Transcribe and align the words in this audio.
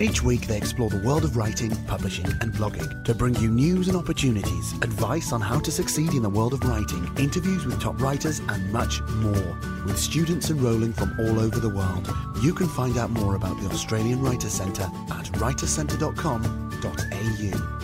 Each 0.00 0.22
week, 0.22 0.46
they 0.46 0.56
explore 0.56 0.90
the 0.90 0.98
world 0.98 1.24
of 1.24 1.36
writing, 1.36 1.70
publishing, 1.86 2.26
and 2.40 2.52
blogging 2.52 3.04
to 3.04 3.14
bring 3.14 3.34
you 3.36 3.50
news 3.50 3.88
and 3.88 3.96
opportunities, 3.96 4.72
advice 4.74 5.32
on 5.32 5.40
how 5.40 5.58
to 5.60 5.70
succeed 5.70 6.14
in 6.14 6.22
the 6.22 6.30
world 6.30 6.54
of 6.54 6.64
writing, 6.64 7.08
interviews 7.18 7.66
with 7.66 7.80
top 7.80 8.00
writers, 8.00 8.40
and 8.40 8.72
much 8.72 9.00
more. 9.16 9.58
With 9.84 9.98
students 9.98 10.50
enrolling 10.50 10.92
from 10.92 11.14
all 11.20 11.38
over 11.38 11.60
the 11.60 11.68
world, 11.68 12.08
you 12.42 12.54
can 12.54 12.68
find 12.68 12.96
out 12.96 13.10
more 13.10 13.36
about 13.36 13.60
the 13.60 13.68
Australian 13.68 14.22
Writer 14.22 14.48
Centre 14.48 14.88
at 15.10 15.26
writercentre.com.au. 15.32 17.78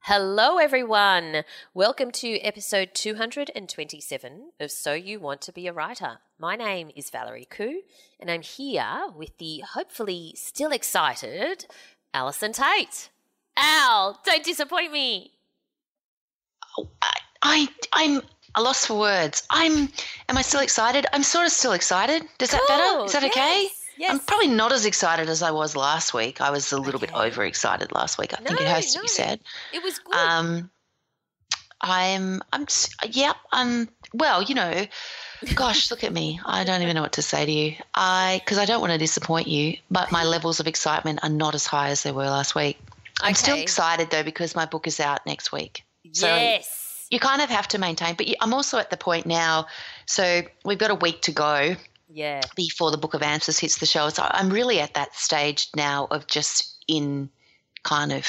Hello, 0.00 0.58
everyone. 0.58 1.42
Welcome 1.74 2.12
to 2.12 2.38
episode 2.38 2.90
227 2.94 4.52
of 4.60 4.70
So 4.70 4.94
You 4.94 5.18
Want 5.18 5.40
to 5.40 5.52
Be 5.52 5.66
a 5.66 5.72
Writer. 5.72 6.18
My 6.38 6.54
name 6.54 6.90
is 6.94 7.08
Valerie 7.08 7.48
Khoo, 7.50 7.78
and 8.20 8.30
I'm 8.30 8.42
here 8.42 9.06
with 9.16 9.38
the 9.38 9.60
hopefully 9.72 10.34
still 10.36 10.70
excited 10.70 11.64
Allison 12.12 12.52
Tait. 12.52 13.08
Al, 13.56 14.20
don't 14.22 14.44
disappoint 14.44 14.92
me. 14.92 15.32
Oh, 16.76 16.90
I, 17.00 17.12
I, 17.42 17.68
I'm 17.94 18.20
a 18.54 18.60
loss 18.60 18.84
for 18.84 18.98
words. 18.98 19.44
I'm. 19.48 19.88
Am 20.28 20.36
I 20.36 20.42
still 20.42 20.60
excited? 20.60 21.06
I'm 21.14 21.22
sort 21.22 21.46
of 21.46 21.52
still 21.52 21.72
excited. 21.72 22.22
Does 22.36 22.50
that 22.50 22.60
better? 22.68 23.06
Is 23.06 23.12
that 23.12 23.24
okay? 23.24 23.62
yes, 23.62 23.84
yes. 23.96 24.10
I'm 24.12 24.20
probably 24.20 24.48
not 24.48 24.72
as 24.72 24.84
excited 24.84 25.30
as 25.30 25.40
I 25.40 25.50
was 25.52 25.74
last 25.74 26.12
week. 26.12 26.42
I 26.42 26.50
was 26.50 26.70
a 26.70 26.78
little 26.78 27.00
bit 27.00 27.14
overexcited 27.14 27.92
last 27.92 28.18
week. 28.18 28.34
I 28.34 28.42
think 28.42 28.60
it 28.60 28.66
has 28.66 28.92
to 28.92 28.98
no. 28.98 29.02
be 29.02 29.08
said. 29.08 29.40
It 29.72 29.82
was 29.82 29.98
good. 30.00 30.14
Um, 30.14 30.70
I'm. 31.80 32.42
I'm. 32.52 32.66
Yep. 33.10 33.36
I'm. 33.52 33.88
Well, 34.12 34.42
you 34.42 34.54
know. 34.54 34.86
Gosh, 35.54 35.90
look 35.90 36.02
at 36.04 36.12
me. 36.12 36.40
I 36.44 36.64
don't 36.64 36.82
even 36.82 36.94
know 36.94 37.02
what 37.02 37.12
to 37.14 37.22
say 37.22 37.44
to 37.46 37.52
you. 37.52 37.74
I 37.94 38.40
because 38.44 38.58
I 38.58 38.64
don't 38.64 38.80
want 38.80 38.92
to 38.92 38.98
disappoint 38.98 39.48
you, 39.48 39.76
but 39.90 40.10
my 40.12 40.24
levels 40.24 40.60
of 40.60 40.66
excitement 40.66 41.20
are 41.22 41.28
not 41.28 41.54
as 41.54 41.66
high 41.66 41.90
as 41.90 42.02
they 42.02 42.12
were 42.12 42.24
last 42.26 42.54
week. 42.54 42.78
I'm 43.20 43.34
still 43.34 43.56
excited 43.56 44.10
though 44.10 44.22
because 44.22 44.54
my 44.54 44.66
book 44.66 44.86
is 44.86 45.00
out 45.00 45.24
next 45.26 45.52
week. 45.52 45.82
so- 46.12 46.26
yes. 46.26 46.82
You 47.08 47.20
kind 47.20 47.40
of 47.40 47.48
have 47.50 47.68
to 47.68 47.78
maintain, 47.78 48.16
but 48.16 48.26
I'm 48.40 48.52
also 48.52 48.78
at 48.78 48.90
the 48.90 48.96
point 48.96 49.26
now. 49.26 49.66
So 50.06 50.42
we've 50.64 50.76
got 50.78 50.90
a 50.90 50.94
week 50.96 51.22
to 51.22 51.32
go 51.32 51.76
Yeah. 52.08 52.40
before 52.56 52.90
the 52.90 52.96
Book 52.98 53.14
of 53.14 53.22
Answers 53.22 53.60
hits 53.60 53.78
the 53.78 53.86
show. 53.86 54.08
So 54.08 54.26
I'm 54.28 54.50
really 54.50 54.80
at 54.80 54.94
that 54.94 55.14
stage 55.14 55.68
now 55.76 56.08
of 56.10 56.26
just 56.26 56.84
in 56.88 57.30
kind 57.84 58.12
of 58.12 58.26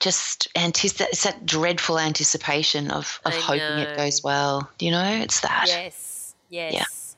just 0.00 0.48
antici- 0.54 1.00
it's 1.10 1.24
that 1.24 1.46
dreadful 1.46 1.98
anticipation 1.98 2.90
of, 2.90 3.20
of 3.24 3.32
I 3.34 3.36
hoping 3.36 3.60
know. 3.76 3.82
it 3.82 3.96
goes 3.96 4.22
well. 4.24 4.70
Do 4.78 4.86
you 4.86 4.92
know? 4.92 5.04
It's 5.22 5.40
that. 5.40 5.66
Yes. 5.68 6.34
Yes. 6.48 7.16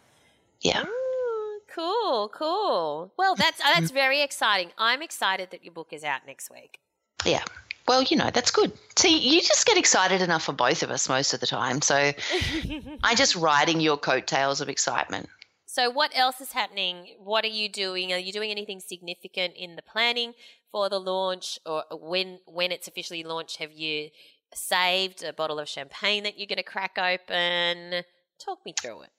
Yeah. 0.61 0.83
Ooh, 0.85 1.61
cool, 1.75 2.29
cool. 2.29 3.13
Well, 3.17 3.35
that's 3.35 3.61
uh, 3.61 3.65
Mm-hmm. 3.65 3.81
that's 3.81 3.93
very 3.93 4.21
exciting. 4.23 4.71
I'm 4.79 5.01
excited 5.03 5.51
that 5.53 5.65
your 5.65 5.73
book 5.73 5.89
is 5.93 6.05
out 6.05 6.21
next 6.27 6.51
week. 6.51 6.79
Yeah. 7.25 7.43
Well, 7.89 8.03
you 8.03 8.17
know, 8.17 8.31
that's 8.33 8.51
good. 8.51 8.73
See, 8.97 9.19
you 9.19 9.41
just 9.41 9.67
get 9.67 9.77
excited 9.77 10.23
enough 10.23 10.45
for 10.45 10.53
both 10.53 10.83
of 10.85 10.91
us 10.91 11.09
most 11.09 11.35
of 11.35 11.41
the 11.41 11.47
time. 11.47 11.83
So 11.83 12.13
I'm 13.03 13.17
just 13.17 13.35
riding 13.35 13.81
your 13.81 13.97
coattails 13.97 14.61
of 14.61 14.69
excitement. 14.69 15.29
So, 15.67 15.89
what 15.91 16.11
else 16.15 16.41
is 16.41 16.53
happening? 16.53 17.17
What 17.19 17.45
are 17.45 17.49
you 17.49 17.69
doing? 17.69 18.13
Are 18.13 18.19
you 18.19 18.31
doing 18.33 18.51
anything 18.51 18.79
significant 18.79 19.55
in 19.57 19.75
the 19.77 19.83
planning 19.83 20.35
for 20.73 20.89
the 20.89 20.99
launch, 20.99 21.59
or 21.65 21.85
when 21.93 22.41
when 22.47 22.73
it's 22.73 22.89
officially 22.89 23.23
launched? 23.23 23.59
Have 23.59 23.73
you 23.73 24.09
saved 24.55 25.23
a 25.23 25.33
bottle 25.33 25.59
of 25.59 25.69
champagne 25.69 26.25
that 26.25 26.39
you're 26.39 26.47
going 26.47 26.57
to 26.57 26.63
crack 26.63 26.99
open? 26.99 28.03
Talk 28.39 28.65
me 28.65 28.75
through 28.81 29.03
it. 29.03 29.11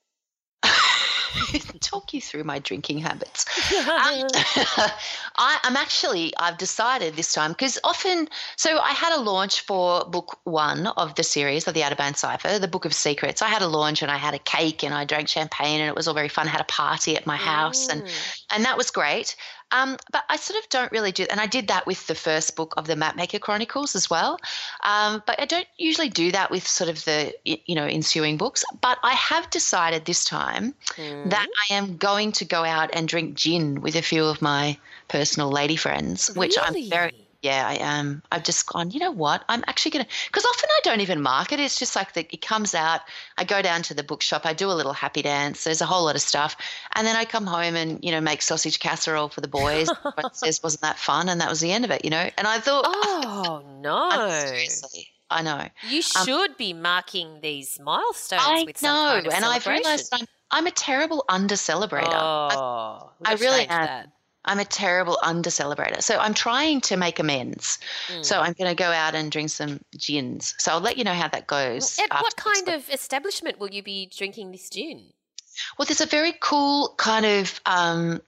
Talk 1.80 2.14
you 2.14 2.20
through 2.20 2.44
my 2.44 2.58
drinking 2.58 2.98
habits. 2.98 3.46
Um, 3.84 4.28
I, 5.36 5.58
I'm 5.62 5.76
actually, 5.76 6.32
I've 6.38 6.58
decided 6.58 7.16
this 7.16 7.32
time 7.32 7.52
because 7.52 7.78
often, 7.84 8.28
so 8.56 8.78
I 8.78 8.90
had 8.90 9.16
a 9.16 9.20
launch 9.20 9.62
for 9.62 10.04
book 10.04 10.38
one 10.44 10.86
of 10.86 11.14
the 11.14 11.22
series 11.22 11.66
of 11.66 11.74
the 11.74 11.80
Ateban 11.80 12.16
Cipher, 12.16 12.58
the 12.58 12.68
Book 12.68 12.84
of 12.84 12.94
Secrets. 12.94 13.42
I 13.42 13.48
had 13.48 13.62
a 13.62 13.66
launch 13.66 14.02
and 14.02 14.10
I 14.10 14.16
had 14.16 14.34
a 14.34 14.38
cake 14.38 14.84
and 14.84 14.94
I 14.94 15.04
drank 15.04 15.28
champagne 15.28 15.80
and 15.80 15.88
it 15.88 15.94
was 15.94 16.08
all 16.08 16.14
very 16.14 16.28
fun. 16.28 16.46
I 16.46 16.50
had 16.50 16.60
a 16.60 16.64
party 16.64 17.16
at 17.16 17.26
my 17.26 17.36
house 17.36 17.88
and, 17.88 18.04
and 18.52 18.64
that 18.64 18.76
was 18.76 18.90
great. 18.90 19.36
Um, 19.74 19.96
but 20.12 20.22
I 20.28 20.36
sort 20.36 20.62
of 20.62 20.68
don't 20.70 20.92
really 20.92 21.10
do, 21.10 21.26
and 21.30 21.40
I 21.40 21.46
did 21.46 21.66
that 21.66 21.84
with 21.84 22.06
the 22.06 22.14
first 22.14 22.54
book 22.54 22.74
of 22.76 22.86
the 22.86 22.94
Mapmaker 22.94 23.40
Chronicles 23.40 23.96
as 23.96 24.08
well. 24.08 24.38
Um, 24.84 25.20
but 25.26 25.40
I 25.40 25.46
don't 25.46 25.66
usually 25.78 26.08
do 26.08 26.30
that 26.30 26.50
with 26.50 26.66
sort 26.66 26.88
of 26.88 27.04
the, 27.04 27.34
you 27.44 27.74
know, 27.74 27.84
ensuing 27.84 28.36
books. 28.36 28.64
But 28.80 28.98
I 29.02 29.14
have 29.14 29.50
decided 29.50 30.04
this 30.04 30.24
time 30.24 30.74
that 30.96 31.48
I 31.70 31.74
am 31.74 31.96
going 31.96 32.30
to 32.32 32.44
go 32.44 32.64
out 32.64 32.90
and 32.92 33.08
drink 33.08 33.34
gin 33.34 33.80
with 33.80 33.96
a 33.96 34.02
few 34.02 34.24
of 34.24 34.40
my 34.40 34.78
personal 35.08 35.50
lady 35.50 35.76
friends, 35.76 36.32
which 36.36 36.56
I'm 36.60 36.88
very. 36.88 37.23
Yeah, 37.44 37.68
I 37.68 37.74
am. 37.74 38.22
I've 38.32 38.42
just 38.42 38.64
gone, 38.64 38.90
you 38.90 38.98
know 38.98 39.10
what? 39.10 39.44
I'm 39.50 39.62
actually 39.66 39.90
going 39.90 40.06
to, 40.06 40.10
because 40.28 40.46
often 40.46 40.70
I 40.72 40.80
don't 40.82 41.02
even 41.02 41.20
mark 41.20 41.52
it. 41.52 41.60
It's 41.60 41.78
just 41.78 41.94
like 41.94 42.14
the, 42.14 42.26
it 42.32 42.40
comes 42.40 42.74
out. 42.74 43.02
I 43.36 43.44
go 43.44 43.60
down 43.60 43.82
to 43.82 43.92
the 43.92 44.02
bookshop. 44.02 44.46
I 44.46 44.54
do 44.54 44.70
a 44.70 44.72
little 44.72 44.94
happy 44.94 45.20
dance. 45.20 45.62
There's 45.62 45.82
a 45.82 45.84
whole 45.84 46.04
lot 46.04 46.14
of 46.14 46.22
stuff. 46.22 46.56
And 46.94 47.06
then 47.06 47.16
I 47.16 47.26
come 47.26 47.46
home 47.46 47.76
and, 47.76 48.02
you 48.02 48.12
know, 48.12 48.20
make 48.22 48.40
sausage 48.40 48.80
casserole 48.80 49.28
for 49.28 49.42
the 49.42 49.48
boys. 49.48 49.90
Everyone 49.90 50.32
says, 50.32 50.62
wasn't 50.62 50.80
that 50.80 50.98
fun? 50.98 51.28
And 51.28 51.38
that 51.42 51.50
was 51.50 51.60
the 51.60 51.70
end 51.70 51.84
of 51.84 51.90
it, 51.90 52.02
you 52.02 52.10
know? 52.10 52.30
And 52.38 52.46
I 52.46 52.60
thought, 52.60 52.86
Oh 52.86 53.62
no! 53.82 54.30
seriously, 54.46 55.08
I 55.30 55.42
know. 55.42 55.68
You 55.90 56.00
should 56.00 56.56
be 56.56 56.72
marking 56.72 57.42
these 57.42 57.78
milestones 57.78 58.42
Um, 58.42 58.54
I 58.56 58.64
with 58.64 58.78
some 58.78 58.90
know. 58.90 59.12
kind 59.12 59.26
of 59.26 59.32
and 59.34 59.44
I've 59.44 59.66
realized 59.66 60.08
I'm, 60.14 60.26
I'm 60.50 60.66
a 60.66 60.70
terrible 60.70 61.26
under 61.28 61.56
celebrator. 61.56 62.08
Oh, 62.10 63.10
we 63.20 63.26
I 63.26 63.34
really 63.34 63.64
am. 63.68 63.68
that. 63.68 64.08
I'm 64.44 64.58
a 64.58 64.64
terrible 64.64 65.18
under 65.22 65.50
celebrator. 65.50 66.02
So 66.02 66.18
I'm 66.18 66.34
trying 66.34 66.80
to 66.82 66.96
make 66.96 67.18
amends. 67.18 67.78
Mm. 68.08 68.24
So 68.24 68.40
I'm 68.40 68.52
going 68.52 68.68
to 68.68 68.74
go 68.74 68.90
out 68.90 69.14
and 69.14 69.30
drink 69.30 69.50
some 69.50 69.80
gins. 69.96 70.54
So 70.58 70.72
I'll 70.72 70.80
let 70.80 70.98
you 70.98 71.04
know 71.04 71.14
how 71.14 71.28
that 71.28 71.46
goes. 71.46 71.98
At 71.98 72.10
what 72.10 72.36
kind 72.36 72.68
of 72.68 72.88
establishment 72.90 73.58
will 73.58 73.70
you 73.70 73.82
be 73.82 74.06
drinking 74.06 74.52
this 74.52 74.68
gin? 74.68 75.02
Well, 75.78 75.86
there's 75.86 76.00
a 76.00 76.06
very 76.06 76.34
cool 76.40 76.94
kind 76.96 77.24
of 77.24 77.60
um, 77.64 78.20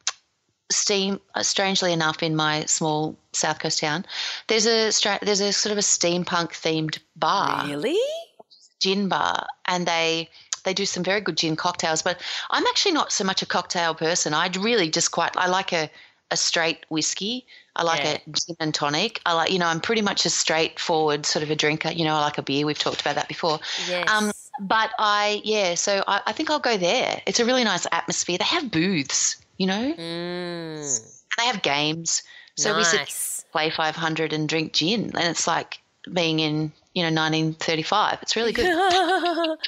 steam. 0.71 1.21
Uh, 1.35 1.43
strangely 1.43 1.93
enough, 1.93 2.23
in 2.23 2.37
my 2.37 2.65
small 2.67 3.17
south 3.33 3.59
coast 3.59 3.81
town, 3.81 4.07
there's 4.47 4.67
a 4.67 4.93
stra- 4.93 5.19
there's 5.23 5.41
a 5.41 5.53
sort 5.53 5.73
of 5.73 5.79
a 5.79 5.83
steampunk 5.83 6.51
themed 6.53 6.99
bar, 7.17 7.67
Really? 7.67 7.99
gin 8.81 9.09
bar, 9.09 9.47
and 9.67 9.87
they 9.87 10.29
they 10.67 10.75
do 10.75 10.85
some 10.85 11.03
very 11.03 11.23
good 11.23 11.39
gin 11.39 11.57
cocktails. 11.57 12.03
But 12.03 12.21
I'm 12.51 12.67
actually 12.67 12.93
not 12.93 13.13
so 13.13 13.25
much 13.25 13.41
a 13.41 13.47
cocktail 13.47 13.95
person. 13.95 14.35
I'd 14.35 14.57
really 14.57 14.91
just 14.91 15.13
quite 15.13 15.35
I 15.37 15.47
like 15.47 15.73
a 15.73 15.89
a 16.31 16.37
straight 16.37 16.85
whiskey. 16.91 17.47
I 17.77 17.85
like 17.85 18.03
Yeah. 18.03 18.19
a 18.27 18.31
gin 18.31 18.57
and 18.59 18.75
tonic. 18.75 19.21
I 19.25 19.33
like 19.33 19.53
you 19.53 19.59
know 19.59 19.67
I'm 19.67 19.81
pretty 19.81 20.03
much 20.03 20.27
a 20.27 20.31
straightforward 20.31 21.25
sort 21.25 21.43
of 21.45 21.51
a 21.51 21.57
drinker. 21.57 21.91
You 21.91 22.05
know 22.05 22.15
I 22.17 22.21
like 22.21 22.37
a 22.37 22.43
beer. 22.43 22.67
We've 22.67 22.79
talked 22.79 23.01
about 23.01 23.15
that 23.15 23.29
before. 23.29 23.61
Yes. 23.89 24.09
Um, 24.11 24.33
but 24.59 24.91
I, 24.99 25.43
yeah, 25.45 25.75
so 25.75 26.03
I, 26.09 26.23
I 26.27 26.33
think 26.33 26.51
I'll 26.51 26.59
go 26.59 26.79
there. 26.79 27.21
It's 27.27 27.41
a 27.41 27.45
really 27.45 27.63
nice 27.65 27.87
atmosphere. 27.93 28.39
They 28.39 28.45
have 28.45 28.71
booths, 28.71 29.37
you 29.59 29.67
know, 29.67 29.75
and 29.75 29.99
mm, 29.99 31.23
they 31.37 31.45
have 31.45 31.63
games. 31.63 32.23
So 32.57 32.75
we 32.75 32.85
sit 32.85 33.45
play 33.53 33.69
500 33.69 34.33
and 34.33 34.49
drink 34.49 34.73
gin, 34.73 35.13
and 35.15 35.29
it's 35.29 35.47
like 35.47 35.79
being 36.11 36.41
in, 36.41 36.73
you 36.95 37.03
know, 37.03 37.13
1935. 37.13 38.21
It's 38.23 38.35
really 38.35 38.53
good. 38.53 38.67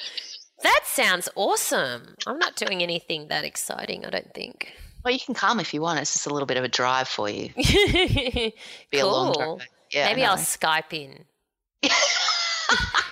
that 0.63 0.81
sounds 0.85 1.29
awesome. 1.35 2.15
I'm 2.27 2.37
not 2.39 2.55
doing 2.55 2.81
anything 2.83 3.27
that 3.29 3.43
exciting, 3.45 4.05
I 4.05 4.09
don't 4.09 4.33
think. 4.33 4.73
well, 5.03 5.13
you 5.13 5.19
can 5.19 5.33
come 5.35 5.59
if 5.59 5.73
you 5.73 5.81
want. 5.81 5.99
It's 5.99 6.13
just 6.13 6.25
a 6.27 6.33
little 6.33 6.45
bit 6.45 6.57
of 6.57 6.63
a 6.63 6.67
drive 6.67 7.07
for 7.07 7.29
you. 7.29 7.49
Be 7.55 8.53
a 8.93 9.05
long 9.05 9.33
cool. 9.33 9.57
drive. 9.57 9.67
Yeah, 9.91 10.05
Maybe. 10.09 10.23
I'll 10.23 10.37
Skype 10.37 10.93
in. 10.93 11.25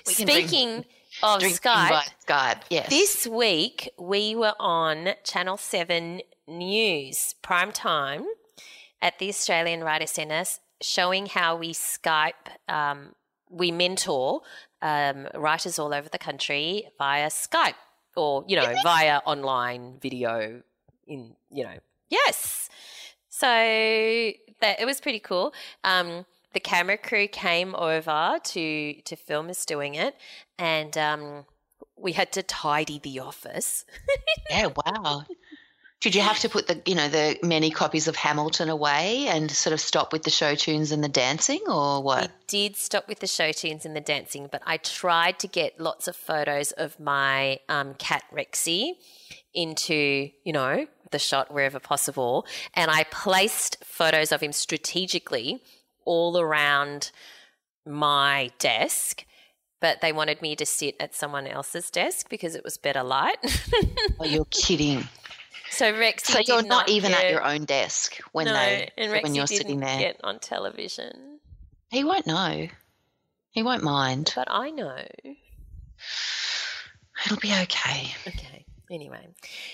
Speaking 0.06 0.86
of 1.24 1.40
drink 1.40 1.60
Skype, 1.60 2.10
Skype. 2.28 2.62
Yes. 2.70 2.90
This 2.90 3.28
week 3.28 3.90
we 3.98 4.36
were 4.36 4.54
on 4.60 5.10
Channel 5.24 5.58
7 5.58 6.22
News 6.48 7.36
prime 7.42 7.72
time 7.72 8.26
at 9.02 9.18
the 9.20 9.30
Australian 9.30 9.84
Writer 9.84 10.08
Centre 10.08 10.44
showing 10.82 11.26
how 11.26 11.56
we 11.56 11.74
Skype, 11.74 12.34
um, 12.70 13.16
we 13.50 13.72
mentor 13.72 14.42
um, 14.82 15.28
writers 15.34 15.80
all 15.80 15.94
over 15.94 16.10
the 16.10 16.18
country 16.18 16.88
via 16.98 17.28
Skype 17.28 17.74
or, 18.16 18.44
you 18.48 18.56
know, 18.56 18.74
via 18.84 19.20
online 19.26 19.98
video 20.02 20.62
in, 21.08 21.36
you 21.52 21.64
know, 21.64 21.78
yes. 22.10 22.70
So 23.30 23.48
that 23.48 24.80
it 24.80 24.86
was 24.86 25.00
pretty 25.00 25.20
cool. 25.20 25.54
Um, 25.84 26.26
the 26.54 26.60
camera 26.60 26.98
crew 26.98 27.28
came 27.28 27.76
over 27.76 28.40
to 28.44 28.94
to 29.02 29.16
film 29.16 29.50
us 29.50 29.66
doing 29.66 29.96
it, 29.96 30.16
and 30.58 30.98
um, 30.98 31.46
we 31.96 32.14
had 32.14 32.32
to 32.34 32.44
tidy 32.44 33.00
the 33.00 33.20
office. 33.20 33.86
yeah, 34.50 34.70
wow. 34.86 35.26
Did 36.00 36.14
you 36.14 36.22
have 36.22 36.38
to 36.40 36.50
put 36.50 36.68
the 36.68 36.80
you 36.86 36.94
know 36.94 37.10
the 37.10 37.40
many 37.42 37.72
copies 37.72 38.08
of 38.08 38.16
Hamilton 38.16 38.70
away 38.70 39.26
and 39.28 39.50
sort 39.50 39.74
of 39.74 39.80
stop 39.80 40.14
with 40.14 40.24
the 40.24 40.30
show 40.30 40.54
tunes 40.54 40.92
and 40.92 41.04
the 41.04 41.10
dancing, 41.10 41.62
or 41.68 42.04
what? 42.04 42.28
We 42.28 42.34
did 42.48 42.76
stop 42.76 43.08
with 43.08 43.20
the 43.20 43.28
show 43.28 43.52
tunes 43.52 43.84
and 43.84 43.96
the 43.96 44.02
dancing, 44.02 44.48
but 44.52 44.62
I 44.66 44.78
tried 44.78 45.40
to 45.40 45.48
get 45.48 45.80
lots 45.80 46.08
of 46.08 46.16
photos 46.16 46.72
of 46.72 47.00
my 47.00 47.60
um, 47.68 47.96
cat 47.96 48.24
Rexy 48.32 48.94
into 49.56 50.30
you 50.44 50.54
know 50.54 50.86
the 51.10 51.20
shot 51.20 51.52
wherever 51.52 51.80
possible, 51.80 52.46
and 52.76 52.92
I 52.92 53.04
placed 53.06 53.84
photos 53.84 54.32
of 54.32 54.42
him 54.42 54.52
strategically 54.52 55.64
all 56.06 56.40
around 56.40 57.12
my 57.86 58.52
desk 58.60 59.26
but 59.80 60.02
they 60.02 60.12
wanted 60.12 60.42
me 60.42 60.56
to 60.56 60.66
sit 60.66 60.96
at 61.00 61.14
someone 61.14 61.46
else's 61.46 61.92
desk 61.92 62.30
because 62.30 62.56
it 62.56 62.64
was 62.64 62.78
better 62.78 63.04
light. 63.04 63.38
oh, 64.20 64.26
you're 64.26 64.46
kidding. 64.46 65.08
So 65.72 65.94
Rexy, 65.94 66.26
so 66.26 66.40
you're 66.40 66.62
not, 66.64 66.88
not, 66.88 66.90
even 66.90 67.12
get, 67.12 67.26
at 67.26 67.32
your 67.32 67.44
own 67.44 67.66
desk 67.66 68.18
when 68.32 68.46
no, 68.46 68.54
they 68.54 68.90
when 68.98 69.36
you're 69.36 69.48
sitting 69.48 69.80
there. 69.80 70.00
Get 70.00 70.20
on 70.24 70.40
television. 70.40 71.40
He 71.90 72.04
won't 72.04 72.28
know. 72.28 72.68
He 73.52 73.64
won't 73.64 73.84
mind. 73.84 74.34
But 74.36 74.48
I 74.50 74.70
know. 74.70 75.04
It'll 77.26 77.38
be 77.38 77.54
okay. 77.54 78.14
Okay. 78.28 78.66
Anyway, 78.90 79.28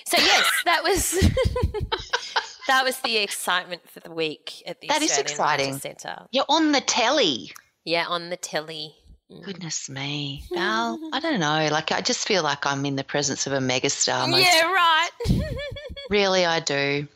so 0.06 0.18
yes, 0.18 0.50
that 0.66 0.84
was 0.84 1.12
that 2.68 2.84
was 2.84 3.00
the 3.02 3.18
excitement 3.18 3.88
for 3.88 4.00
the 4.00 4.12
week 4.12 4.64
at 4.66 4.82
the 4.82 4.88
that 4.88 5.04
Australian 5.04 5.26
is 5.26 5.32
exciting. 5.32 5.78
Centre. 5.78 6.26
You're 6.32 6.46
on 6.50 6.72
the 6.72 6.82
telly. 6.82 7.52
Yeah, 7.86 8.08
on 8.08 8.30
the 8.30 8.38
telly. 8.38 8.96
Mm. 9.32 9.44
Goodness 9.44 9.88
me, 9.88 10.44
Val. 10.54 11.00
I 11.14 11.20
don't 11.20 11.40
know. 11.40 11.70
Like 11.72 11.92
I 11.92 12.02
just 12.02 12.28
feel 12.28 12.42
like 12.42 12.66
I'm 12.66 12.86
in 12.86 12.96
the 12.96 13.04
presence 13.04 13.46
of 13.46 13.54
a 13.54 13.60
megastar. 13.60 14.28
Most 14.28 14.42
yeah, 14.42 14.64
right. 14.64 15.10
really, 16.14 16.46
I 16.46 16.60
do. 16.60 17.08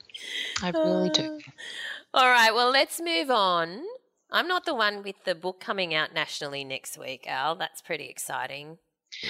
I 0.63 0.71
really 0.71 1.09
do. 1.11 1.21
Uh, 1.23 2.17
all 2.17 2.29
right. 2.29 2.53
Well, 2.53 2.71
let's 2.71 2.99
move 2.99 3.29
on. 3.29 3.83
I'm 4.31 4.47
not 4.47 4.65
the 4.65 4.73
one 4.73 5.03
with 5.03 5.23
the 5.23 5.35
book 5.35 5.59
coming 5.59 5.93
out 5.93 6.13
nationally 6.13 6.63
next 6.63 6.97
week, 6.97 7.25
Al. 7.27 7.55
That's 7.55 7.81
pretty 7.81 8.07
exciting. 8.07 8.77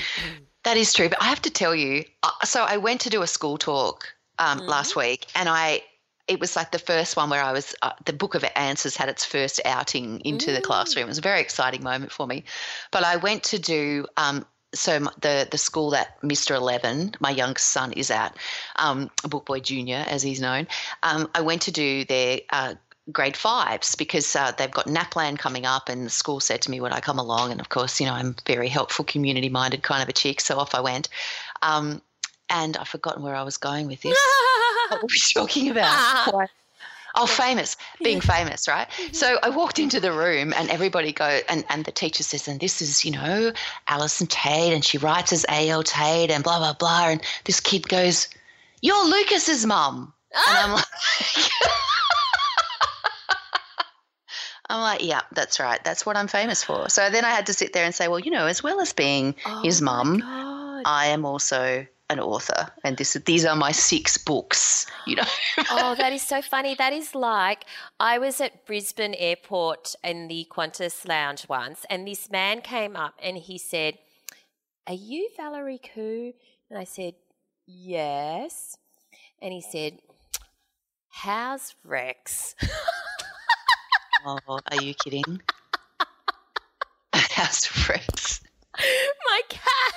That 0.63 0.75
is 0.75 0.93
true, 0.93 1.07
but 1.07 1.21
I 1.21 1.25
have 1.27 1.41
to 1.43 1.49
tell 1.49 1.73
you. 1.73 2.03
Uh, 2.23 2.29
so 2.43 2.61
I 2.61 2.75
went 2.75 2.99
to 3.01 3.09
do 3.09 3.21
a 3.21 3.27
school 3.27 3.57
talk 3.57 4.13
um, 4.37 4.59
mm-hmm. 4.59 4.67
last 4.67 4.97
week, 4.97 5.27
and 5.33 5.47
I 5.47 5.81
it 6.27 6.41
was 6.41 6.57
like 6.57 6.71
the 6.71 6.79
first 6.79 7.15
one 7.15 7.29
where 7.29 7.41
I 7.41 7.53
was, 7.53 7.73
uh, 7.81 7.93
the 8.03 8.11
Book 8.11 8.35
of 8.35 8.43
Answers 8.55 8.97
had 8.97 9.07
its 9.07 9.23
first 9.23 9.61
outing 9.63 10.19
into 10.25 10.51
the 10.51 10.59
classroom. 10.59 11.05
It 11.05 11.07
was 11.07 11.19
a 11.19 11.21
very 11.21 11.39
exciting 11.39 11.83
moment 11.83 12.11
for 12.11 12.27
me. 12.27 12.43
But 12.91 13.05
I 13.05 13.15
went 13.15 13.43
to 13.43 13.59
do, 13.59 14.05
um, 14.17 14.45
so 14.73 14.99
the 15.21 15.47
the 15.49 15.57
school 15.57 15.89
that 15.91 16.19
Mr. 16.21 16.55
Eleven, 16.55 17.13
my 17.19 17.29
youngest 17.29 17.69
son, 17.69 17.93
is 17.93 18.11
at, 18.11 18.35
um, 18.77 19.09
Book 19.23 19.45
Boy 19.45 19.59
Junior, 19.59 20.03
as 20.07 20.21
he's 20.21 20.41
known. 20.41 20.67
Um, 21.03 21.29
I 21.33 21.41
went 21.41 21.61
to 21.63 21.71
do 21.71 22.05
their 22.05 22.39
uh, 22.51 22.75
grade 23.11 23.37
fives 23.37 23.95
because 23.95 24.35
uh, 24.35 24.51
they've 24.57 24.71
got 24.71 24.87
NAPLAN 24.87 25.37
coming 25.37 25.65
up, 25.65 25.89
and 25.89 26.05
the 26.05 26.09
school 26.09 26.39
said 26.39 26.61
to 26.63 26.71
me, 26.71 26.81
"Would 26.81 26.93
I 26.93 26.99
come 26.99 27.19
along?" 27.19 27.51
And 27.51 27.61
of 27.61 27.69
course, 27.69 27.99
you 27.99 28.05
know, 28.05 28.13
I'm 28.13 28.35
very 28.45 28.67
helpful, 28.67 29.05
community-minded 29.05 29.83
kind 29.83 30.03
of 30.03 30.09
a 30.09 30.13
chick, 30.13 30.41
so 30.41 30.57
off 30.59 30.75
I 30.75 30.81
went. 30.81 31.09
Um, 31.61 32.01
and 32.49 32.77
I've 32.77 32.87
forgotten 32.87 33.23
where 33.23 33.35
I 33.35 33.43
was 33.43 33.57
going 33.57 33.87
with 33.87 34.01
this. 34.01 34.17
what 34.89 35.01
were 35.01 35.07
we 35.09 35.17
talking 35.33 35.69
about? 35.69 36.49
Oh, 37.19 37.25
famous, 37.25 37.75
being 38.03 38.21
famous, 38.21 38.67
right? 38.67 38.87
Mm-hmm. 38.87 39.13
So 39.13 39.39
I 39.41 39.49
walked 39.49 39.79
into 39.79 39.99
the 39.99 40.11
room 40.11 40.53
and 40.55 40.69
everybody 40.69 41.11
go, 41.11 41.39
and, 41.49 41.65
and 41.67 41.83
the 41.83 41.91
teacher 41.91 42.21
says, 42.21 42.47
and 42.47 42.59
this 42.59 42.79
is, 42.79 43.03
you 43.03 43.11
know, 43.11 43.51
Allison 43.87 44.27
Tait, 44.27 44.71
and 44.71 44.85
she 44.85 44.99
writes 44.99 45.33
as 45.33 45.43
A.L. 45.49 45.81
Tait, 45.81 46.29
and 46.29 46.43
blah, 46.43 46.59
blah, 46.59 46.73
blah. 46.73 47.09
And 47.09 47.21
this 47.45 47.59
kid 47.59 47.89
goes, 47.89 48.27
You're 48.81 49.03
Lucas's 49.07 49.65
mum. 49.65 50.13
And 50.47 50.57
I'm 50.57 50.71
like, 50.75 50.85
I'm 54.69 54.81
like, 54.81 55.03
yeah, 55.03 55.21
that's 55.31 55.59
right. 55.59 55.83
That's 55.83 56.05
what 56.05 56.17
I'm 56.17 56.27
famous 56.27 56.63
for. 56.63 56.89
So 56.89 57.09
then 57.09 57.25
I 57.25 57.29
had 57.29 57.45
to 57.47 57.53
sit 57.53 57.73
there 57.73 57.85
and 57.85 57.95
say, 57.95 58.07
well, 58.07 58.19
you 58.19 58.31
know, 58.31 58.45
as 58.47 58.61
well 58.61 58.79
as 58.81 58.93
being 58.93 59.35
oh 59.45 59.63
his 59.63 59.81
mum, 59.81 60.21
I 60.23 61.07
am 61.07 61.25
also 61.25 61.87
an 62.09 62.19
author 62.19 62.71
and 62.83 62.95
this 62.97 63.13
these 63.25 63.45
are 63.45 63.55
my 63.55 63.71
six 63.71 64.17
books 64.17 64.85
you 65.05 65.15
know. 65.15 65.23
Oh 65.71 65.95
that 65.95 66.13
is 66.13 66.21
so 66.21 66.41
funny. 66.41 66.75
That 66.75 66.93
is 66.93 67.13
like 67.13 67.65
i 67.99 68.17
was 68.17 68.39
at 68.39 68.65
brisbane 68.65 69.13
airport 69.15 69.95
in 70.03 70.27
the 70.27 70.47
qantas 70.49 71.07
lounge 71.07 71.45
once 71.49 71.85
and 71.89 72.07
this 72.07 72.31
man 72.31 72.61
came 72.61 72.95
up 72.95 73.15
and 73.21 73.37
he 73.37 73.57
said 73.57 73.97
are 74.87 74.93
you 74.93 75.29
valerie 75.35 75.81
khoo 75.83 76.33
and 76.69 76.79
i 76.79 76.85
said 76.85 77.13
yes. 77.67 78.77
And 79.41 79.53
he 79.53 79.61
said 79.61 79.99
how's 81.09 81.75
rex? 81.83 82.55
Oh 84.25 84.39
are 84.47 84.81
you 84.81 84.93
kidding? 84.95 85.41
How's 87.13 87.87
rex? 87.87 88.41
My 88.79 89.41
cat 89.47 89.96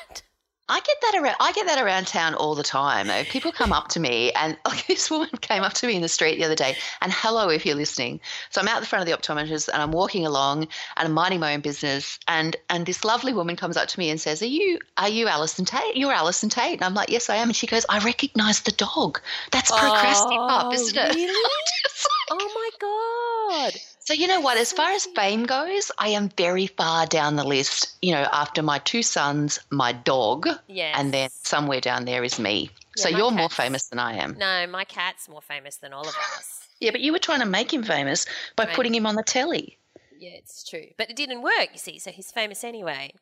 I 0.70 0.78
get 0.78 0.96
that 1.02 1.20
around. 1.20 1.34
I 1.40 1.50
get 1.50 1.66
that 1.66 1.82
around 1.82 2.06
town 2.06 2.34
all 2.34 2.54
the 2.54 2.62
time. 2.62 3.08
People 3.26 3.50
come 3.50 3.72
up 3.72 3.88
to 3.88 4.00
me, 4.00 4.30
and 4.32 4.56
like 4.64 4.86
this 4.86 5.10
woman 5.10 5.28
came 5.40 5.64
up 5.64 5.72
to 5.74 5.86
me 5.88 5.96
in 5.96 6.02
the 6.02 6.08
street 6.08 6.36
the 6.36 6.44
other 6.44 6.54
day. 6.54 6.76
And 7.00 7.12
hello, 7.12 7.48
if 7.48 7.66
you're 7.66 7.74
listening. 7.74 8.20
So 8.50 8.60
I'm 8.60 8.68
out 8.68 8.78
the 8.80 8.86
front 8.86 9.02
of 9.02 9.08
the 9.08 9.20
optometrist, 9.20 9.68
and 9.68 9.82
I'm 9.82 9.90
walking 9.90 10.24
along, 10.24 10.68
and 10.96 11.08
I'm 11.08 11.12
minding 11.12 11.40
my 11.40 11.54
own 11.54 11.60
business. 11.60 12.20
And 12.28 12.54
and 12.68 12.86
this 12.86 13.04
lovely 13.04 13.32
woman 13.32 13.56
comes 13.56 13.76
up 13.76 13.88
to 13.88 13.98
me 13.98 14.10
and 14.10 14.20
says, 14.20 14.42
"Are 14.42 14.46
you 14.46 14.78
are 14.96 15.08
you 15.08 15.26
Allison 15.26 15.64
Tait? 15.64 15.96
You're 15.96 16.12
Allison 16.12 16.48
Tait?" 16.48 16.74
And 16.74 16.84
I'm 16.84 16.94
like, 16.94 17.10
"Yes, 17.10 17.28
I 17.28 17.36
am." 17.36 17.48
And 17.48 17.56
she 17.56 17.66
goes, 17.66 17.84
"I 17.88 17.98
recognise 17.98 18.60
the 18.60 18.72
dog. 18.72 19.20
That's 19.50 19.72
procrastinate, 19.72 20.38
oh, 20.40 20.72
isn't 20.72 20.96
it?" 20.96 21.14
Really? 21.20 21.50
like, 22.30 22.40
oh 22.40 22.52
my 22.54 23.70
god. 23.72 23.80
So, 24.10 24.14
you 24.14 24.26
know 24.26 24.40
what? 24.40 24.58
As 24.58 24.72
far 24.72 24.90
as 24.90 25.06
fame 25.06 25.44
goes, 25.44 25.92
I 25.96 26.08
am 26.08 26.30
very 26.30 26.66
far 26.66 27.06
down 27.06 27.36
the 27.36 27.44
list. 27.44 27.96
You 28.02 28.10
know, 28.10 28.26
after 28.32 28.60
my 28.60 28.80
two 28.80 29.04
sons, 29.04 29.60
my 29.70 29.92
dog, 29.92 30.48
yes. 30.66 30.96
and 30.98 31.14
then 31.14 31.30
somewhere 31.44 31.80
down 31.80 32.06
there 32.06 32.24
is 32.24 32.36
me. 32.36 32.70
Yeah, 32.96 33.02
so, 33.04 33.08
you're 33.10 33.30
more 33.30 33.48
famous 33.48 33.86
than 33.86 34.00
I 34.00 34.14
am. 34.14 34.36
No, 34.36 34.66
my 34.66 34.82
cat's 34.82 35.28
more 35.28 35.40
famous 35.40 35.76
than 35.76 35.92
all 35.92 36.00
of 36.00 36.08
us. 36.08 36.66
yeah, 36.80 36.90
but 36.90 37.02
you 37.02 37.12
were 37.12 37.20
trying 37.20 37.38
to 37.38 37.46
make 37.46 37.72
him 37.72 37.84
famous 37.84 38.26
by 38.56 38.64
right. 38.64 38.74
putting 38.74 38.92
him 38.92 39.06
on 39.06 39.14
the 39.14 39.22
telly. 39.22 39.78
Yeah, 40.18 40.30
it's 40.30 40.68
true. 40.68 40.86
But 40.98 41.10
it 41.10 41.14
didn't 41.14 41.42
work, 41.42 41.68
you 41.72 41.78
see, 41.78 42.00
so 42.00 42.10
he's 42.10 42.32
famous 42.32 42.64
anyway. 42.64 43.12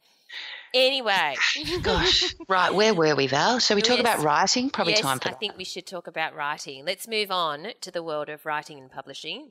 Anyway. 0.73 1.37
Gosh. 1.83 2.35
Right, 2.49 2.73
where 2.73 2.95
were 2.95 3.14
we, 3.14 3.26
Val? 3.26 3.61
So 3.61 3.75
we 3.75 3.83
talk 3.83 3.99
yes. 3.99 4.00
about 4.00 4.25
writing? 4.25 4.71
Probably 4.71 4.95
yes, 4.95 5.02
time 5.02 5.18
for 5.18 5.28
I 5.28 5.33
that. 5.33 5.40
think 5.40 5.59
we 5.59 5.64
should 5.64 5.85
talk 5.87 6.07
about 6.07 6.35
writing. 6.35 6.87
Let's 6.87 7.07
move 7.07 7.30
on 7.30 7.73
to 7.83 7.90
the 7.90 8.02
world 8.02 8.30
of 8.30 8.47
writing 8.47 8.78
and 8.78 8.90
publishing. 8.90 9.50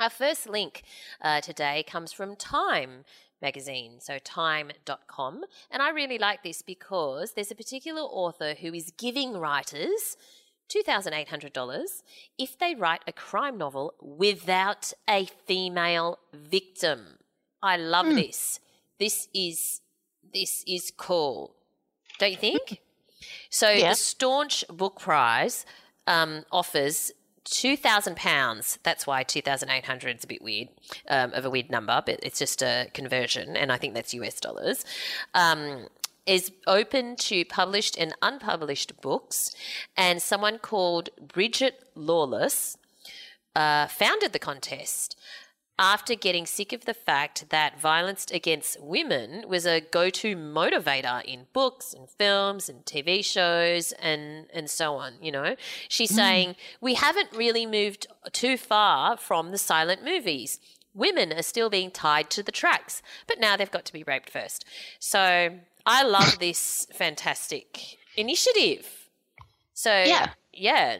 Our 0.00 0.10
first 0.10 0.48
link 0.48 0.82
uh, 1.20 1.40
today 1.40 1.84
comes 1.86 2.12
from 2.12 2.36
Time 2.36 3.04
magazine, 3.40 4.00
so 4.00 4.18
time.com. 4.18 5.44
And 5.70 5.82
I 5.82 5.90
really 5.90 6.18
like 6.18 6.42
this 6.42 6.62
because 6.62 7.32
there's 7.32 7.50
a 7.50 7.54
particular 7.54 8.00
author 8.00 8.54
who 8.54 8.72
is 8.72 8.92
giving 8.96 9.34
writers 9.34 10.16
$2,800 10.68 12.02
if 12.38 12.58
they 12.58 12.74
write 12.74 13.02
a 13.06 13.12
crime 13.12 13.58
novel 13.58 13.94
without 14.00 14.92
a 15.08 15.26
female 15.46 16.18
victim. 16.32 17.18
I 17.62 17.76
love 17.76 18.06
mm. 18.06 18.16
this. 18.16 18.60
This 18.98 19.28
is 19.34 19.80
this 20.32 20.64
is 20.66 20.90
cool. 20.96 21.54
Don't 22.18 22.32
you 22.32 22.36
think? 22.36 22.80
so 23.50 23.70
yeah. 23.70 23.90
the 23.90 23.94
Staunch 23.94 24.64
Book 24.68 24.98
Prize 24.98 25.64
um, 26.06 26.44
offers 26.50 27.12
two 27.44 27.76
thousand 27.76 28.16
pounds. 28.16 28.78
That's 28.82 29.06
why 29.06 29.22
two 29.22 29.42
thousand 29.42 29.70
eight 29.70 29.86
hundred 29.86 30.18
is 30.18 30.24
a 30.24 30.26
bit 30.26 30.42
weird 30.42 30.68
um, 31.08 31.32
of 31.32 31.44
a 31.44 31.50
weird 31.50 31.70
number, 31.70 32.02
but 32.04 32.20
it's 32.22 32.38
just 32.38 32.62
a 32.62 32.88
conversion, 32.92 33.56
and 33.56 33.70
I 33.70 33.76
think 33.76 33.94
that's 33.94 34.14
US 34.14 34.40
dollars. 34.40 34.84
Um, 35.34 35.88
is 36.26 36.52
open 36.66 37.16
to 37.16 37.44
published 37.44 37.98
and 37.98 38.14
unpublished 38.22 39.00
books, 39.02 39.54
and 39.96 40.22
someone 40.22 40.58
called 40.58 41.10
Bridget 41.20 41.84
Lawless 41.94 42.78
uh, 43.54 43.86
founded 43.88 44.32
the 44.32 44.38
contest 44.38 45.16
after 45.78 46.14
getting 46.14 46.46
sick 46.46 46.72
of 46.72 46.84
the 46.84 46.94
fact 46.94 47.50
that 47.50 47.80
violence 47.80 48.26
against 48.30 48.80
women 48.80 49.44
was 49.48 49.66
a 49.66 49.80
go-to 49.80 50.36
motivator 50.36 51.24
in 51.24 51.46
books 51.52 51.92
and 51.92 52.08
films 52.08 52.68
and 52.68 52.84
TV 52.84 53.24
shows 53.24 53.92
and 53.92 54.46
and 54.52 54.70
so 54.70 54.94
on, 54.96 55.14
you 55.20 55.32
know. 55.32 55.56
She's 55.88 56.12
mm. 56.12 56.16
saying 56.16 56.56
we 56.80 56.94
haven't 56.94 57.32
really 57.32 57.66
moved 57.66 58.06
too 58.32 58.56
far 58.56 59.16
from 59.16 59.50
the 59.50 59.58
silent 59.58 60.04
movies. 60.04 60.60
Women 60.94 61.32
are 61.32 61.42
still 61.42 61.70
being 61.70 61.90
tied 61.90 62.30
to 62.30 62.42
the 62.42 62.52
tracks, 62.52 63.02
but 63.26 63.40
now 63.40 63.56
they've 63.56 63.70
got 63.70 63.84
to 63.86 63.92
be 63.92 64.04
raped 64.04 64.30
first. 64.30 64.64
So, 65.00 65.58
I 65.84 66.04
love 66.04 66.38
this 66.38 66.86
fantastic 66.92 67.98
initiative. 68.16 69.08
So, 69.74 69.90
yeah. 69.90 70.30
Yeah. 70.52 70.98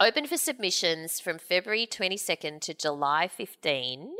Open 0.00 0.28
for 0.28 0.36
submissions 0.36 1.18
from 1.18 1.40
February 1.40 1.84
22nd 1.84 2.60
to 2.60 2.72
July 2.72 3.26
15, 3.26 4.14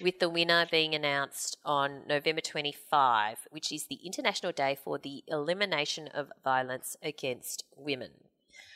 with 0.00 0.20
the 0.20 0.28
winner 0.28 0.66
being 0.70 0.94
announced 0.94 1.58
on 1.64 2.02
November 2.06 2.40
25, 2.40 3.38
which 3.50 3.72
is 3.72 3.86
the 3.86 3.98
International 4.04 4.52
Day 4.52 4.78
for 4.84 4.98
the 4.98 5.24
Elimination 5.26 6.06
of 6.14 6.30
Violence 6.44 6.96
Against 7.02 7.64
Women. 7.74 8.12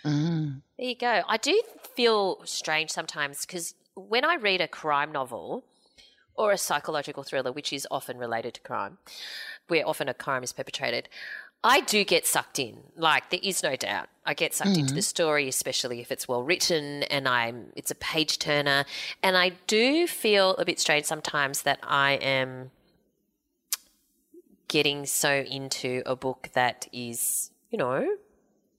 Mm. 0.04 0.62
There 0.76 0.88
you 0.88 0.96
go. 0.96 1.22
I 1.28 1.36
do 1.36 1.62
feel 1.94 2.40
strange 2.44 2.90
sometimes 2.90 3.46
because 3.46 3.76
when 3.94 4.24
I 4.24 4.34
read 4.34 4.60
a 4.60 4.66
crime 4.66 5.12
novel 5.12 5.64
or 6.34 6.50
a 6.50 6.58
psychological 6.58 7.22
thriller, 7.22 7.52
which 7.52 7.72
is 7.72 7.86
often 7.92 8.18
related 8.18 8.54
to 8.54 8.60
crime, 8.62 8.98
where 9.68 9.86
often 9.86 10.08
a 10.08 10.14
crime 10.14 10.42
is 10.42 10.52
perpetrated, 10.52 11.08
I 11.62 11.80
do 11.80 12.04
get 12.04 12.26
sucked 12.26 12.58
in. 12.58 12.78
Like 12.96 13.30
there 13.30 13.40
is 13.42 13.62
no 13.62 13.76
doubt, 13.76 14.08
I 14.24 14.34
get 14.34 14.54
sucked 14.54 14.76
into 14.76 14.94
the 14.94 15.02
story, 15.02 15.48
especially 15.48 16.00
if 16.00 16.10
it's 16.10 16.26
well 16.26 16.42
written 16.42 17.02
and 17.04 17.28
I'm 17.28 17.66
it's 17.76 17.90
a 17.90 17.94
page 17.94 18.38
turner. 18.38 18.84
And 19.22 19.36
I 19.36 19.50
do 19.66 20.06
feel 20.06 20.56
a 20.56 20.64
bit 20.64 20.80
strange 20.80 21.04
sometimes 21.04 21.62
that 21.62 21.78
I 21.82 22.12
am 22.12 22.70
getting 24.68 25.04
so 25.04 25.44
into 25.50 26.02
a 26.06 26.16
book 26.16 26.48
that 26.54 26.86
is, 26.92 27.50
you 27.70 27.76
know, 27.78 28.16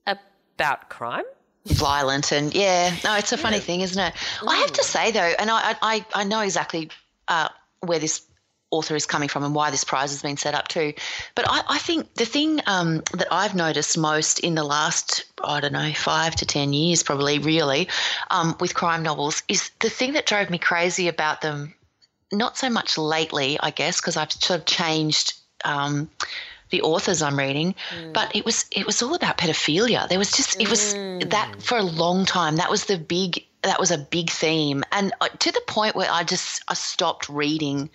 about 0.07 0.89
crime. 0.89 1.25
violent 1.65 2.31
and 2.31 2.55
yeah 2.55 2.95
no 3.03 3.15
it's 3.15 3.31
a 3.31 3.37
funny 3.37 3.59
thing 3.59 3.81
isn't 3.81 4.01
it 4.01 4.13
i 4.47 4.55
have 4.55 4.71
to 4.71 4.83
say 4.83 5.11
though 5.11 5.31
and 5.37 5.51
i 5.51 5.75
i, 5.81 6.05
I 6.15 6.23
know 6.23 6.41
exactly 6.41 6.89
uh, 7.27 7.49
where 7.81 7.99
this 7.99 8.21
author 8.71 8.95
is 8.95 9.05
coming 9.05 9.29
from 9.29 9.43
and 9.43 9.53
why 9.53 9.69
this 9.69 9.83
prize 9.83 10.11
has 10.11 10.21
been 10.21 10.37
set 10.37 10.53
up 10.53 10.67
too 10.67 10.93
but 11.35 11.45
i, 11.47 11.61
I 11.67 11.77
think 11.77 12.13
the 12.15 12.25
thing 12.25 12.61
um, 12.65 13.03
that 13.13 13.27
i've 13.31 13.55
noticed 13.55 13.97
most 13.97 14.39
in 14.39 14.55
the 14.55 14.63
last 14.63 15.25
i 15.43 15.59
don't 15.59 15.73
know 15.73 15.91
five 15.93 16.35
to 16.37 16.45
ten 16.45 16.73
years 16.73 17.03
probably 17.03 17.39
really 17.39 17.87
um, 18.29 18.55
with 18.59 18.73
crime 18.73 19.03
novels 19.03 19.43
is 19.47 19.69
the 19.79 19.89
thing 19.89 20.13
that 20.13 20.25
drove 20.25 20.49
me 20.49 20.57
crazy 20.57 21.07
about 21.07 21.41
them 21.41 21.73
not 22.31 22.57
so 22.57 22.69
much 22.69 22.97
lately 22.97 23.59
i 23.59 23.69
guess 23.69 23.99
because 23.99 24.17
i've 24.17 24.31
sort 24.31 24.59
of 24.61 24.65
changed 24.65 25.33
um, 25.63 26.09
the 26.71 26.81
authors 26.81 27.21
I'm 27.21 27.37
reading, 27.37 27.75
but 28.13 28.35
it 28.35 28.45
was 28.45 28.65
it 28.71 28.85
was 28.85 29.01
all 29.01 29.13
about 29.13 29.37
pedophilia. 29.37 30.07
There 30.07 30.17
was 30.17 30.31
just 30.31 30.59
it 30.59 30.69
was 30.69 30.93
that 30.93 31.55
for 31.59 31.77
a 31.77 31.83
long 31.83 32.25
time. 32.25 32.55
That 32.55 32.71
was 32.71 32.85
the 32.85 32.97
big 32.97 33.45
that 33.63 33.79
was 33.79 33.91
a 33.91 33.97
big 33.97 34.29
theme, 34.29 34.83
and 34.91 35.13
uh, 35.21 35.27
to 35.39 35.51
the 35.51 35.61
point 35.67 35.95
where 35.95 36.09
I 36.11 36.23
just 36.23 36.63
I 36.67 36.73
stopped 36.73 37.29
reading 37.29 37.89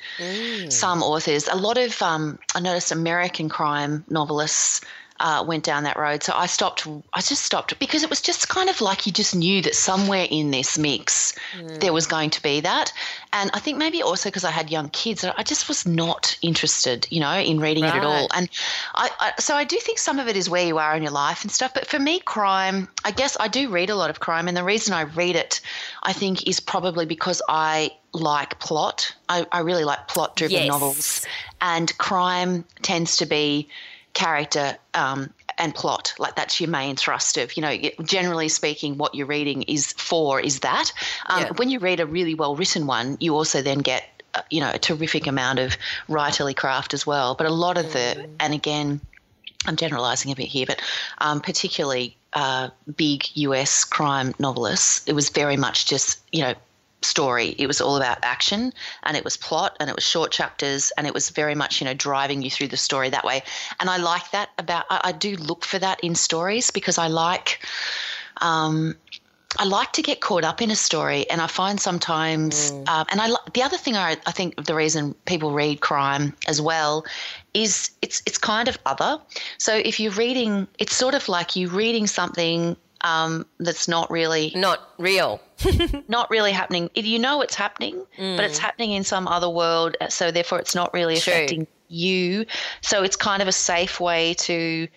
some 0.71 1.03
authors. 1.03 1.49
A 1.49 1.57
lot 1.57 1.79
of 1.79 2.01
um, 2.03 2.39
I 2.55 2.61
noticed 2.61 2.93
American 2.93 3.49
crime 3.49 4.05
novelists. 4.09 4.81
Uh, 5.19 5.43
went 5.49 5.65
down 5.65 5.85
that 5.85 5.97
road, 5.97 6.23
so 6.23 6.35
I 6.37 6.45
stopped. 6.45 6.87
I 7.15 7.23
just 7.23 7.43
stopped 7.43 7.79
because 7.79 8.03
it 8.03 8.11
was 8.11 8.21
just 8.21 8.51
kind 8.51 8.69
of 8.69 8.83
like 8.83 9.07
you 9.07 9.13
just 9.13 9.35
knew 9.35 9.63
that 9.63 9.75
somewhere 9.75 10.27
in 10.31 10.51
this 10.51 10.77
mix 10.77 11.33
there 11.81 11.93
was 11.93 12.07
going 12.07 12.29
to 12.31 12.43
be 12.43 12.61
that, 12.61 12.93
and 13.33 13.51
I 13.55 13.59
think 13.59 13.79
maybe 13.79 14.03
also 14.03 14.29
because 14.29 14.45
I 14.45 14.51
had 14.51 14.71
young 14.71 14.91
kids, 14.91 15.25
I 15.25 15.43
just 15.43 15.69
was 15.69 15.87
not 15.87 16.37
interested, 16.43 17.07
you 17.11 17.21
know, 17.21 17.33
in 17.33 17.61
reading 17.61 17.85
it 17.85 17.95
at 17.95 18.05
all. 18.05 18.29
And 18.35 18.51
I, 18.95 19.11
I, 19.19 19.33
so 19.41 19.55
I 19.55 19.65
do 19.65 19.79
think 19.79 19.99
some 19.99 20.19
of 20.19 20.29
it 20.29 20.37
is 20.37 20.51
where 20.51 20.67
you 20.67 20.77
are 20.77 20.95
in 20.95 21.03
your 21.03 21.13
life 21.13 21.43
and 21.43 21.51
stuff. 21.51 21.73
But 21.73 21.87
for 21.87 21.99
me, 21.99 22.21
crime, 22.21 22.89
I 23.05 23.11
guess 23.11 23.39
I 23.41 23.49
do 23.49 23.71
read 23.71 23.89
a 23.89 23.97
lot 23.97 24.11
of 24.11 24.21
crime, 24.21 24.49
and 24.49 24.57
the 24.57 24.65
reason 24.65 24.93
I 24.93 25.05
read 25.05 25.37
it, 25.37 25.63
I 26.03 26.13
think, 26.13 26.47
is 26.47 26.61
probably 26.61 27.07
because 27.07 27.41
I 27.49 27.91
like 28.13 28.59
plot. 28.59 29.15
I, 29.31 29.47
I 29.51 29.61
really 29.61 29.85
like 29.85 30.09
plot-driven 30.09 30.57
Yes. 30.57 30.69
novels, 30.69 31.27
and 31.61 31.97
crime 31.97 32.65
tends 32.83 33.17
to 33.17 33.27
be 33.27 33.69
character 34.17 34.77
um, 34.95 35.31
and 35.59 35.75
plot. 35.75 36.15
Like 36.19 36.35
that's 36.35 36.59
your 36.61 36.71
main 36.71 36.97
thrust 36.97 37.37
of, 37.37 37.57
you 37.57 37.61
know, 37.61 37.77
generally 38.03 38.49
speaking, 38.49 38.97
what 38.97 39.15
you're 39.15 39.27
reading 39.27 39.63
is 39.63 39.93
for 39.93 40.41
is 40.41 40.61
that. 40.61 40.91
Um, 41.27 41.43
Yeah. 41.43 41.51
When 41.57 41.69
you 41.71 41.79
read 41.79 42.01
a 42.01 42.07
really 42.07 42.35
well 42.35 42.57
written 42.57 42.87
one, 42.87 43.19
you 43.21 43.37
also 43.37 43.63
then 43.63 43.79
get, 43.79 44.03
uh, 44.35 44.41
you 44.51 44.61
know, 44.61 44.71
a 44.73 44.79
terrific 44.79 45.27
amount 45.27 45.59
of 45.59 45.77
writerly 46.09 46.57
craft 46.57 46.95
as 46.95 47.07
well. 47.07 47.35
But 47.35 47.47
a 47.47 47.53
lot 47.53 47.77
of 47.79 47.93
the, 47.93 48.27
and 48.41 48.55
again, 48.55 49.01
I'm 49.67 49.77
generalizing 49.77 50.33
a 50.33 50.35
bit 50.35 50.49
here, 50.49 50.67
but 50.67 50.81
um, 51.19 51.41
particularly 51.41 52.17
uh, 52.33 52.71
big 52.97 53.25
US 53.35 53.85
crime 53.85 54.35
novelists, 54.39 55.07
it 55.07 55.13
was 55.13 55.29
very 55.29 55.57
much 55.57 55.87
just, 55.87 56.21
you 56.33 56.43
know, 56.43 56.55
story. 57.03 57.55
It 57.59 57.67
was 57.67 57.81
all 57.81 57.97
about 57.97 58.19
action 58.23 58.73
and 59.03 59.17
it 59.17 59.25
was 59.25 59.37
plot 59.37 59.77
and 59.81 59.89
it 59.89 59.95
was 59.95 60.05
short 60.05 60.33
chapters 60.33 60.93
and 60.97 61.07
it 61.07 61.15
was 61.15 61.31
very 61.31 61.55
much, 61.55 61.81
you 61.81 61.85
know, 61.85 61.95
driving 61.95 62.43
you 62.43 62.51
through 62.51 62.69
the 62.69 62.77
story 62.77 63.11
that 63.11 63.25
way. 63.25 63.43
And 63.81 63.89
I 63.89 63.97
like 63.99 64.31
that 64.33 64.51
about, 64.59 64.87
I, 64.91 65.01
I 65.05 65.13
do 65.13 65.37
look 65.37 65.65
for 65.65 65.79
that 65.79 66.01
in 66.03 66.15
stories 66.15 66.71
because 66.71 66.99
I 66.99 67.09
like, 67.09 67.61
um, 68.41 68.95
I 69.59 69.65
like 69.65 69.93
to 69.93 70.03
get 70.03 70.21
caught 70.21 70.45
up 70.45 70.61
in 70.61 70.71
a 70.71 70.77
story, 70.77 71.29
and 71.31 71.41
I 71.41 71.47
find 71.47 71.81
sometimes, 71.81 72.73
um, 72.89 73.07
and 73.09 73.21
I 73.21 73.31
the 73.55 73.63
other 73.63 73.79
thing 73.79 73.97
I, 73.97 74.17
I 74.27 74.33
think 74.33 74.63
the 74.63 74.75
reason 74.75 75.15
people 75.25 75.53
read 75.53 75.81
crime 75.81 76.35
as 76.47 76.61
well 76.61 77.07
is 77.55 77.91
it's 78.03 78.23
it's 78.27 78.39
kind 78.39 78.69
of 78.69 78.79
other. 78.85 79.19
So 79.59 79.75
if 79.75 79.99
you're 79.99 80.13
reading, 80.13 80.69
it's 80.79 80.95
sort 80.95 81.15
of 81.15 81.29
like 81.29 81.57
you 81.57 81.69
reading 81.69 82.07
something 82.07 82.77
um, 83.07 83.47
that's 83.59 83.87
not 83.87 84.11
really 84.11 84.53
Not 84.55 84.81
real. 84.99 85.41
not 86.09 86.29
really 86.31 86.53
happening. 86.53 86.91
If 86.95 87.07
You 87.07 87.19
know 87.19 87.41
it's 87.41 87.55
happening, 87.55 88.05
but 88.19 88.45
it's 88.45 88.59
happening 88.59 88.93
in 88.93 89.05
some 89.05 89.29
other 89.29 89.49
world, 89.49 89.97
uh, 90.01 90.09
so 90.09 90.31
therefore 90.31 90.59
it's 90.59 90.75
not 90.75 90.93
really 90.93 91.17
True. 91.19 91.33
affecting 91.33 91.67
you. 91.89 92.47
So 92.83 93.03
it's 93.03 93.17
kind 93.17 93.41
of 93.43 93.49
a 93.49 93.53
safe 93.53 94.01
way 94.01 94.35
to 94.35 94.89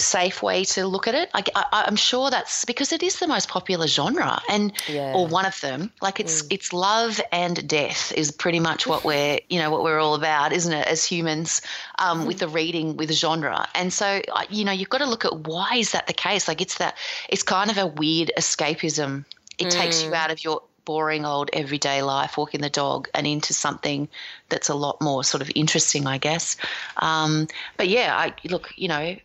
safe 0.00 0.42
way 0.42 0.64
to 0.64 0.86
look 0.86 1.06
at 1.08 1.14
it. 1.14 1.30
I, 1.34 1.42
I, 1.54 1.84
I'm 1.86 1.96
sure 1.96 2.30
that's 2.30 2.64
because 2.64 2.92
it 2.92 3.02
is 3.02 3.18
the 3.18 3.26
most 3.26 3.48
popular 3.48 3.86
genre, 3.86 4.40
and 4.48 4.72
Yeah. 4.88 5.12
or 5.14 5.26
one 5.26 5.46
of 5.46 5.60
them. 5.60 5.92
Like 6.00 6.20
it's 6.20 6.44
it's 6.50 6.72
love 6.72 7.20
and 7.32 7.66
death 7.68 8.12
is 8.12 8.30
pretty 8.30 8.60
much 8.60 8.86
what 8.86 9.04
we're 9.08 9.40
you 9.48 9.58
know 9.58 9.70
what 9.70 9.82
we're 9.82 9.98
all 9.98 10.14
about, 10.14 10.52
isn't 10.52 10.72
it? 10.72 10.86
As 10.86 11.04
humans, 11.04 11.60
um, 11.98 12.26
with 12.26 12.38
the 12.38 12.48
reading 12.48 12.96
with 12.96 13.12
genre, 13.12 13.66
and 13.74 13.92
so 13.92 14.20
you 14.50 14.64
know 14.64 14.72
you've 14.72 14.88
got 14.90 14.98
to 14.98 15.06
look 15.06 15.24
at 15.24 15.34
why 15.46 15.76
is 15.76 15.92
that 15.92 16.06
the 16.06 16.12
case? 16.12 16.48
Like 16.48 16.60
it's 16.60 16.78
that 16.78 16.96
it's 17.28 17.42
kind 17.42 17.70
of 17.70 17.78
a 17.78 17.86
weird 17.86 18.30
escapism. 18.38 19.24
It 19.58 19.70
takes 19.70 20.02
you 20.04 20.14
out 20.14 20.30
of 20.30 20.44
your 20.44 20.62
boring 20.84 21.26
old 21.26 21.50
everyday 21.52 22.00
life, 22.00 22.38
walking 22.38 22.62
the 22.62 22.70
dog, 22.70 23.08
and 23.12 23.26
into 23.26 23.52
something 23.52 24.08
that's 24.48 24.70
a 24.70 24.74
lot 24.74 25.00
more 25.02 25.22
sort 25.22 25.42
of 25.42 25.50
interesting, 25.54 26.06
I 26.06 26.16
guess. 26.16 26.56
Um, 26.96 27.46
but 27.76 27.88
yeah, 27.88 28.16
I 28.16 28.32
look, 28.48 28.72
you 28.76 28.88
know, 28.88 29.16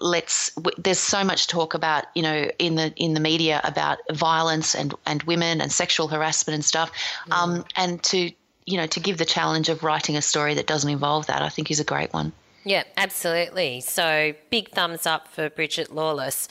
let's. 0.00 0.54
W- 0.54 0.76
there's 0.82 0.98
so 0.98 1.24
much 1.24 1.46
talk 1.46 1.74
about, 1.74 2.04
you 2.14 2.22
know, 2.22 2.50
in 2.58 2.74
the 2.76 2.92
in 2.96 3.14
the 3.14 3.20
media 3.20 3.60
about 3.64 3.98
violence 4.12 4.74
and 4.74 4.94
and 5.06 5.22
women 5.24 5.60
and 5.60 5.72
sexual 5.72 6.08
harassment 6.08 6.54
and 6.54 6.64
stuff, 6.64 6.90
um, 7.30 7.64
and 7.76 8.02
to 8.04 8.30
you 8.66 8.76
know 8.76 8.86
to 8.86 9.00
give 9.00 9.18
the 9.18 9.24
challenge 9.24 9.68
of 9.68 9.82
writing 9.82 10.16
a 10.16 10.22
story 10.22 10.54
that 10.54 10.66
doesn't 10.66 10.90
involve 10.90 11.26
that, 11.26 11.42
I 11.42 11.48
think 11.48 11.70
is 11.70 11.80
a 11.80 11.84
great 11.84 12.12
one. 12.12 12.32
Yeah, 12.64 12.84
absolutely. 12.96 13.82
So 13.82 14.34
big 14.50 14.70
thumbs 14.70 15.06
up 15.06 15.28
for 15.28 15.50
Bridget 15.50 15.94
Lawless. 15.94 16.48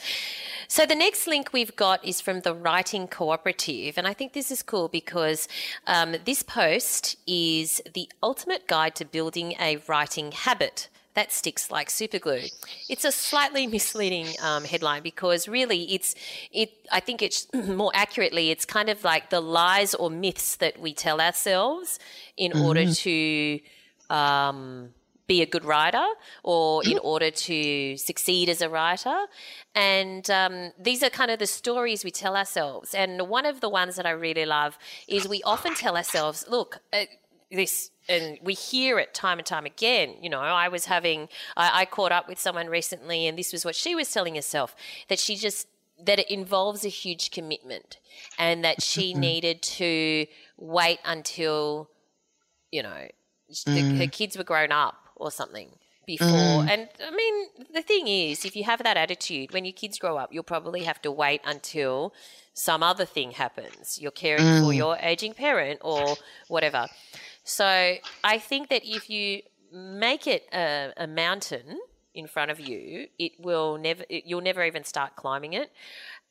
So 0.68 0.86
the 0.86 0.94
next 0.94 1.26
link 1.26 1.52
we've 1.52 1.74
got 1.76 2.04
is 2.04 2.20
from 2.20 2.40
the 2.40 2.54
Writing 2.54 3.08
Cooperative, 3.08 3.98
and 3.98 4.06
I 4.06 4.14
think 4.14 4.32
this 4.32 4.50
is 4.50 4.62
cool 4.62 4.88
because 4.88 5.48
um, 5.86 6.16
this 6.24 6.42
post 6.42 7.16
is 7.26 7.82
the 7.92 8.08
ultimate 8.22 8.66
guide 8.66 8.94
to 8.96 9.04
building 9.04 9.54
a 9.60 9.78
writing 9.88 10.32
habit. 10.32 10.88
That 11.14 11.32
sticks 11.32 11.70
like 11.70 11.88
superglue. 11.88 12.50
It's 12.88 13.04
a 13.04 13.12
slightly 13.12 13.66
misleading 13.66 14.28
um, 14.42 14.64
headline 14.64 15.02
because 15.02 15.46
really, 15.46 15.94
it's 15.94 16.14
it. 16.50 16.70
I 16.90 17.00
think 17.00 17.22
it's 17.22 17.46
more 17.54 17.92
accurately, 17.94 18.50
it's 18.50 18.64
kind 18.64 18.88
of 18.88 19.04
like 19.04 19.30
the 19.30 19.40
lies 19.40 19.94
or 19.94 20.10
myths 20.10 20.56
that 20.56 20.80
we 20.80 20.92
tell 20.92 21.20
ourselves 21.20 21.98
in 22.36 22.52
order 22.52 22.92
to 22.92 23.60
um, 24.10 24.90
be 25.26 25.42
a 25.42 25.46
good 25.46 25.64
writer 25.64 26.04
or 26.42 26.84
in 26.88 26.98
order 26.98 27.30
to 27.30 27.96
succeed 27.96 28.48
as 28.48 28.60
a 28.60 28.68
writer. 28.68 29.26
And 29.74 30.28
um, 30.30 30.72
these 30.78 31.02
are 31.02 31.10
kind 31.10 31.30
of 31.30 31.38
the 31.38 31.46
stories 31.46 32.04
we 32.04 32.10
tell 32.10 32.36
ourselves. 32.36 32.94
And 32.94 33.28
one 33.28 33.46
of 33.46 33.60
the 33.60 33.68
ones 33.68 33.96
that 33.96 34.06
I 34.06 34.10
really 34.10 34.46
love 34.46 34.78
is 35.08 35.28
we 35.28 35.42
often 35.42 35.74
tell 35.74 35.96
ourselves, 35.96 36.44
look, 36.48 36.80
uh, 36.92 37.04
this 37.54 37.90
and 38.08 38.38
we 38.42 38.54
hear 38.54 38.98
it 38.98 39.14
time 39.14 39.38
and 39.38 39.46
time 39.46 39.64
again 39.64 40.14
you 40.20 40.28
know 40.28 40.40
i 40.40 40.68
was 40.68 40.86
having 40.86 41.28
I, 41.56 41.82
I 41.82 41.84
caught 41.84 42.12
up 42.12 42.28
with 42.28 42.38
someone 42.38 42.68
recently 42.68 43.26
and 43.26 43.38
this 43.38 43.52
was 43.52 43.64
what 43.64 43.74
she 43.74 43.94
was 43.94 44.10
telling 44.10 44.34
herself 44.34 44.74
that 45.08 45.18
she 45.18 45.36
just 45.36 45.68
that 46.02 46.18
it 46.18 46.30
involves 46.30 46.84
a 46.84 46.88
huge 46.88 47.30
commitment 47.30 47.98
and 48.38 48.64
that 48.64 48.82
she 48.82 49.12
mm-hmm. 49.12 49.20
needed 49.20 49.62
to 49.62 50.26
wait 50.58 50.98
until 51.04 51.90
you 52.70 52.82
know 52.82 53.08
the, 53.66 53.70
mm. 53.70 53.98
her 53.98 54.06
kids 54.06 54.36
were 54.36 54.44
grown 54.44 54.72
up 54.72 54.96
or 55.16 55.30
something 55.30 55.70
before. 56.06 56.28
Mm-hmm. 56.28 56.68
And 56.68 56.88
I 57.06 57.10
mean, 57.10 57.46
the 57.72 57.82
thing 57.82 58.08
is, 58.08 58.44
if 58.44 58.56
you 58.56 58.64
have 58.64 58.82
that 58.82 58.96
attitude, 58.96 59.52
when 59.52 59.64
your 59.64 59.72
kids 59.72 59.98
grow 59.98 60.16
up, 60.16 60.32
you'll 60.32 60.42
probably 60.42 60.82
have 60.82 61.00
to 61.02 61.10
wait 61.10 61.40
until 61.44 62.12
some 62.52 62.82
other 62.82 63.04
thing 63.04 63.32
happens. 63.32 63.98
You're 64.00 64.10
caring 64.10 64.42
for 64.42 64.72
mm. 64.72 64.76
your 64.76 64.96
aging 65.00 65.34
parent 65.34 65.80
or 65.82 66.16
whatever. 66.48 66.86
So 67.44 67.96
I 68.24 68.38
think 68.38 68.68
that 68.70 68.82
if 68.84 69.08
you 69.08 69.42
make 69.72 70.26
it 70.26 70.46
a, 70.52 70.92
a 70.96 71.06
mountain 71.06 71.78
in 72.14 72.26
front 72.26 72.50
of 72.50 72.58
you, 72.58 73.08
it 73.18 73.32
will 73.38 73.76
never, 73.76 74.04
it, 74.08 74.24
you'll 74.26 74.40
never 74.40 74.64
even 74.64 74.84
start 74.84 75.16
climbing 75.16 75.52
it. 75.52 75.70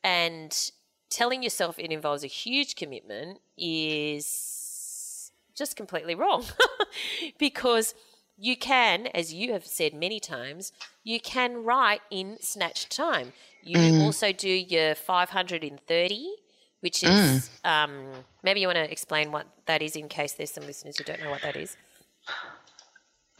And 0.03 0.71
telling 1.09 1.43
yourself 1.43 1.77
it 1.77 1.91
involves 1.91 2.23
a 2.23 2.27
huge 2.27 2.75
commitment 2.75 3.39
is 3.57 5.31
just 5.55 5.75
completely 5.75 6.15
wrong 6.15 6.43
because 7.37 7.93
you 8.37 8.57
can, 8.57 9.07
as 9.07 9.33
you 9.33 9.53
have 9.53 9.65
said 9.65 9.93
many 9.93 10.19
times, 10.19 10.71
you 11.03 11.19
can 11.19 11.63
write 11.63 12.01
in 12.09 12.37
snatched 12.41 12.95
time. 12.95 13.33
You 13.61 13.77
Mm. 13.77 13.99
also 14.01 14.31
do 14.31 14.49
your 14.49 14.95
530, 14.95 16.35
which 16.83 17.01
is 17.03 17.09
Mm. 17.09 17.69
um, 17.69 18.25
maybe 18.43 18.59
you 18.59 18.67
want 18.67 18.75
to 18.75 18.91
explain 18.91 19.31
what 19.31 19.47
that 19.65 19.81
is 19.81 19.95
in 19.95 20.09
case 20.09 20.33
there's 20.33 20.51
some 20.51 20.65
listeners 20.67 20.97
who 20.97 21.05
don't 21.05 21.21
know 21.23 21.29
what 21.29 21.41
that 21.41 21.55
is. 21.55 21.77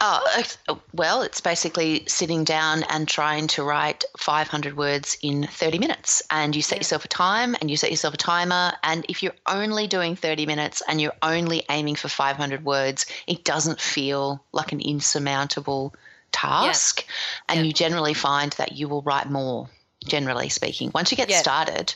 Oh, 0.06 0.82
well, 0.94 1.22
it's 1.22 1.40
basically 1.40 2.04
sitting 2.08 2.44
down 2.44 2.84
and 2.84 3.08
trying 3.08 3.48
to 3.48 3.64
write 3.64 4.04
500 4.18 4.76
words 4.76 5.18
in 5.22 5.48
30 5.48 5.80
minutes. 5.80 6.22
And 6.30 6.54
you 6.56 6.62
set 6.62 6.78
yourself 6.78 7.06
a 7.06 7.08
time 7.08 7.56
and 7.62 7.72
you 7.72 7.78
set 7.78 7.90
yourself 7.90 8.14
a 8.14 8.18
timer. 8.18 8.74
And 8.84 9.06
if 9.08 9.24
you're 9.24 9.36
only 9.48 9.88
doing 9.88 10.18
30 10.18 10.46
minutes 10.46 10.82
and 10.90 11.00
you're 11.00 11.14
only 11.22 11.64
aiming 11.70 11.96
for 11.96 12.10
500 12.10 12.66
words, 12.66 13.06
it 13.28 13.46
doesn't 13.46 13.80
feel 13.80 14.44
like 14.52 14.74
an 14.74 14.82
insurmountable 14.82 15.94
task. 16.34 17.06
And 17.48 17.60
Yeah. 17.60 17.66
you 17.68 17.74
generally 17.74 18.14
find 18.14 18.52
that 18.54 18.74
you 18.74 18.90
will 18.90 19.04
write 19.04 19.30
more, 19.30 19.70
generally 20.06 20.50
speaking. 20.50 20.92
Once 20.94 21.12
you 21.12 21.18
get 21.18 21.30
Yeah. 21.30 21.40
started, 21.40 21.96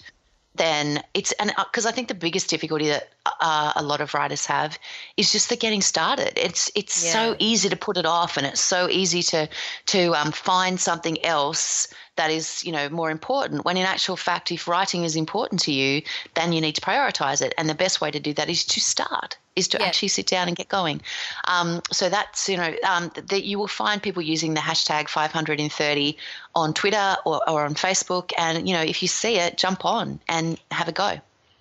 then 0.57 1.03
it's 1.13 1.31
and 1.33 1.51
because 1.57 1.85
I 1.85 1.91
think 1.91 2.07
the 2.07 2.13
biggest 2.13 2.49
difficulty 2.49 2.87
that 2.87 3.09
uh, 3.25 3.73
a 3.75 3.83
lot 3.83 4.01
of 4.01 4.13
writers 4.13 4.45
have 4.47 4.77
is 5.15 5.31
just 5.31 5.49
the 5.49 5.55
getting 5.55 5.81
started. 5.81 6.33
It's 6.35 6.71
it's 6.75 7.03
Yeah. 7.03 7.11
so 7.13 7.35
easy 7.39 7.69
to 7.69 7.75
put 7.75 7.97
it 7.97 8.05
off, 8.05 8.37
and 8.37 8.45
it's 8.45 8.61
so 8.61 8.89
easy 8.89 9.23
to 9.23 9.47
to 9.87 10.15
um, 10.15 10.31
find 10.31 10.79
something 10.79 11.23
else 11.23 11.87
that 12.17 12.29
is 12.31 12.63
you 12.65 12.71
know 12.71 12.89
more 12.89 13.09
important. 13.09 13.65
When 13.65 13.77
in 13.77 13.85
actual 13.85 14.17
fact, 14.17 14.51
if 14.51 14.67
writing 14.67 15.03
is 15.03 15.15
important 15.15 15.61
to 15.61 15.71
you, 15.71 16.01
then 16.35 16.53
you 16.53 16.61
need 16.61 16.75
to 16.75 16.81
prioritize 16.81 17.41
it, 17.41 17.53
and 17.57 17.69
the 17.69 17.75
best 17.75 18.01
way 18.01 18.11
to 18.11 18.19
do 18.19 18.33
that 18.33 18.49
is 18.49 18.65
to 18.65 18.79
start, 18.79 19.37
is 19.55 19.67
to 19.69 19.79
Yeah. 19.79 19.85
actually 19.87 20.09
sit 20.09 20.27
down 20.27 20.47
and 20.47 20.57
get 20.57 20.67
going. 20.67 21.01
Um, 21.45 21.81
so 21.91 22.09
that's 22.09 22.49
you 22.49 22.57
know 22.57 22.75
um, 22.83 23.11
that 23.15 23.43
you 23.43 23.57
will 23.59 23.67
find 23.67 24.01
people 24.03 24.21
using 24.21 24.53
the 24.53 24.61
hashtag 24.61 25.07
530 25.09 26.17
on 26.55 26.73
Twitter 26.73 27.15
or, 27.25 27.47
or 27.49 27.65
on 27.65 27.75
Facebook, 27.75 28.31
and 28.37 28.67
you 28.67 28.75
know 28.75 28.83
if 28.83 29.01
you 29.01 29.07
see 29.07 29.37
it, 29.37 29.57
jump 29.57 29.85
on 29.85 30.19
and 30.27 30.59
have 30.71 30.87
a 30.87 30.91
go. 30.91 31.19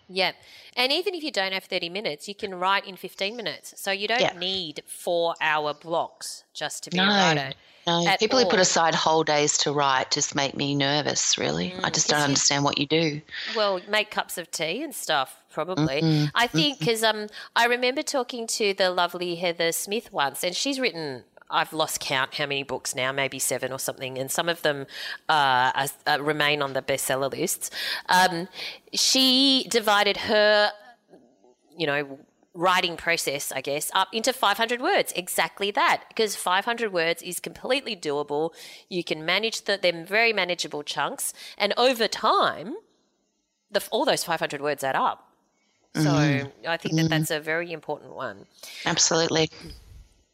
Yeah. 0.09 0.33
And 0.77 0.93
even 0.93 1.15
if 1.15 1.23
you 1.23 1.33
don't 1.33 1.53
have 1.53 1.65
30 1.65 1.89
minutes, 1.89 2.29
you 2.29 2.35
can 2.35 2.55
write 2.55 2.87
in 2.87 2.97
15 2.97 3.35
minutes. 3.35 3.75
So 3.77 3.91
you 3.91 4.07
don't 4.07 4.21
Yeah. 4.21 4.39
need 4.39 4.83
four 4.87 5.35
hour 5.41 5.73
blocks 5.75 6.45
just 6.53 6.85
to 6.85 6.91
be 6.91 6.99
a 6.99 7.07
writer. 7.07 7.55
No, 7.87 8.05
people 8.19 8.39
who 8.39 8.47
put 8.47 8.59
aside 8.59 8.95
whole 8.95 9.23
days 9.23 9.59
to 9.59 9.73
write 9.73 10.11
just 10.11 10.35
make 10.35 10.57
me 10.57 10.75
nervous, 10.75 11.39
really. 11.39 11.73
I 11.85 11.91
just 11.91 12.09
don't 12.09 12.21
Mm, 12.21 12.25
understand 12.25 12.65
what 12.65 12.79
you 12.79 12.87
do. 12.87 13.21
Well, 13.55 13.81
make 13.89 14.11
cups 14.11 14.39
of 14.39 14.51
tea 14.51 14.83
and 14.83 14.93
stuff, 14.95 15.43
probably. 15.53 16.03
Mm-hmm. 16.03 16.27
I 16.35 16.49
think 16.49 16.81
because 16.81 17.05
um, 17.05 17.29
I 17.55 17.67
remember 17.67 18.03
talking 18.03 18.47
to 18.49 18.75
the 18.75 18.91
lovely 18.91 19.37
Heather 19.37 19.71
Smith 19.73 20.13
once, 20.13 20.43
and 20.43 20.55
she's 20.55 20.81
written. 20.81 21.25
I've 21.49 21.73
lost 21.73 22.01
count 22.01 22.35
how 22.35 22.47
many 22.47 22.65
books 22.65 22.97
now, 22.97 23.13
maybe 23.13 23.39
seven 23.39 23.71
or 23.71 23.79
something, 23.79 24.19
and 24.19 24.29
some 24.33 24.49
of 24.49 24.63
them 24.63 24.87
uh, 25.29 25.71
are, 25.77 25.87
uh, 26.09 26.19
remain 26.21 26.61
on 26.61 26.73
the 26.73 26.83
bestseller 26.83 27.31
lists. 27.31 27.71
Um, 28.09 28.49
she 28.93 29.65
divided 29.71 30.17
her, 30.17 30.73
you 31.77 31.87
know, 31.87 32.19
writing 32.57 32.97
process, 32.97 33.53
I 33.53 33.61
guess, 33.61 33.91
up 33.95 34.09
into 34.13 34.33
500 34.33 34.81
words. 34.81 35.13
Exactly 35.15 35.71
that, 35.73 36.05
because 36.09 36.35
500 36.35 36.93
words 36.93 37.23
is 37.23 37.39
completely 37.39 37.95
doable. 37.95 38.51
You 38.89 39.05
can 39.05 39.25
manage 39.25 39.63
the, 39.63 39.77
them 39.77 40.05
very 40.05 40.33
manageable 40.33 40.83
chunks, 40.83 41.33
and 41.59 41.73
over 41.77 42.09
time, 42.09 42.75
the, 43.71 43.87
all 43.91 44.05
those 44.05 44.25
500 44.25 44.61
words 44.61 44.83
add 44.83 44.97
up. 44.97 45.31
So 45.95 46.03
mm-hmm. 46.03 46.69
I 46.69 46.77
think 46.77 46.97
that 46.97 47.09
that's 47.09 47.31
mm-hmm. 47.31 47.41
a 47.41 47.41
very 47.41 47.73
important 47.73 48.15
one. 48.15 48.47
Absolutely. 48.85 49.51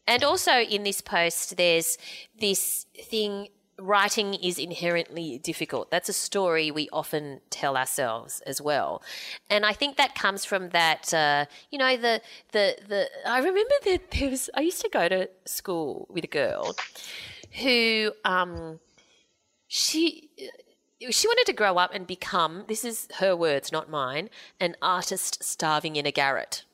And 0.06 0.24
also 0.24 0.52
in 0.52 0.82
this 0.82 1.00
post, 1.00 1.56
there's 1.56 1.98
this 2.38 2.86
thing 3.04 3.48
writing 3.82 4.34
is 4.34 4.58
inherently 4.58 5.38
difficult. 5.38 5.90
That's 5.90 6.08
a 6.08 6.12
story 6.12 6.70
we 6.70 6.88
often 6.92 7.40
tell 7.50 7.76
ourselves 7.76 8.40
as 8.46 8.60
well. 8.60 9.02
And 9.50 9.66
I 9.66 9.72
think 9.72 9.96
that 9.96 10.14
comes 10.14 10.44
from 10.44 10.70
that, 10.70 11.12
uh, 11.12 11.46
you 11.70 11.78
know, 11.78 11.96
the, 11.96 12.20
the, 12.52 12.76
the, 12.88 13.08
I 13.26 13.38
remember 13.38 13.74
that 13.84 14.10
there 14.12 14.30
was, 14.30 14.48
I 14.54 14.60
used 14.60 14.80
to 14.82 14.88
go 14.88 15.08
to 15.08 15.28
school 15.44 16.06
with 16.10 16.24
a 16.24 16.28
girl 16.28 16.74
who, 17.60 18.12
um, 18.24 18.80
she, 19.66 20.30
she 21.10 21.26
wanted 21.26 21.46
to 21.46 21.52
grow 21.52 21.76
up 21.76 21.92
and 21.92 22.06
become, 22.06 22.64
this 22.68 22.84
is 22.84 23.08
her 23.18 23.34
words, 23.34 23.72
not 23.72 23.90
mine, 23.90 24.30
an 24.60 24.76
artist 24.80 25.42
starving 25.42 25.96
in 25.96 26.06
a 26.06 26.12
garret. 26.12 26.64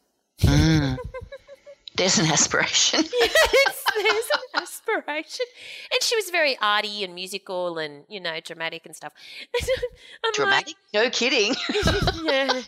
There's 1.99 2.19
an 2.19 2.27
aspiration. 2.27 3.05
yes, 3.21 3.85
there's 3.97 4.07
an 4.07 4.63
aspiration. 4.63 5.47
And 5.93 6.01
she 6.01 6.15
was 6.15 6.31
very 6.31 6.57
arty 6.63 7.03
and 7.03 7.13
musical 7.13 7.79
and, 7.79 8.05
you 8.09 8.21
know, 8.21 8.39
dramatic 8.39 8.87
and 8.87 8.95
stuff. 8.95 9.13
I'm 10.25 10.33
Dramatic? 10.33 10.75
No 10.95 11.11
kidding. 11.11 11.55
Yeah. 12.25 12.63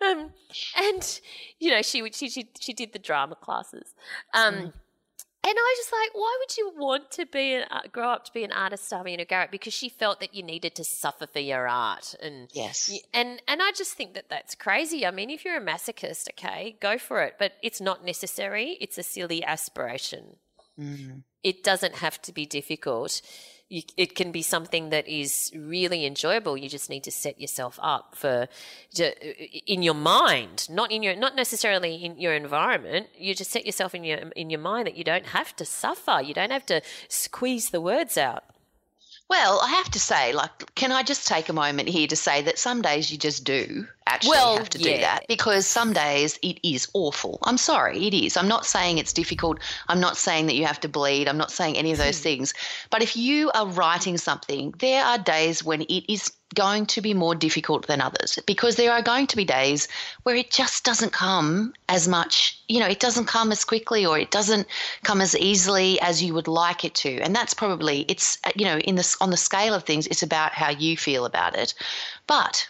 Um, 0.00 0.30
and, 0.76 1.20
you 1.58 1.70
know, 1.70 1.82
she, 1.82 2.02
she, 2.12 2.30
she, 2.30 2.48
she 2.58 2.72
did 2.72 2.94
the 2.94 2.98
drama 2.98 3.34
classes. 3.34 3.94
Um, 4.32 4.72
And 5.44 5.54
I 5.58 5.60
was 5.60 5.78
just 5.78 5.92
like, 5.92 6.10
why 6.14 6.36
would 6.38 6.56
you 6.56 6.72
want 6.76 7.10
to 7.12 7.26
be 7.26 7.54
an, 7.54 7.64
uh, 7.68 7.80
grow 7.90 8.10
up 8.10 8.24
to 8.26 8.32
be 8.32 8.44
an 8.44 8.52
artist 8.52 8.86
starving 8.86 9.14
in 9.14 9.20
a 9.20 9.24
garret? 9.24 9.50
Because 9.50 9.72
she 9.74 9.88
felt 9.88 10.20
that 10.20 10.34
you 10.34 10.42
needed 10.44 10.76
to 10.76 10.84
suffer 10.84 11.26
for 11.26 11.40
your 11.40 11.66
art, 11.68 12.14
and 12.22 12.48
Yes. 12.52 12.88
and 13.12 13.42
and 13.48 13.60
I 13.60 13.72
just 13.72 13.94
think 13.94 14.14
that 14.14 14.28
that's 14.28 14.54
crazy. 14.54 15.04
I 15.04 15.10
mean, 15.10 15.30
if 15.30 15.44
you're 15.44 15.56
a 15.56 15.60
masochist, 15.60 16.28
okay, 16.30 16.76
go 16.80 16.96
for 16.96 17.22
it, 17.22 17.34
but 17.40 17.54
it's 17.60 17.80
not 17.80 18.04
necessary. 18.04 18.78
It's 18.80 18.98
a 18.98 19.02
silly 19.02 19.42
aspiration. 19.42 20.36
It 21.42 21.62
doesn't 21.62 21.96
have 21.96 22.20
to 22.22 22.32
be 22.32 22.46
difficult. 22.46 23.20
It 23.96 24.14
can 24.14 24.32
be 24.32 24.42
something 24.42 24.90
that 24.90 25.08
is 25.08 25.50
really 25.56 26.04
enjoyable. 26.04 26.58
You 26.58 26.68
just 26.68 26.90
need 26.90 27.04
to 27.04 27.10
set 27.10 27.40
yourself 27.40 27.78
up 27.82 28.14
for 28.14 28.48
in 29.66 29.82
your 29.82 29.94
mind, 29.94 30.66
not 30.68 30.92
in 30.92 31.02
your 31.02 31.16
not 31.16 31.34
necessarily 31.34 31.94
in 31.94 32.18
your 32.18 32.34
environment. 32.34 33.06
You 33.16 33.34
just 33.34 33.50
set 33.50 33.64
yourself 33.64 33.94
in 33.94 34.04
your 34.04 34.18
in 34.36 34.50
your 34.50 34.60
mind 34.60 34.86
that 34.88 34.96
you 34.96 35.04
don't 35.04 35.24
have 35.26 35.56
to 35.56 35.64
suffer. 35.64 36.20
You 36.22 36.34
don't 36.34 36.52
have 36.52 36.66
to 36.66 36.82
squeeze 37.08 37.70
the 37.70 37.80
words 37.80 38.18
out. 38.18 38.44
Well, 39.30 39.60
I 39.62 39.68
have 39.68 39.90
to 39.92 39.98
say, 39.98 40.34
like, 40.34 40.74
can 40.74 40.92
I 40.92 41.02
just 41.02 41.26
take 41.26 41.48
a 41.48 41.54
moment 41.54 41.88
here 41.88 42.06
to 42.08 42.16
say 42.16 42.42
that 42.42 42.58
some 42.58 42.82
days 42.82 43.10
you 43.10 43.16
just 43.16 43.44
do 43.44 43.86
actually 44.06 44.30
Well, 44.30 44.56
have 44.58 44.70
to 44.70 44.78
do 44.78 44.98
that 44.98 45.26
because 45.28 45.66
some 45.66 45.92
days 45.92 46.38
it 46.42 46.58
is 46.62 46.88
awful. 46.94 47.38
I'm 47.42 47.58
sorry, 47.58 48.06
it 48.06 48.14
is. 48.14 48.36
I'm 48.36 48.48
not 48.48 48.66
saying 48.66 48.98
it's 48.98 49.12
difficult. 49.12 49.58
I'm 49.88 50.00
not 50.00 50.16
saying 50.16 50.46
that 50.46 50.54
you 50.54 50.64
have 50.66 50.80
to 50.80 50.88
bleed. 50.88 51.28
I'm 51.28 51.38
not 51.38 51.50
saying 51.50 51.76
any 51.76 51.92
of 51.92 51.98
those 51.98 52.18
Hmm. 52.18 52.22
things. 52.22 52.54
But 52.90 53.02
if 53.02 53.16
you 53.16 53.50
are 53.52 53.66
writing 53.66 54.18
something, 54.18 54.74
there 54.78 55.04
are 55.04 55.18
days 55.18 55.64
when 55.64 55.82
it 55.82 56.12
is 56.12 56.32
going 56.54 56.84
to 56.86 57.00
be 57.00 57.14
more 57.14 57.34
difficult 57.34 57.86
than 57.86 58.00
others 58.00 58.38
because 58.46 58.76
there 58.76 58.92
are 58.92 59.02
going 59.02 59.26
to 59.26 59.36
be 59.36 59.44
days 59.44 59.88
where 60.24 60.34
it 60.34 60.50
just 60.50 60.84
doesn't 60.84 61.12
come 61.12 61.72
as 61.88 62.06
much, 62.06 62.60
you 62.68 62.78
know, 62.78 62.86
it 62.86 63.00
doesn't 63.00 63.26
come 63.26 63.50
as 63.52 63.64
quickly 63.64 64.04
or 64.04 64.18
it 64.18 64.30
doesn't 64.30 64.66
come 65.02 65.20
as 65.20 65.34
easily 65.36 65.98
as 66.00 66.22
you 66.22 66.34
would 66.34 66.48
like 66.48 66.84
it 66.84 66.94
to. 66.94 67.20
And 67.20 67.34
that's 67.34 67.54
probably 67.54 68.00
it's 68.08 68.38
uh, 68.44 68.50
you 68.54 68.64
know, 68.66 68.78
in 68.78 68.96
this 68.96 69.16
on 69.20 69.30
the 69.30 69.36
scale 69.36 69.74
of 69.74 69.84
things, 69.84 70.06
it's 70.06 70.22
about 70.22 70.52
how 70.52 70.70
you 70.70 70.96
feel 70.96 71.24
about 71.24 71.56
it. 71.56 71.74
But 72.26 72.68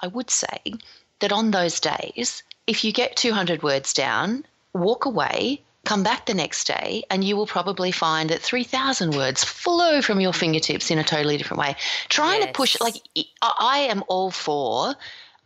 I 0.00 0.08
would 0.08 0.30
say 0.30 0.74
that 1.20 1.32
on 1.32 1.50
those 1.50 1.80
days, 1.80 2.42
if 2.66 2.84
you 2.84 2.92
get 2.92 3.16
200 3.16 3.62
words 3.62 3.92
down, 3.92 4.44
walk 4.72 5.04
away, 5.04 5.62
come 5.84 6.02
back 6.02 6.26
the 6.26 6.34
next 6.34 6.66
day, 6.66 7.04
and 7.10 7.22
you 7.22 7.36
will 7.36 7.46
probably 7.46 7.92
find 7.92 8.30
that 8.30 8.40
3,000 8.40 9.14
words 9.14 9.44
flow 9.44 10.02
from 10.02 10.20
your 10.20 10.32
fingertips 10.32 10.90
in 10.90 10.98
a 10.98 11.04
totally 11.04 11.36
different 11.36 11.60
way. 11.60 11.76
Trying 12.08 12.42
to 12.42 12.52
push, 12.52 12.80
like, 12.80 12.96
I 13.42 13.52
I 13.60 13.78
am 13.78 14.02
all 14.08 14.30
for. 14.30 14.94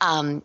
Um, 0.00 0.42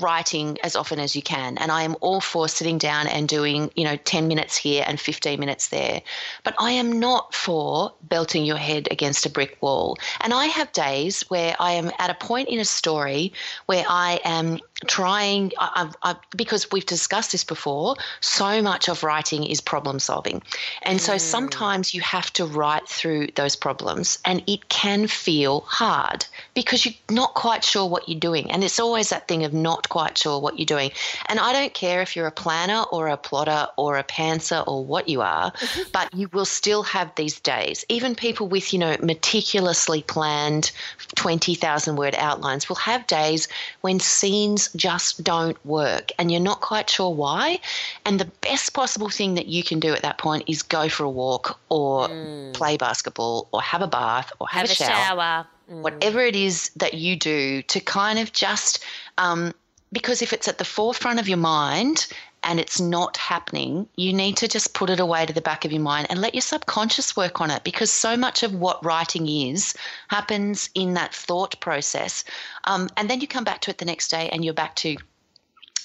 writing 0.00 0.58
as 0.62 0.76
often 0.76 0.98
as 0.98 1.14
you 1.14 1.22
can. 1.22 1.58
And 1.58 1.70
i 1.70 1.82
am 1.82 1.96
all 2.00 2.20
for 2.20 2.48
sitting 2.48 2.78
down 2.78 3.06
and 3.06 3.28
doing 3.28 3.70
you 3.74 3.84
know 3.84 3.96
10 3.96 4.28
minutes 4.28 4.56
here 4.56 4.84
and 4.86 5.00
15 5.00 5.38
minutes 5.38 5.68
there. 5.68 6.02
But 6.42 6.54
i 6.58 6.70
am 6.70 6.98
not 6.98 7.34
for 7.34 7.92
belting 8.02 8.44
your 8.44 8.56
head 8.56 8.88
against 8.90 9.26
a 9.26 9.30
brick 9.30 9.56
wall. 9.60 9.98
And 10.20 10.32
i 10.32 10.46
have 10.46 10.72
days 10.72 11.22
where 11.30 11.56
i 11.60 11.72
am 11.72 11.90
at 11.98 12.10
a 12.10 12.14
point 12.14 12.48
in 12.48 12.60
a 12.60 12.64
story 12.64 13.32
where 13.66 13.84
i 13.88 14.20
am 14.24 14.58
trying 14.86 15.52
I, 15.58 15.90
I, 16.02 16.16
because 16.36 16.70
we've 16.72 16.84
discussed 16.84 17.32
this 17.32 17.44
before 17.44 17.96
so 18.20 18.60
much 18.60 18.88
of 18.88 19.04
writing 19.04 19.44
is 19.44 19.60
problem 19.60 20.00
solving. 20.00 20.42
And 20.82 21.00
so 21.00 21.14
mm. 21.14 21.20
sometimes 21.20 21.94
you 21.94 22.00
have 22.00 22.32
to 22.34 22.44
write 22.44 22.88
through 22.88 23.28
those 23.36 23.54
problems 23.54 24.18
and 24.24 24.42
it 24.48 24.68
can 24.68 25.06
feel 25.06 25.60
hard 25.60 26.26
because 26.54 26.84
you're 26.84 26.94
not 27.08 27.34
quite 27.34 27.64
sure 27.64 27.88
what 27.88 28.08
you're 28.08 28.18
doing. 28.18 28.50
And 28.50 28.64
it's 28.64 28.80
always 28.80 29.10
that 29.10 29.28
thing 29.28 29.44
of 29.44 29.52
not 29.52 29.88
quite 29.88 30.18
sure 30.18 30.40
what 30.40 30.58
you're 30.58 30.66
doing. 30.66 30.90
And 31.26 31.38
i 31.38 31.52
don't 31.52 31.74
care 31.74 32.02
if 32.02 32.16
you're 32.16 32.26
a 32.26 32.32
planner 32.32 32.82
or 32.90 33.08
a 33.08 33.16
plotter 33.16 33.68
or 33.76 33.96
a 33.96 34.04
pantser 34.04 34.66
or 34.66 34.84
what 34.84 35.08
you 35.08 35.20
are 35.20 35.52
but 35.92 36.12
you 36.12 36.28
will 36.32 36.44
still 36.44 36.82
have 36.82 37.14
these 37.14 37.38
days. 37.40 37.84
Even 37.88 38.14
people 38.14 38.48
with 38.48 38.72
you 38.72 38.80
know 38.80 38.96
meticulously 39.00 40.02
planned 40.02 40.72
20000 41.14 41.96
word 41.96 42.16
outlines 42.18 42.68
will 42.68 42.76
have 42.76 43.06
days 43.06 43.46
when 43.82 44.00
scenes 44.00 44.63
just 44.68 45.22
don't 45.22 45.64
work 45.64 46.10
and 46.18 46.30
you're 46.30 46.40
not 46.40 46.60
quite 46.60 46.88
sure 46.90 47.14
why. 47.14 47.60
And 48.04 48.18
the 48.18 48.30
best 48.40 48.72
possible 48.72 49.08
thing 49.08 49.34
that 49.34 49.46
you 49.46 49.62
can 49.62 49.80
do 49.80 49.92
at 49.92 50.02
that 50.02 50.18
point 50.18 50.44
is 50.46 50.62
go 50.62 50.88
for 50.88 51.04
a 51.04 51.10
walk 51.10 51.58
or 51.68 52.08
play 52.52 52.76
basketball 52.76 53.48
or 53.52 53.62
have 53.62 53.82
a 53.82 53.86
bath 53.86 54.32
or 54.38 54.48
have, 54.48 54.68
Have 54.68 54.70
a 54.70 54.74
shower. 54.74 55.46
Mm. 55.70 55.80
whatever 55.80 56.20
it 56.20 56.36
is 56.36 56.70
that 56.76 56.92
you 56.92 57.16
do 57.16 57.62
to 57.62 57.80
kind 57.80 58.18
of 58.18 58.34
just 58.34 58.84
um, 59.16 59.54
because 59.92 60.20
if 60.20 60.34
it's 60.34 60.46
at 60.46 60.58
the 60.58 60.64
forefront 60.64 61.18
of 61.18 61.26
your 61.26 61.38
mind 61.38 62.06
and 62.44 62.60
it's 62.60 62.80
not 62.80 63.16
happening, 63.16 63.88
you 63.96 64.12
need 64.12 64.36
to 64.36 64.48
just 64.48 64.74
put 64.74 64.90
it 64.90 65.00
away 65.00 65.24
to 65.26 65.32
the 65.32 65.40
back 65.40 65.64
of 65.64 65.72
your 65.72 65.80
mind 65.80 66.06
and 66.10 66.20
let 66.20 66.34
your 66.34 66.42
subconscious 66.42 67.16
work 67.16 67.40
on 67.40 67.50
it 67.50 67.64
because 67.64 67.90
so 67.90 68.16
much 68.16 68.42
of 68.42 68.54
what 68.54 68.84
writing 68.84 69.26
is 69.28 69.74
happens 70.08 70.70
in 70.74 70.94
that 70.94 71.14
thought 71.14 71.58
process. 71.60 72.24
Um, 72.64 72.88
and 72.96 73.08
then 73.08 73.20
you 73.20 73.26
come 73.26 73.44
back 73.44 73.60
to 73.62 73.70
it 73.70 73.78
the 73.78 73.84
next 73.84 74.08
day 74.08 74.28
and 74.30 74.44
you're 74.44 74.54
back 74.54 74.76
to, 74.76 74.96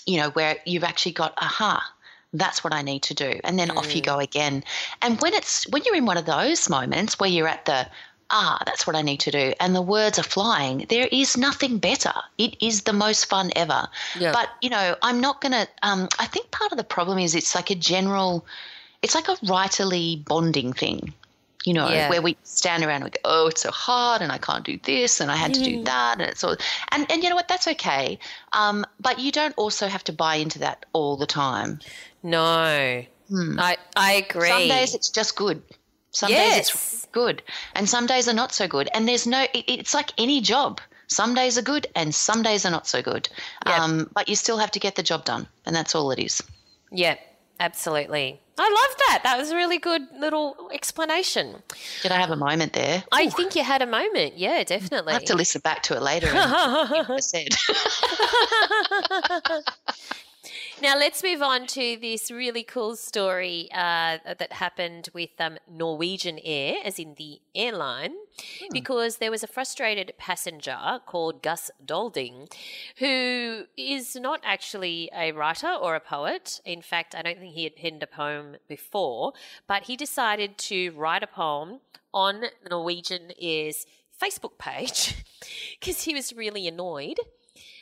you 0.05 0.17
know, 0.17 0.29
where 0.31 0.57
you've 0.65 0.83
actually 0.83 1.13
got, 1.13 1.33
aha, 1.37 1.81
that's 2.33 2.63
what 2.63 2.73
I 2.73 2.81
need 2.81 3.03
to 3.03 3.13
do. 3.13 3.39
And 3.43 3.57
then 3.57 3.71
off 3.71 3.95
you 3.95 4.01
go 4.01 4.19
again. 4.19 4.63
And 5.01 5.19
when 5.21 5.33
it's 5.33 5.67
when 5.69 5.83
you're 5.85 5.95
in 5.95 6.05
one 6.05 6.17
of 6.17 6.25
those 6.25 6.69
moments 6.69 7.19
where 7.19 7.29
you're 7.29 7.47
at 7.47 7.65
the 7.65 7.87
ah, 8.31 8.59
that's 8.65 8.85
what 8.85 8.95
I 8.95 9.01
need 9.01 9.19
to 9.21 9.31
do, 9.31 9.53
and 9.59 9.75
the 9.75 9.81
words 9.81 10.19
are 10.19 10.23
flying, 10.23 10.85
there 10.89 11.07
is 11.11 11.37
nothing 11.37 11.77
better. 11.77 12.13
It 12.37 12.55
is 12.61 12.83
the 12.83 12.93
most 12.93 13.25
fun 13.25 13.51
ever. 13.55 13.87
Yeah. 14.19 14.31
But, 14.31 14.49
you 14.61 14.69
know, 14.69 14.95
I'm 15.01 15.19
not 15.19 15.41
going 15.41 15.53
to, 15.53 15.67
um, 15.83 16.07
I 16.19 16.25
think 16.25 16.51
part 16.51 16.71
of 16.71 16.77
the 16.77 16.83
problem 16.83 17.17
is 17.17 17.35
it's 17.35 17.55
like 17.55 17.69
a 17.69 17.75
general, 17.75 18.45
it's 19.01 19.15
like 19.15 19.27
a 19.27 19.35
writerly 19.37 20.23
bonding 20.25 20.73
thing. 20.73 21.13
You 21.65 21.73
know, 21.73 21.89
Yeah. 21.89 22.09
where 22.09 22.21
we 22.21 22.37
stand 22.43 22.85
around 22.85 23.03
and 23.03 23.03
we 23.03 23.09
go, 23.09 23.19
oh, 23.25 23.47
it's 23.47 23.61
so 23.63 23.71
hard, 23.71 24.21
and 24.21 24.31
I 24.31 24.37
can't 24.37 24.63
do 24.63 24.79
this, 24.81 25.19
and 25.19 25.29
I 25.29 25.35
had 25.35 25.53
to 25.55 25.61
do 25.61 25.83
that, 25.83 26.21
and 26.21 26.29
it's 26.29 26.41
all, 26.41 26.55
and 26.93 27.05
and 27.11 27.21
you 27.21 27.29
know 27.29 27.35
what? 27.35 27.49
That's 27.49 27.67
okay. 27.67 28.17
Um, 28.53 28.85
but 29.01 29.19
you 29.19 29.29
don't 29.29 29.53
also 29.57 29.87
have 29.87 30.03
to 30.05 30.13
buy 30.13 30.35
into 30.35 30.59
that 30.59 30.85
all 30.93 31.17
the 31.17 31.25
time. 31.25 31.79
No. 32.23 33.03
I, 33.59 33.77
I 33.97 34.13
agree. 34.13 34.49
Hmm. 34.49 34.57
Some 34.57 34.67
days 34.69 34.95
it's 34.95 35.09
just 35.09 35.35
good. 35.35 35.61
Some 36.11 36.29
days 36.29 36.37
Yes. 36.37 36.69
it's 36.73 37.05
good, 37.11 37.41
and 37.75 37.87
some 37.87 38.05
days 38.07 38.27
are 38.27 38.33
not 38.33 38.51
so 38.53 38.67
good. 38.67 38.89
And 38.93 39.07
there's 39.07 39.27
no. 39.27 39.43
It, 39.53 39.65
it's 39.67 39.93
like 39.93 40.11
any 40.17 40.41
job. 40.41 40.81
Some 41.07 41.33
days 41.33 41.57
are 41.57 41.61
good, 41.63 41.87
and 41.95 42.13
some 42.13 42.43
days 42.43 42.65
are 42.65 42.71
not 42.71 42.85
so 42.87 43.01
good. 43.01 43.29
Yep. 43.65 43.79
Um, 43.79 44.09
but 44.13 44.29
you 44.29 44.35
still 44.35 44.57
have 44.57 44.71
to 44.71 44.79
get 44.79 44.95
the 44.95 45.03
job 45.03 45.25
done, 45.25 45.47
and 45.65 45.75
that's 45.75 45.95
all 45.95 46.11
it 46.11 46.19
is. 46.19 46.41
yeah, 46.91 47.15
absolutely. 47.59 48.39
I 48.61 48.63
love 48.63 48.97
that. 49.07 49.21
That 49.23 49.37
was 49.37 49.51
a 49.51 49.55
really 49.55 49.77
good 49.77 50.01
little 50.19 50.69
explanation. 50.73 51.63
Did 52.03 52.11
I 52.11 52.17
have 52.17 52.29
a 52.29 52.35
moment 52.35 52.73
there? 52.73 53.03
I 53.11 53.29
think 53.29 53.55
you 53.55 53.63
had 53.63 53.81
a 53.81 53.85
moment. 53.87 54.37
Yeah, 54.37 54.63
definitely. 54.65 55.11
I 55.11 55.13
have 55.13 55.25
to 55.25 55.35
listen 55.35 55.61
back 55.63 55.81
to 55.83 55.95
it 55.95 56.01
later. 56.01 56.27
And 56.27 56.89
hear 56.89 57.03
what 57.05 57.11
I 57.11 57.19
said. 57.19 57.47
Now 60.81 60.97
let's 60.97 61.21
move 61.23 61.41
on 61.41 61.67
to 61.67 61.97
this 61.99 62.31
really 62.31 62.63
cool 62.63 62.95
story 62.95 63.67
uh, 63.73 64.19
that 64.23 64.53
happened 64.53 65.09
with 65.13 65.31
um, 65.37 65.57
Norwegian 65.69 66.39
Air, 66.41 66.75
as 66.85 66.97
in 66.97 67.15
the 67.15 67.41
airline, 67.53 68.13
because 68.71 69.17
there 69.17 69.29
was 69.29 69.43
a 69.43 69.47
frustrated 69.47 70.13
passenger 70.17 71.01
called 71.05 71.43
Gus 71.43 71.69
Dolding, 71.85 72.47
who 72.99 73.65
is 73.75 74.15
not 74.15 74.39
actually 74.45 75.09
a 75.13 75.33
writer 75.33 75.67
or 75.67 75.95
a 75.95 75.99
poet. 75.99 76.61
In 76.63 76.81
fact, 76.81 77.13
I 77.13 77.23
don't 77.23 77.39
think 77.39 77.55
he 77.55 77.65
had 77.65 77.75
penned 77.75 78.01
a 78.01 78.07
poem 78.07 78.55
before, 78.69 79.33
but 79.67 79.83
he 79.83 79.97
decided 79.97 80.57
to 80.59 80.91
write 80.91 81.23
a 81.23 81.27
poem 81.27 81.81
on 82.13 82.45
Norwegian 82.69 83.33
Air's 83.41 83.85
Facebook 84.21 84.57
page 84.57 85.25
because 85.79 86.03
he 86.03 86.13
was 86.13 86.31
really 86.31 86.69
annoyed. 86.69 87.17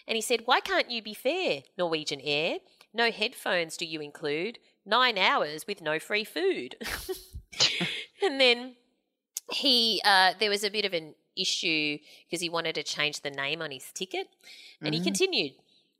And 0.07 0.15
he 0.15 0.21
said, 0.21 0.43
Why 0.45 0.61
can't 0.61 0.89
you 0.89 1.03
be 1.03 1.13
fair, 1.13 1.61
Norwegian 1.77 2.21
Air? 2.23 2.57
No 2.93 3.11
headphones 3.11 3.77
do 3.77 3.85
you 3.85 4.01
include? 4.01 4.59
Nine 4.85 5.17
hours 5.17 5.67
with 5.67 5.81
no 5.81 5.99
free 5.99 6.23
food. 6.23 6.75
and 8.23 8.39
then 8.39 8.75
he, 9.51 10.01
uh, 10.05 10.33
there 10.39 10.49
was 10.49 10.63
a 10.63 10.71
bit 10.71 10.85
of 10.85 10.93
an 10.93 11.15
issue 11.35 11.97
because 12.25 12.41
he 12.41 12.49
wanted 12.49 12.75
to 12.75 12.83
change 12.83 13.21
the 13.21 13.29
name 13.29 13.61
on 13.61 13.71
his 13.71 13.91
ticket. 13.93 14.27
And 14.81 14.93
he 14.93 15.01
continued, 15.01 15.53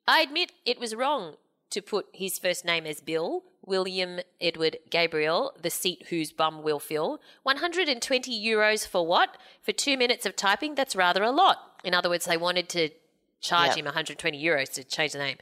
I 0.07 0.21
admit 0.21 0.51
it 0.65 0.79
was 0.79 0.95
wrong 0.95 1.35
to 1.69 1.81
put 1.81 2.07
his 2.13 2.39
first 2.39 2.63
name 2.63 2.85
as 2.85 3.01
Bill, 3.01 3.43
William 3.65 4.19
Edward 4.39 4.77
Gabriel, 4.89 5.53
the 5.61 5.69
seat 5.69 6.07
whose 6.09 6.31
bum 6.31 6.63
will 6.63 6.79
fill. 6.79 7.19
120 7.43 8.45
euros 8.45 8.87
for 8.87 9.05
what? 9.05 9.37
For 9.61 9.73
two 9.73 9.97
minutes 9.97 10.25
of 10.25 10.35
typing? 10.35 10.75
That's 10.75 10.95
rather 10.95 11.23
a 11.23 11.31
lot. 11.31 11.81
In 11.83 11.93
other 11.93 12.09
words, 12.09 12.25
they 12.25 12.37
wanted 12.37 12.69
to 12.69 12.89
charge 13.39 13.69
Yep. 13.69 13.77
him 13.77 13.85
120 13.85 14.43
euros 14.43 14.71
to 14.73 14.83
change 14.83 15.13
the 15.13 15.19
name. 15.19 15.37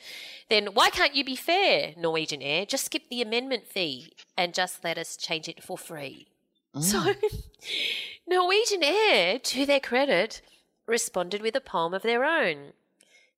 Then 0.50 0.68
why 0.68 0.90
can't 0.90 1.16
you 1.16 1.24
be 1.24 1.36
fair, 1.36 1.94
Norwegian 1.98 2.42
Air? 2.42 2.66
Just 2.66 2.86
skip 2.86 3.04
the 3.10 3.22
amendment 3.22 3.68
fee 3.68 4.14
and 4.38 4.54
just 4.54 4.84
let 4.84 4.98
us 4.98 5.16
change 5.18 5.48
it 5.48 5.64
for 5.64 5.78
free. 5.78 6.28
Mm. 6.76 6.84
So 6.84 7.14
Norwegian 8.28 8.84
Air, 8.84 9.40
to 9.40 9.66
their 9.66 9.80
credit, 9.80 10.42
responded 10.88 11.42
with 11.42 11.56
a 11.56 11.62
poem 11.62 11.94
of 11.94 12.02
their 12.02 12.24
own. 12.26 12.74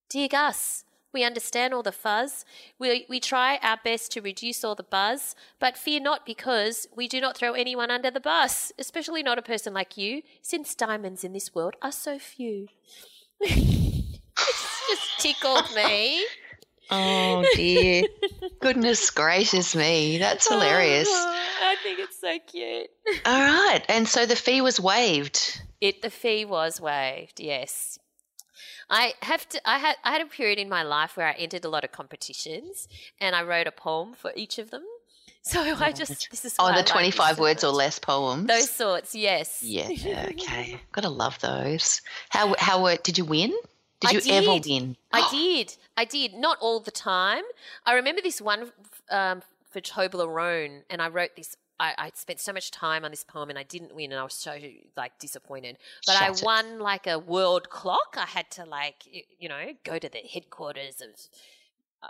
Dear 0.10 0.28
Gus, 0.28 0.84
we 1.14 1.24
understand 1.24 1.74
all 1.74 1.84
the 1.84 1.92
fuzz. 1.92 2.46
We, 2.78 3.06
we 3.10 3.20
try 3.20 3.60
our 3.64 3.80
best 3.84 4.12
to 4.14 4.22
reduce 4.22 4.64
all 4.64 4.76
the 4.76 4.84
buzz, 4.84 5.36
but 5.60 5.78
fear 5.78 6.00
not 6.00 6.26
because 6.26 6.88
we 6.96 7.08
do 7.08 7.22
not 7.22 7.38
throw 7.38 7.54
anyone 7.54 7.90
under 7.92 8.12
the 8.12 8.20
bus, 8.20 8.72
especially 8.78 9.24
not 9.24 9.40
a 9.40 9.42
person 9.42 9.74
like 9.74 9.98
you, 9.98 10.22
since 10.42 10.76
diamonds 10.76 11.24
in 11.24 11.34
this 11.34 11.56
world 11.56 11.76
are 11.82 11.92
so 11.92 12.20
few. 12.20 12.68
just 14.88 15.20
tickled 15.20 15.76
me. 15.76 16.26
oh 16.92 17.46
dear! 17.56 18.04
Goodness 18.60 19.10
gracious 19.10 19.76
me, 19.76 20.18
that's 20.18 20.48
oh, 20.50 20.54
hilarious. 20.54 21.10
I 21.10 21.76
think 21.84 22.00
it's 22.00 22.20
so 22.20 22.38
cute. 22.48 22.90
All 23.26 23.40
right, 23.40 23.84
and 23.90 24.08
so 24.08 24.26
the 24.26 24.36
fee 24.36 24.62
was 24.62 24.80
waived. 24.80 25.62
It 25.82 26.02
the 26.02 26.10
fee 26.10 26.46
was 26.46 26.82
waived. 26.82 27.40
Yes. 27.40 28.00
I 28.90 29.14
have 29.22 29.48
to. 29.50 29.70
I 29.70 29.80
had 29.80 29.96
I 30.04 30.12
had 30.14 30.22
a 30.22 30.26
period 30.26 30.60
in 30.60 30.70
my 30.70 30.84
life 30.84 31.18
where 31.18 31.28
I 31.28 31.34
entered 31.34 31.66
a 31.66 31.70
lot 31.70 31.84
of 31.84 31.92
competitions, 31.92 32.88
and 33.20 33.36
I 33.36 33.44
wrote 33.44 33.68
a 33.68 33.72
poem 33.72 34.14
for 34.14 34.32
each 34.36 34.60
of 34.60 34.72
them. 34.72 34.84
So 35.42 35.62
I 35.62 35.90
oh, 35.90 35.92
just 35.92 36.30
this 36.30 36.46
is 36.46 36.56
Oh, 36.60 36.68
the 36.68 36.74
like 36.74 36.86
this 36.86 36.92
twenty-five 36.92 37.36
so 37.36 37.42
words 37.42 37.64
or 37.64 37.72
less 37.72 38.00
poems. 38.00 38.48
Those 38.48 38.70
sorts, 38.70 39.16
yes. 39.16 39.62
Yeah. 39.64 39.88
Okay. 40.32 40.80
Gotta 40.92 41.10
love 41.10 41.40
those. 41.40 42.02
How 42.30 42.56
how 42.58 42.84
were? 42.84 42.98
Did 42.98 43.18
you 43.18 43.26
win? 43.26 43.54
Did 44.00 44.10
I 44.10 44.12
you 44.14 44.34
ever 44.34 44.60
did. 44.60 44.66
win? 44.70 44.98
I 45.12 45.28
did. 45.32 45.76
I 45.96 46.06
did. 46.06 46.34
Not 46.34 46.58
all 46.62 46.80
the 46.80 46.92
time. 46.92 47.44
I 47.86 47.94
remember 47.94 48.22
this 48.22 48.42
one 48.42 48.72
um, 49.10 49.42
for 49.70 49.82
Toblerone, 49.82 50.84
and 50.90 51.02
I 51.02 51.10
wrote 51.10 51.36
this. 51.36 51.56
I, 51.80 51.94
I 51.98 52.12
spent 52.16 52.40
so 52.40 52.54
much 52.54 52.72
time 52.72 53.06
on 53.06 53.12
this 53.12 53.24
poem, 53.24 53.50
and 53.50 53.60
I 53.60 53.64
didn't 53.64 53.96
win, 53.96 54.12
and 54.12 54.20
I 54.20 54.24
was 54.24 54.34
so 54.34 54.58
like 54.96 55.18
disappointed. 55.20 55.78
But 56.06 56.18
Shattered. 56.18 56.42
I 56.42 56.46
won 56.46 56.80
like 56.80 57.08
a 57.08 57.20
world 57.20 57.70
clock. 57.70 58.16
I 58.18 58.26
had 58.26 58.50
to 58.52 58.66
like 58.66 59.08
you 59.40 59.50
know 59.50 59.74
go 59.84 59.98
to 60.00 60.10
the 60.10 60.20
headquarters 60.20 61.02
of. 61.02 61.10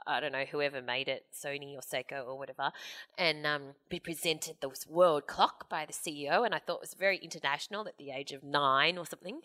I 0.06 0.20
don't 0.20 0.34
know 0.34 0.44
whoever 0.44 0.82
made 0.82 1.08
it, 1.08 1.24
Sony 1.34 1.76
or 1.76 1.80
Seiko 1.80 2.28
or 2.28 2.38
whatever, 2.38 2.72
and 3.18 3.48
um, 3.48 3.62
be 3.88 4.02
presented 4.02 4.58
this 4.62 4.86
world 4.86 5.28
clock 5.28 5.70
by 5.70 5.86
the 5.86 5.94
CEO, 5.94 6.46
and 6.46 6.54
I 6.54 6.60
thought 6.60 6.76
it 6.76 6.82
was 6.82 6.94
very 6.94 7.18
international 7.18 7.88
at 7.88 7.98
the 7.98 8.12
age 8.12 8.34
of 8.34 8.44
nine 8.44 8.98
or 8.98 9.06
something. 9.06 9.40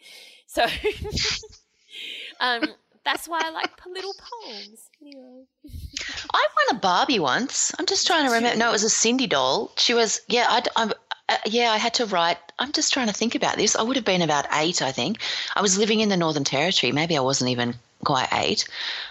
So 0.48 0.66
um, 2.42 2.64
that's 3.04 3.26
why 3.28 3.40
I 3.42 3.50
like 3.50 3.70
little 3.86 4.14
poems. 4.14 4.90
Anyway. 5.00 5.44
I 6.34 6.46
won 6.56 6.76
a 6.76 6.80
Barbie 6.80 7.18
once. 7.18 7.72
I'm 7.78 7.86
just 7.86 8.06
trying 8.06 8.26
to 8.26 8.32
remember. 8.32 8.58
No, 8.58 8.68
it 8.68 8.72
was 8.72 8.84
a 8.84 8.90
Sindy 8.90 9.26
doll. 9.26 9.72
She 9.76 9.94
was. 9.94 10.20
Yeah. 10.28 10.46
I. 10.48 10.62
I'm, 10.76 10.92
uh, 11.28 11.36
yeah, 11.46 11.70
I 11.70 11.78
had 11.78 11.94
to 11.94 12.06
write. 12.06 12.38
I'm 12.58 12.72
just 12.72 12.92
trying 12.92 13.06
to 13.06 13.12
think 13.12 13.34
about 13.34 13.56
this. 13.56 13.76
I 13.76 13.82
would 13.82 13.96
have 13.96 14.04
been 14.04 14.22
about 14.22 14.46
eight, 14.52 14.82
I 14.82 14.92
think. 14.92 15.18
I 15.54 15.62
was 15.62 15.78
living 15.78 16.00
in 16.00 16.08
the 16.08 16.16
Northern 16.16 16.44
Territory. 16.44 16.92
Maybe 16.92 17.16
I 17.16 17.20
wasn't 17.20 17.50
even 17.50 17.74
quite 18.04 18.28
eight. 18.32 18.66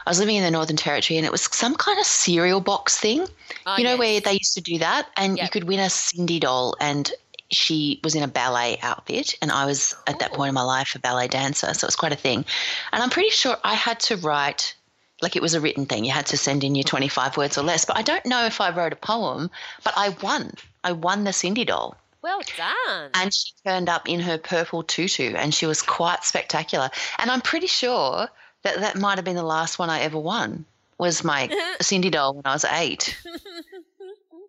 I 0.05 0.09
was 0.09 0.19
living 0.19 0.35
in 0.35 0.43
the 0.43 0.51
Northern 0.51 0.75
Territory, 0.75 1.17
and 1.17 1.25
it 1.25 1.31
was 1.31 1.43
some 1.43 1.75
kind 1.75 1.99
of 1.99 2.05
cereal 2.05 2.59
box 2.59 2.99
thing. 2.99 3.27
Oh, 3.65 3.75
you 3.77 3.83
know 3.83 3.91
yes. 3.91 3.99
where 3.99 4.19
they 4.21 4.33
used 4.33 4.53
to 4.55 4.61
do 4.61 4.77
that, 4.79 5.07
and 5.17 5.37
you 5.37 5.47
could 5.49 5.63
win 5.63 5.79
a 5.79 5.89
Sindy 5.89 6.39
doll, 6.39 6.75
and 6.79 7.11
she 7.51 7.99
was 8.03 8.15
in 8.15 8.23
a 8.23 8.27
ballet 8.27 8.79
outfit, 8.81 9.35
and 9.41 9.51
I 9.51 9.65
was 9.65 9.95
at 10.07 10.19
that 10.19 10.33
point 10.33 10.49
in 10.49 10.55
my 10.55 10.63
life 10.63 10.95
a 10.95 10.99
ballet 10.99 11.27
dancer, 11.27 11.73
so 11.73 11.85
it 11.85 11.87
was 11.87 11.95
quite 11.95 12.13
a 12.13 12.17
thing. 12.17 12.45
And 12.91 13.03
I'm 13.03 13.09
pretty 13.09 13.29
sure 13.29 13.57
I 13.63 13.73
had 13.73 13.99
to 14.01 14.17
write 14.17 14.75
like 15.21 15.35
it 15.35 15.41
was 15.41 15.53
a 15.53 15.61
written 15.61 15.85
thing. 15.85 16.03
You 16.03 16.11
had 16.11 16.25
to 16.27 16.37
send 16.37 16.63
in 16.63 16.75
your 16.75 16.83
25 16.83 17.37
words 17.37 17.57
or 17.57 17.63
less. 17.63 17.85
But 17.85 17.97
I 17.97 18.01
don't 18.01 18.25
know 18.25 18.45
if 18.45 18.59
I 18.59 18.75
wrote 18.75 18.93
a 18.93 18.95
poem, 18.95 19.51
but 19.83 19.93
I 19.95 20.09
won. 20.21 20.53
I 20.83 20.93
won 20.93 21.23
the 21.23 21.33
Sindy 21.33 21.63
doll. 21.63 21.95
Well 22.21 22.41
done. 22.57 23.11
And 23.13 23.33
she 23.33 23.51
turned 23.65 23.89
up 23.89 24.07
in 24.07 24.19
her 24.19 24.37
purple 24.37 24.83
tutu 24.83 25.33
and 25.35 25.53
she 25.53 25.65
was 25.65 25.81
quite 25.81 26.23
spectacular. 26.23 26.89
And 27.17 27.31
I'm 27.31 27.41
pretty 27.41 27.67
sure 27.67 28.29
that 28.63 28.79
that 28.79 28.97
might 28.97 29.17
have 29.17 29.25
been 29.25 29.35
the 29.35 29.43
last 29.43 29.79
one 29.79 29.89
I 29.89 30.01
ever 30.01 30.19
won 30.19 30.65
was 30.97 31.23
my 31.23 31.49
Sindy 31.81 32.11
doll 32.11 32.35
when 32.35 32.45
I 32.45 32.53
was 32.53 32.65
eight. 32.65 33.19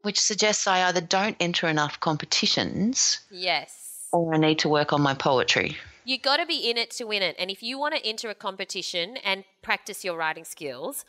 Which 0.02 0.20
suggests 0.20 0.66
I 0.66 0.88
either 0.88 1.00
don't 1.00 1.36
enter 1.40 1.68
enough 1.68 2.00
competitions 2.00 3.20
yes. 3.30 4.08
or 4.12 4.34
I 4.34 4.36
need 4.38 4.58
to 4.60 4.68
work 4.68 4.92
on 4.92 5.00
my 5.00 5.14
poetry. 5.14 5.76
You've 6.04 6.22
got 6.22 6.38
to 6.38 6.46
be 6.46 6.68
in 6.68 6.76
it 6.76 6.90
to 6.92 7.04
win 7.04 7.22
it. 7.22 7.36
And 7.38 7.50
if 7.50 7.62
you 7.62 7.78
want 7.78 7.94
to 7.94 8.04
enter 8.04 8.28
a 8.28 8.34
competition 8.34 9.16
and 9.18 9.44
practice 9.62 10.04
your 10.04 10.16
writing 10.16 10.44
skills, 10.44 11.04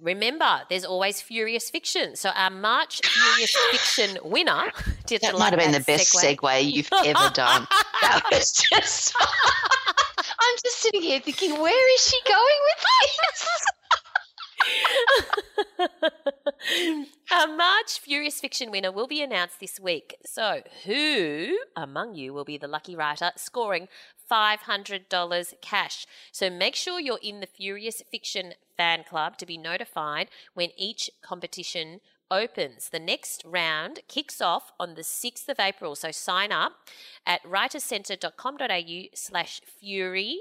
remember 0.00 0.62
there's 0.70 0.84
always 0.84 1.20
Furious 1.20 1.70
Fiction. 1.70 2.16
So 2.16 2.30
our 2.30 2.50
March 2.50 3.00
Furious 3.04 3.56
Fiction 3.72 4.18
winner. 4.22 4.70
Did 5.06 5.22
That 5.22 5.36
might 5.36 5.50
have 5.50 5.58
been 5.58 5.72
the 5.72 5.80
best 5.80 6.14
segue? 6.14 6.36
segue 6.36 6.72
you've 6.72 6.88
ever 6.92 7.30
done. 7.34 7.66
That 8.02 8.22
was 8.30 8.52
just. 8.52 9.14
I'm 10.40 10.56
just 10.62 10.78
sitting 10.78 11.02
here 11.02 11.20
thinking, 11.20 11.58
where 11.60 11.94
is 11.94 12.06
she 12.06 12.18
going 12.26 12.60
with 12.68 12.84
this? 13.02 13.48
Our 17.30 17.46
March 17.48 17.98
Furious 17.98 18.40
Fiction 18.40 18.70
winner 18.70 18.92
will 18.92 19.06
be 19.06 19.22
announced 19.22 19.60
this 19.60 19.80
week. 19.80 20.16
So, 20.24 20.62
who 20.84 21.58
among 21.76 22.14
you 22.14 22.32
will 22.32 22.44
be 22.44 22.56
the 22.56 22.68
lucky 22.68 22.94
writer 22.96 23.32
scoring 23.36 23.88
$500 24.30 25.54
cash? 25.60 26.06
So, 26.32 26.48
make 26.48 26.74
sure 26.74 27.00
you're 27.00 27.18
in 27.22 27.40
the 27.40 27.46
Furious 27.46 28.02
Fiction 28.10 28.54
fan 28.76 29.04
club 29.04 29.36
to 29.38 29.46
be 29.46 29.58
notified 29.58 30.28
when 30.54 30.70
each 30.76 31.10
competition 31.22 32.00
opens. 32.30 32.88
The 32.88 33.00
next 33.00 33.42
round 33.44 34.00
kicks 34.08 34.40
off 34.40 34.72
on 34.78 34.94
the 34.94 35.02
6th 35.02 35.48
of 35.48 35.60
April. 35.60 35.94
So, 35.94 36.10
sign 36.10 36.52
up 36.52 36.72
at 37.26 37.42
writercentre.com.au 37.42 39.02
slash 39.14 39.60
fury 39.80 40.40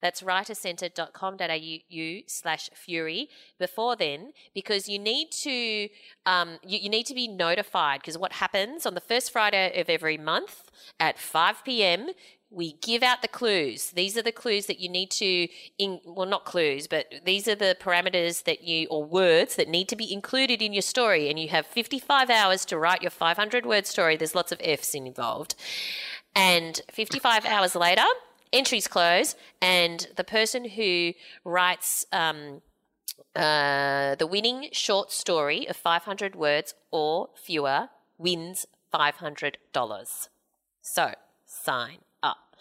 that's 0.00 0.22
writercentre.com.au 0.22 2.20
slash 2.26 2.70
fury 2.74 3.28
before 3.58 3.96
then 3.96 4.32
because 4.54 4.88
you 4.88 4.98
need 4.98 5.30
to 5.30 5.88
um, 6.26 6.58
you, 6.66 6.78
you 6.78 6.88
need 6.88 7.06
to 7.06 7.14
be 7.14 7.28
notified 7.28 8.00
because 8.00 8.18
what 8.18 8.34
happens 8.34 8.86
on 8.86 8.94
the 8.94 9.00
first 9.00 9.32
Friday 9.32 9.80
of 9.80 9.88
every 9.88 10.18
month 10.18 10.70
at 11.00 11.18
5 11.18 11.64
p.m. 11.64 12.10
We 12.48 12.74
give 12.74 13.02
out 13.02 13.22
the 13.22 13.28
clues. 13.28 13.90
These 13.90 14.16
are 14.16 14.22
the 14.22 14.30
clues 14.30 14.66
that 14.66 14.78
you 14.78 14.88
need 14.88 15.10
to, 15.12 15.48
in, 15.78 16.00
well, 16.06 16.28
not 16.28 16.44
clues, 16.44 16.86
but 16.86 17.12
these 17.24 17.48
are 17.48 17.56
the 17.56 17.76
parameters 17.80 18.44
that 18.44 18.62
you, 18.62 18.86
or 18.86 19.04
words 19.04 19.56
that 19.56 19.68
need 19.68 19.88
to 19.88 19.96
be 19.96 20.12
included 20.12 20.62
in 20.62 20.72
your 20.72 20.82
story. 20.82 21.28
And 21.28 21.40
you 21.40 21.48
have 21.48 21.66
55 21.66 22.30
hours 22.30 22.64
to 22.66 22.78
write 22.78 23.02
your 23.02 23.10
500 23.10 23.66
word 23.66 23.84
story. 23.84 24.16
There's 24.16 24.36
lots 24.36 24.52
of 24.52 24.60
F's 24.62 24.94
involved. 24.94 25.56
And 26.36 26.80
55 26.92 27.46
hours 27.46 27.74
later, 27.74 28.04
entries 28.56 28.88
close, 28.88 29.36
and 29.60 30.08
the 30.16 30.24
person 30.24 30.64
who 30.64 31.12
writes 31.44 32.06
um, 32.12 32.62
uh, 33.36 34.14
the 34.14 34.26
winning 34.26 34.68
short 34.72 35.12
story 35.12 35.68
of 35.68 35.76
500 35.76 36.34
words 36.34 36.74
or 36.90 37.28
fewer 37.34 37.90
wins 38.18 38.66
$500. 38.92 40.28
So 40.80 41.10
sign 41.44 41.98
up. 42.22 42.56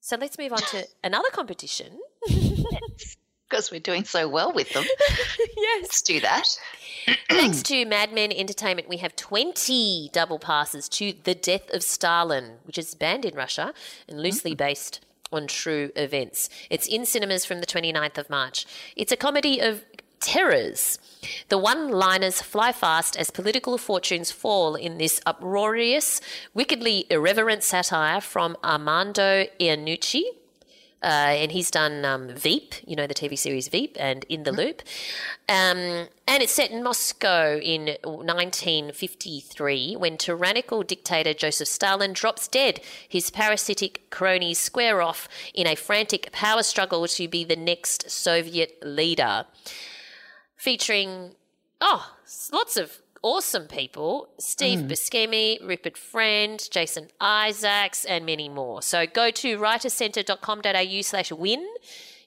So 0.00 0.16
let's 0.16 0.36
move 0.38 0.52
on 0.52 0.58
to 0.58 0.86
another 1.04 1.28
competition. 1.30 2.00
Because 2.28 3.70
we're 3.70 3.80
doing 3.80 4.04
so 4.04 4.28
well 4.28 4.52
with 4.52 4.72
them. 4.72 4.84
yes. 5.56 5.82
Let's 5.82 6.02
do 6.02 6.20
that. 6.20 6.48
Thanks 7.28 7.62
to 7.64 7.84
Madman 7.84 8.32
Entertainment, 8.32 8.88
we 8.88 8.96
have 8.96 9.14
20 9.14 10.10
double 10.12 10.38
passes 10.38 10.88
to 10.90 11.12
The 11.24 11.34
Death 11.34 11.72
of 11.72 11.82
Stalin, 11.82 12.58
which 12.64 12.78
is 12.78 12.94
banned 12.94 13.24
in 13.24 13.34
Russia 13.34 13.74
and 14.08 14.20
loosely 14.20 14.54
based 14.54 15.00
on 15.32 15.46
true 15.46 15.90
events. 15.96 16.48
It's 16.70 16.86
in 16.86 17.06
cinemas 17.06 17.44
from 17.44 17.60
the 17.60 17.66
29th 17.66 18.18
of 18.18 18.30
March. 18.30 18.66
It's 18.96 19.12
a 19.12 19.16
comedy 19.16 19.60
of 19.60 19.84
terrors. 20.20 20.98
The 21.48 21.58
one 21.58 21.90
liners 21.90 22.40
fly 22.40 22.72
fast 22.72 23.16
as 23.16 23.30
political 23.30 23.78
fortunes 23.78 24.30
fall 24.30 24.74
in 24.74 24.98
this 24.98 25.20
uproarious, 25.26 26.20
wickedly 26.54 27.06
irreverent 27.10 27.62
satire 27.62 28.20
from 28.20 28.56
Armando 28.64 29.46
Iannucci. 29.60 30.22
Uh, 31.02 31.34
and 31.34 31.52
he's 31.52 31.70
done 31.70 32.04
um, 32.04 32.28
Veep, 32.28 32.74
you 32.86 32.94
know, 32.94 33.06
the 33.06 33.14
TV 33.14 33.36
series 33.36 33.68
Veep, 33.68 33.96
and 33.98 34.24
In 34.28 34.44
the 34.44 34.52
Loop. 34.52 34.82
Um, 35.48 36.06
and 36.28 36.42
it's 36.42 36.52
set 36.52 36.70
in 36.70 36.82
Moscow 36.82 37.58
in 37.58 37.96
1953 38.04 39.96
when 39.96 40.16
tyrannical 40.16 40.82
dictator 40.82 41.34
Joseph 41.34 41.68
Stalin 41.68 42.12
drops 42.12 42.46
dead. 42.46 42.80
His 43.08 43.30
parasitic 43.30 44.10
cronies 44.10 44.58
square 44.58 45.02
off 45.02 45.28
in 45.54 45.66
a 45.66 45.74
frantic 45.74 46.30
power 46.32 46.62
struggle 46.62 47.08
to 47.08 47.26
be 47.26 47.44
the 47.44 47.56
next 47.56 48.08
Soviet 48.10 48.78
leader. 48.82 49.46
Featuring, 50.56 51.32
oh, 51.80 52.14
lots 52.52 52.76
of 52.76 53.02
awesome 53.22 53.66
people 53.66 54.28
Steve 54.38 54.80
hmm. 54.80 54.86
Buscemi, 54.88 55.66
Rupert 55.66 55.96
Friend, 55.96 56.68
Jason 56.70 57.08
Isaacs, 57.20 58.04
and 58.04 58.26
many 58.26 58.48
more. 58.48 58.82
So 58.82 59.06
go 59.06 59.30
to 59.30 59.58
writercentre.com.au 59.58 61.00
slash 61.02 61.32
win 61.32 61.66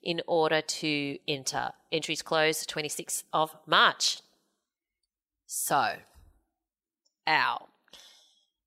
in 0.02 0.22
order 0.28 0.62
to 0.62 1.18
enter. 1.28 1.72
Entries 1.92 2.22
close 2.22 2.66
26th 2.66 3.24
of 3.34 3.56
March. 3.66 4.22
So, 5.48 5.94
Al, 7.28 7.70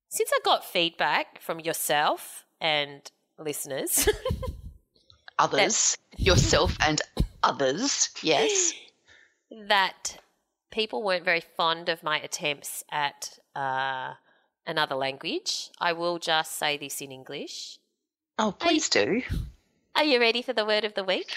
since 0.09 0.31
I 0.33 0.39
got 0.43 0.65
feedback 0.65 1.41
from 1.41 1.59
yourself 1.59 2.45
and 2.59 3.09
listeners, 3.37 4.07
Others, 5.39 5.97
yourself 6.17 6.75
and 6.81 7.01
others. 7.43 8.09
Yes. 8.21 8.73
that 9.69 10.17
people 10.71 11.03
weren't 11.03 11.25
very 11.25 11.41
fond 11.41 11.89
of 11.89 12.03
my 12.03 12.19
attempts 12.19 12.83
at 12.91 13.39
uh, 13.55 14.13
another 14.65 14.95
language, 14.95 15.69
I 15.79 15.93
will 15.93 16.19
just 16.19 16.57
say 16.57 16.77
this 16.77 17.01
in 17.01 17.11
English. 17.11 17.79
Oh, 18.37 18.51
please 18.51 18.89
do. 18.89 19.21
Are 19.95 20.03
you 20.03 20.19
ready 20.19 20.41
for 20.41 20.53
the 20.53 20.65
word 20.65 20.85
of 20.85 20.93
the 20.93 21.03
week? 21.03 21.33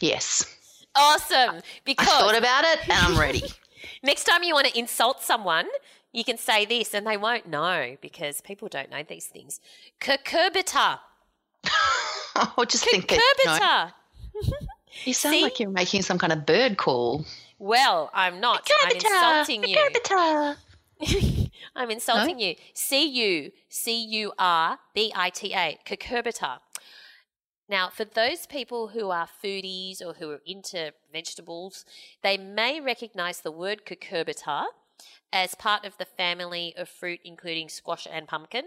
Yes. 0.00 0.44
Awesome! 0.94 1.62
Because 1.84 2.08
I 2.08 2.20
thought 2.20 2.38
about 2.38 2.64
it 2.64 2.88
and 2.88 2.92
I'm 2.92 3.18
ready. 3.18 3.42
next 4.02 4.24
time 4.24 4.42
you 4.42 4.54
want 4.54 4.66
to 4.66 4.78
insult 4.78 5.22
someone, 5.22 5.66
you 6.12 6.24
can 6.24 6.36
say 6.36 6.64
this 6.64 6.94
and 6.94 7.06
they 7.06 7.16
won't 7.16 7.48
know 7.48 7.96
because 8.00 8.40
people 8.40 8.68
don't 8.68 8.90
know 8.90 9.02
these 9.02 9.26
things. 9.26 9.60
Cucurbita. 10.00 11.00
I'll 12.36 12.64
just 12.68 12.84
think 12.84 13.08
that 13.08 13.20
you, 13.38 13.50
know, 13.50 13.58
Cucurbita. 13.58 13.92
you 15.04 15.14
sound 15.14 15.34
See? 15.34 15.42
like 15.42 15.60
you're 15.60 15.70
making 15.70 16.02
some 16.02 16.18
kind 16.18 16.32
of 16.32 16.46
bird 16.46 16.76
call. 16.76 17.24
Well, 17.58 18.10
I'm 18.12 18.40
not. 18.40 18.68
I'm 18.84 18.92
insulting 18.92 19.64
you. 19.64 19.76
I'm 21.76 21.90
insulting 21.90 22.38
you. 22.38 22.54
C 22.72 23.06
U 23.06 23.50
C 23.68 24.04
U 24.04 24.32
R 24.38 24.78
B 24.94 25.12
I 25.14 25.30
T 25.30 25.52
A, 25.52 25.78
cucurbita. 25.86 26.58
Now, 27.68 27.88
for 27.88 28.04
those 28.04 28.46
people 28.46 28.88
who 28.88 29.10
are 29.10 29.28
foodies 29.42 30.02
or 30.02 30.14
who 30.14 30.30
are 30.30 30.42
into 30.44 30.92
vegetables, 31.12 31.84
they 32.22 32.36
may 32.36 32.80
recognize 32.80 33.40
the 33.40 33.50
word 33.50 33.86
cucurbita 33.86 34.66
as 35.32 35.54
part 35.54 35.84
of 35.84 35.96
the 35.96 36.04
family 36.04 36.74
of 36.76 36.88
fruit, 36.88 37.20
including 37.24 37.68
squash 37.68 38.06
and 38.10 38.28
pumpkin. 38.28 38.64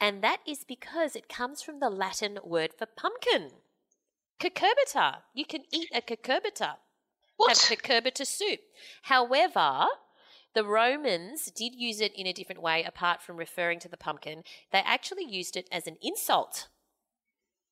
And 0.00 0.22
that 0.22 0.38
is 0.46 0.64
because 0.66 1.14
it 1.14 1.28
comes 1.28 1.62
from 1.62 1.78
the 1.78 1.90
Latin 1.90 2.38
word 2.42 2.70
for 2.76 2.86
pumpkin. 2.86 3.50
Cucurbita. 4.40 5.18
You 5.34 5.44
can 5.44 5.62
eat 5.72 5.88
a 5.94 6.00
cucurbita 6.00 6.76
have 7.48 7.58
What? 7.58 7.78
cucurbita 7.82 8.26
soup. 8.26 8.60
However, 9.02 9.86
the 10.54 10.64
Romans 10.64 11.50
did 11.54 11.74
use 11.74 12.00
it 12.00 12.12
in 12.14 12.26
a 12.26 12.32
different 12.32 12.62
way 12.62 12.82
apart 12.84 13.22
from 13.22 13.36
referring 13.36 13.78
to 13.80 13.88
the 13.88 13.96
pumpkin. 13.96 14.42
They 14.72 14.80
actually 14.84 15.24
used 15.24 15.56
it 15.56 15.68
as 15.70 15.86
an 15.86 15.96
insult. 16.02 16.68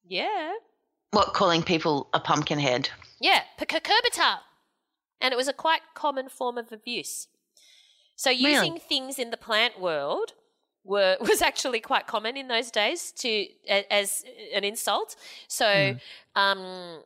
Yeah. 0.07 0.53
What, 1.11 1.35
calling 1.35 1.63
people 1.63 2.09
a 2.13 2.21
pumpkin 2.21 2.59
head? 2.59 2.91
Yeah, 3.21 3.43
cucurbita. 3.59 4.39
And 5.21 5.33
it 5.33 5.37
was 5.37 5.49
a 5.49 5.53
quite 5.53 5.81
common 5.95 6.29
form 6.29 6.59
of 6.59 6.71
abuse. 6.71 7.29
So 8.15 8.31
using 8.31 8.79
things 8.79 9.19
in 9.19 9.31
the 9.31 9.37
plant 9.37 9.81
world 9.81 10.33
were 10.89 11.17
was 11.21 11.43
actually 11.43 11.81
quite 11.81 12.07
common 12.07 12.37
in 12.37 12.49
those 12.49 12.71
days 12.71 13.13
to 13.13 13.47
as 13.69 14.25
an 14.55 14.65
insult. 14.65 15.15
So 15.47 15.97
um 16.35 17.03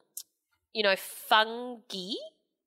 you 0.73 0.83
know 0.83 0.97
fungi 0.97 2.13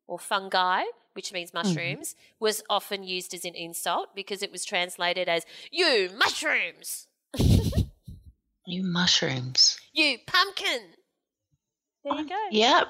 or 0.08 0.20
fungi 0.20 0.84
which 1.14 1.32
means 1.32 1.54
mushrooms 1.54 2.14
was 2.40 2.62
often 2.70 3.02
used 3.04 3.34
as 3.34 3.46
an 3.46 3.56
insult 3.56 4.14
because 4.14 4.44
it 4.44 4.52
was 4.52 4.66
translated 4.66 5.28
as 5.30 5.46
you 5.72 6.10
mushrooms 6.18 7.08
You 8.68 8.84
mushrooms. 8.84 9.78
you 9.94 10.18
pumpkin 10.28 10.82
There 12.04 12.16
you 12.16 12.28
go. 12.30 12.36
Yeah. 12.52 12.84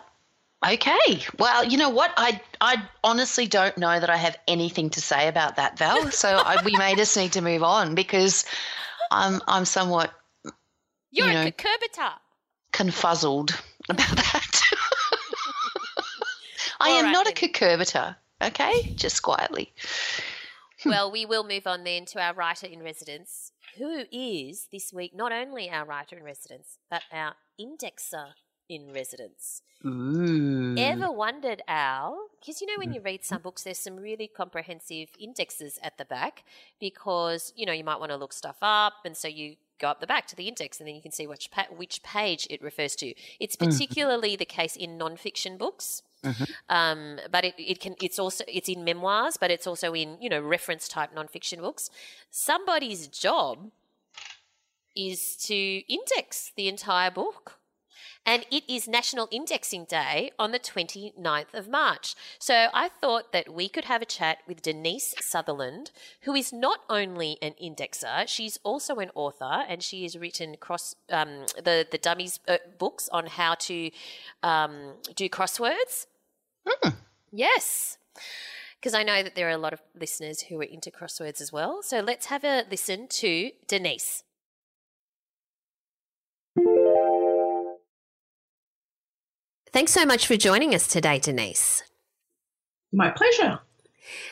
Okay. 0.67 1.23
Well, 1.37 1.63
you 1.63 1.77
know 1.77 1.89
what? 1.89 2.11
I 2.17 2.41
I 2.59 2.81
honestly 3.03 3.45
don't 3.45 3.77
know 3.77 3.99
that 3.99 4.09
I 4.09 4.17
have 4.17 4.37
anything 4.47 4.89
to 4.91 5.01
say 5.01 5.27
about 5.27 5.57
that, 5.57 5.77
Val. 5.77 6.09
So 6.11 6.29
I, 6.29 6.63
we 6.63 6.75
may 6.77 6.95
just 6.95 7.15
need 7.15 7.33
to 7.33 7.41
move 7.41 7.61
on 7.61 7.93
because 7.93 8.45
I'm 9.11 9.41
I'm 9.47 9.65
somewhat 9.65 10.11
You're 11.11 11.27
you 11.27 11.31
a 11.37 11.45
know. 11.45 11.51
cucurbita. 11.51 12.13
confuzzled 12.73 13.59
about 13.89 14.15
that. 14.15 14.61
I 16.79 16.89
am 16.89 17.05
right 17.05 17.11
not 17.11 17.27
a 17.27 17.33
then. 17.33 17.49
cucurbita. 17.51 18.15
Okay, 18.41 18.93
just 18.95 19.21
quietly. 19.21 19.71
well, 20.85 21.11
we 21.11 21.25
will 21.25 21.43
move 21.47 21.67
on 21.67 21.83
then 21.83 22.05
to 22.05 22.19
our 22.21 22.33
writer 22.33 22.67
in 22.67 22.83
residence, 22.83 23.51
who 23.77 24.03
is 24.11 24.67
this 24.71 24.91
week 24.91 25.15
not 25.15 25.31
only 25.31 25.69
our 25.69 25.85
writer 25.85 26.17
in 26.17 26.23
residence, 26.23 26.77
but 26.89 27.03
our 27.11 27.35
indexer 27.59 28.33
in 28.69 28.93
residence. 28.93 29.61
Ooh. 29.85 30.75
Ever 30.77 31.11
wondered, 31.11 31.61
Al? 31.67 32.29
Because 32.39 32.61
you 32.61 32.67
know, 32.67 32.77
when 32.77 32.93
you 32.93 33.01
read 33.01 33.23
some 33.23 33.37
mm-hmm. 33.37 33.43
books, 33.43 33.63
there's 33.63 33.77
some 33.77 33.97
really 33.97 34.27
comprehensive 34.27 35.09
indexes 35.19 35.79
at 35.83 35.97
the 35.97 36.05
back 36.05 36.43
because 36.79 37.53
you 37.55 37.65
know 37.65 37.73
you 37.73 37.83
might 37.83 37.99
want 37.99 38.11
to 38.11 38.17
look 38.17 38.33
stuff 38.33 38.57
up, 38.61 38.93
and 39.05 39.15
so 39.15 39.27
you 39.27 39.55
go 39.79 39.87
up 39.89 39.99
the 39.99 40.07
back 40.07 40.27
to 40.27 40.35
the 40.35 40.47
index, 40.47 40.79
and 40.79 40.87
then 40.87 40.95
you 40.95 41.01
can 41.01 41.11
see 41.11 41.27
which 41.27 41.51
pa- 41.51 41.67
which 41.75 42.01
page 42.03 42.47
it 42.49 42.61
refers 42.61 42.95
to. 42.97 43.13
It's 43.39 43.55
mm-hmm. 43.55 43.71
particularly 43.71 44.35
the 44.35 44.45
case 44.45 44.75
in 44.75 44.97
non-fiction 44.97 45.57
books. 45.57 46.01
Mm-hmm. 46.23 46.43
Um, 46.69 47.19
but 47.31 47.45
it, 47.45 47.53
it 47.57 47.79
can 47.79 47.95
it's 48.01 48.17
also 48.17 48.43
it's 48.47 48.69
in 48.69 48.83
memoirs, 48.83 49.37
but 49.37 49.51
it's 49.51 49.67
also 49.67 49.93
in 49.93 50.17
you 50.19 50.29
know 50.29 50.41
reference 50.41 50.87
type 50.87 51.13
non-fiction 51.13 51.61
books. 51.61 51.89
Somebody's 52.31 53.07
job 53.07 53.71
is 54.95 55.35
to 55.35 55.55
index 55.93 56.51
the 56.55 56.67
entire 56.67 57.11
book. 57.11 57.59
And 58.25 58.45
it 58.51 58.63
is 58.67 58.87
National 58.87 59.27
Indexing 59.31 59.85
Day 59.85 60.31
on 60.39 60.51
the 60.51 60.59
29th 60.59 61.53
of 61.53 61.67
March. 61.67 62.15
So 62.39 62.67
I 62.73 62.89
thought 62.89 63.31
that 63.33 63.53
we 63.53 63.69
could 63.69 63.85
have 63.85 64.01
a 64.01 64.05
chat 64.05 64.39
with 64.47 64.61
Denise 64.61 65.13
Sutherland, 65.19 65.91
who 66.21 66.33
is 66.33 66.51
not 66.51 66.79
only 66.89 67.37
an 67.41 67.53
indexer, 67.63 68.27
she's 68.27 68.57
also 68.63 68.95
an 68.95 69.11
author, 69.13 69.63
and 69.67 69.83
she 69.83 70.03
has 70.03 70.17
written 70.17 70.55
cross 70.59 70.95
um, 71.11 71.45
the 71.55 71.85
the 71.89 71.97
dummies 71.97 72.39
uh, 72.47 72.57
books 72.77 73.09
on 73.09 73.27
how 73.27 73.55
to 73.55 73.91
um, 74.43 74.93
do 75.15 75.29
crosswords. 75.29 76.07
Yes. 77.31 77.97
Because 78.79 78.93
I 78.93 79.03
know 79.03 79.23
that 79.23 79.35
there 79.35 79.47
are 79.47 79.51
a 79.51 79.57
lot 79.57 79.73
of 79.73 79.81
listeners 79.99 80.41
who 80.41 80.59
are 80.61 80.63
into 80.63 80.89
crosswords 80.89 81.41
as 81.41 81.51
well. 81.51 81.81
So 81.83 81.99
let's 81.99 82.27
have 82.27 82.43
a 82.43 82.63
listen 82.69 83.07
to 83.07 83.51
Denise. 83.67 84.23
Thanks 89.75 89.91
so 89.91 90.05
much 90.05 90.25
for 90.25 90.37
joining 90.37 90.73
us 90.73 90.87
today, 90.87 91.19
Denise. 91.19 91.83
My 92.93 93.09
pleasure. 93.09 93.59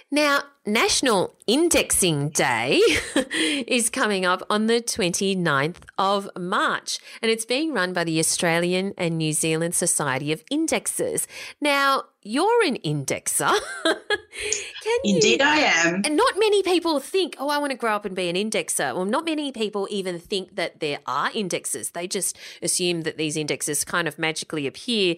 Now, 0.10 0.43
National 0.65 1.36
Indexing 1.47 2.29
Day 2.29 2.79
is 3.67 3.89
coming 3.89 4.25
up 4.25 4.41
on 4.49 4.67
the 4.67 4.82
29th 4.82 5.79
of 5.97 6.29
March, 6.39 6.99
and 7.21 7.29
it's 7.29 7.43
being 7.43 7.73
run 7.73 7.91
by 7.91 8.06
the 8.06 8.19
Australian 8.19 8.93
and 8.97 9.17
New 9.17 9.34
Zealand 9.34 9.75
Society 9.75 10.32
of 10.32 10.45
Indexers. 10.45 11.27
Now, 11.60 12.03
you're 12.23 12.63
an 12.65 12.77
indexer. 12.77 13.53
Can 13.83 14.93
you- 15.03 15.15
Indeed, 15.15 15.41
I 15.41 15.57
am. 15.57 16.01
and 16.05 16.15
not 16.17 16.33
many 16.38 16.63
people 16.63 16.99
think, 16.99 17.36
oh, 17.39 17.49
I 17.49 17.57
want 17.57 17.71
to 17.71 17.77
grow 17.77 17.95
up 17.95 18.05
and 18.05 18.15
be 18.15 18.29
an 18.29 18.36
indexer. 18.36 18.93
Well, 18.95 19.05
not 19.05 19.25
many 19.25 19.51
people 19.51 19.88
even 19.91 20.19
think 20.19 20.55
that 20.55 20.79
there 20.79 20.99
are 21.05 21.29
indexes. 21.33 21.91
They 21.91 22.07
just 22.07 22.38
assume 22.62 23.01
that 23.01 23.17
these 23.17 23.38
indexes 23.38 23.83
kind 23.86 24.07
of 24.07 24.17
magically 24.17 24.67
appear 24.67 25.15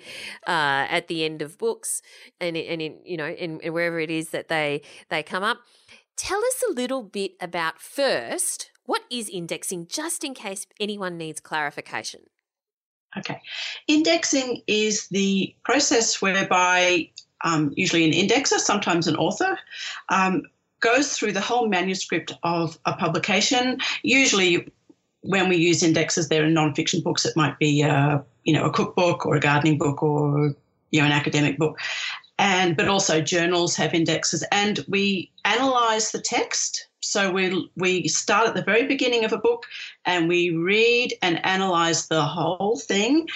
uh, 0.48 0.86
at 0.90 1.08
the 1.08 1.24
end 1.26 1.42
of 1.42 1.58
books 1.58 2.02
and, 2.40 2.56
and 2.58 2.82
in, 2.82 2.98
you 3.06 3.18
know, 3.18 3.28
in, 3.28 3.60
in 3.62 3.74
wherever 3.74 4.00
it 4.00 4.12
is 4.12 4.30
that 4.30 4.48
they, 4.50 4.82
they 5.10 5.24
come 5.24 5.44
up. 5.44 5.60
Tell 6.18 6.40
us 6.40 6.64
a 6.70 6.74
little 6.74 7.04
bit 7.04 7.32
about 7.42 7.80
first, 7.82 8.72
what 8.86 9.02
is 9.10 9.28
indexing, 9.30 9.88
just 9.88 10.24
in 10.24 10.34
case 10.34 10.66
anyone 10.80 11.18
needs 11.18 11.40
clarification? 11.42 12.22
Okay. 13.18 13.42
Indexing 13.88 14.62
is 14.68 15.08
the 15.08 15.56
process 15.64 16.22
whereby 16.22 17.10
um, 17.42 17.72
usually 17.76 18.06
an 18.06 18.12
indexer, 18.12 18.58
sometimes 18.58 19.08
an 19.08 19.16
author, 19.16 19.58
um, 20.10 20.44
goes 20.80 21.14
through 21.14 21.32
the 21.32 21.42
whole 21.42 21.68
manuscript 21.68 22.34
of 22.44 22.78
a 22.86 22.94
publication. 22.94 23.80
Usually, 24.04 24.72
when 25.22 25.50
we 25.50 25.58
use 25.58 25.84
indexes, 25.84 26.28
they're 26.28 26.46
in 26.46 26.54
non-fiction 26.54 27.02
books. 27.02 27.26
It 27.26 27.36
might 27.36 27.58
be, 27.60 27.84
uh, 27.84 28.20
you 28.44 28.54
know, 28.54 28.66
a 28.66 28.72
cookbook 28.72 29.26
or 29.26 29.36
a 29.36 29.40
gardening 29.40 29.78
book 29.78 30.04
or 30.04 30.56
you 30.92 31.02
know 31.02 31.06
an 31.06 31.12
academic 31.12 31.58
book, 31.58 31.80
and 32.38 32.78
but 32.78 32.88
also 32.88 33.22
journals 33.22 33.76
have 33.76 33.94
indexes, 33.94 34.44
and 34.52 34.86
we 34.88 35.32
analyze 35.44 36.12
the 36.12 36.22
text. 36.22 36.88
So 37.06 37.32
we 37.32 37.70
we 37.76 38.08
start 38.08 38.48
at 38.48 38.56
the 38.56 38.64
very 38.64 38.88
beginning 38.88 39.26
of 39.26 39.34
a 39.34 39.38
book 39.38 39.66
and 40.06 40.28
we 40.28 40.52
read 40.52 41.14
and 41.22 41.46
analyze 41.46 42.08
the 42.08 42.24
whole 42.24 42.78
thing 42.78 43.28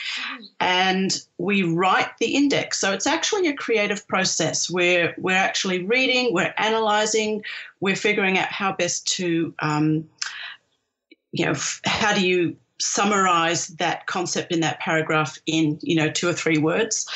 and 0.60 1.22
we 1.38 1.64
write 1.64 2.18
the 2.20 2.36
index. 2.36 2.80
So 2.80 2.94
it's 2.94 3.08
actually 3.08 3.48
a 3.48 3.54
creative 3.54 4.08
process 4.08 4.70
where 4.70 5.14
we're 5.18 5.36
actually 5.36 5.86
reading, 5.86 6.34
we're 6.34 6.54
analyzing, 6.58 7.44
we're 7.80 7.96
figuring 7.96 8.38
out 8.38 8.50
how 8.50 8.74
best 8.74 9.08
to, 9.18 9.54
um, 9.60 10.10
you 11.32 11.46
know, 11.46 11.56
how 11.86 12.14
do 12.14 12.28
you 12.28 12.58
summarize 12.80 13.68
that 13.68 14.08
concept 14.08 14.52
in 14.52 14.62
that 14.62 14.80
paragraph 14.80 15.38
in 15.46 15.78
you 15.82 15.96
know 15.96 16.10
two 16.10 16.28
or 16.28 16.34
three 16.34 16.58
words. 16.58 17.08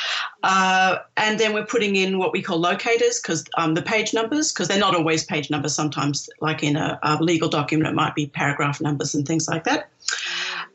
Uh, 0.43 0.97
and 1.17 1.39
then 1.39 1.53
we're 1.53 1.65
putting 1.65 1.95
in 1.95 2.17
what 2.17 2.33
we 2.33 2.41
call 2.41 2.59
locators 2.59 3.21
because 3.21 3.45
um, 3.57 3.73
the 3.73 3.81
page 3.81 4.13
numbers 4.13 4.51
because 4.51 4.67
they're 4.67 4.79
not 4.79 4.95
always 4.95 5.23
page 5.23 5.49
numbers. 5.49 5.73
Sometimes 5.73 6.29
like 6.41 6.63
in 6.63 6.75
a, 6.75 6.99
a 7.03 7.23
legal 7.23 7.49
document 7.49 7.89
it 7.89 7.95
might 7.95 8.15
be 8.15 8.27
paragraph 8.27 8.81
numbers 8.81 9.15
and 9.15 9.25
things 9.25 9.47
like 9.47 9.63
that. 9.63 9.89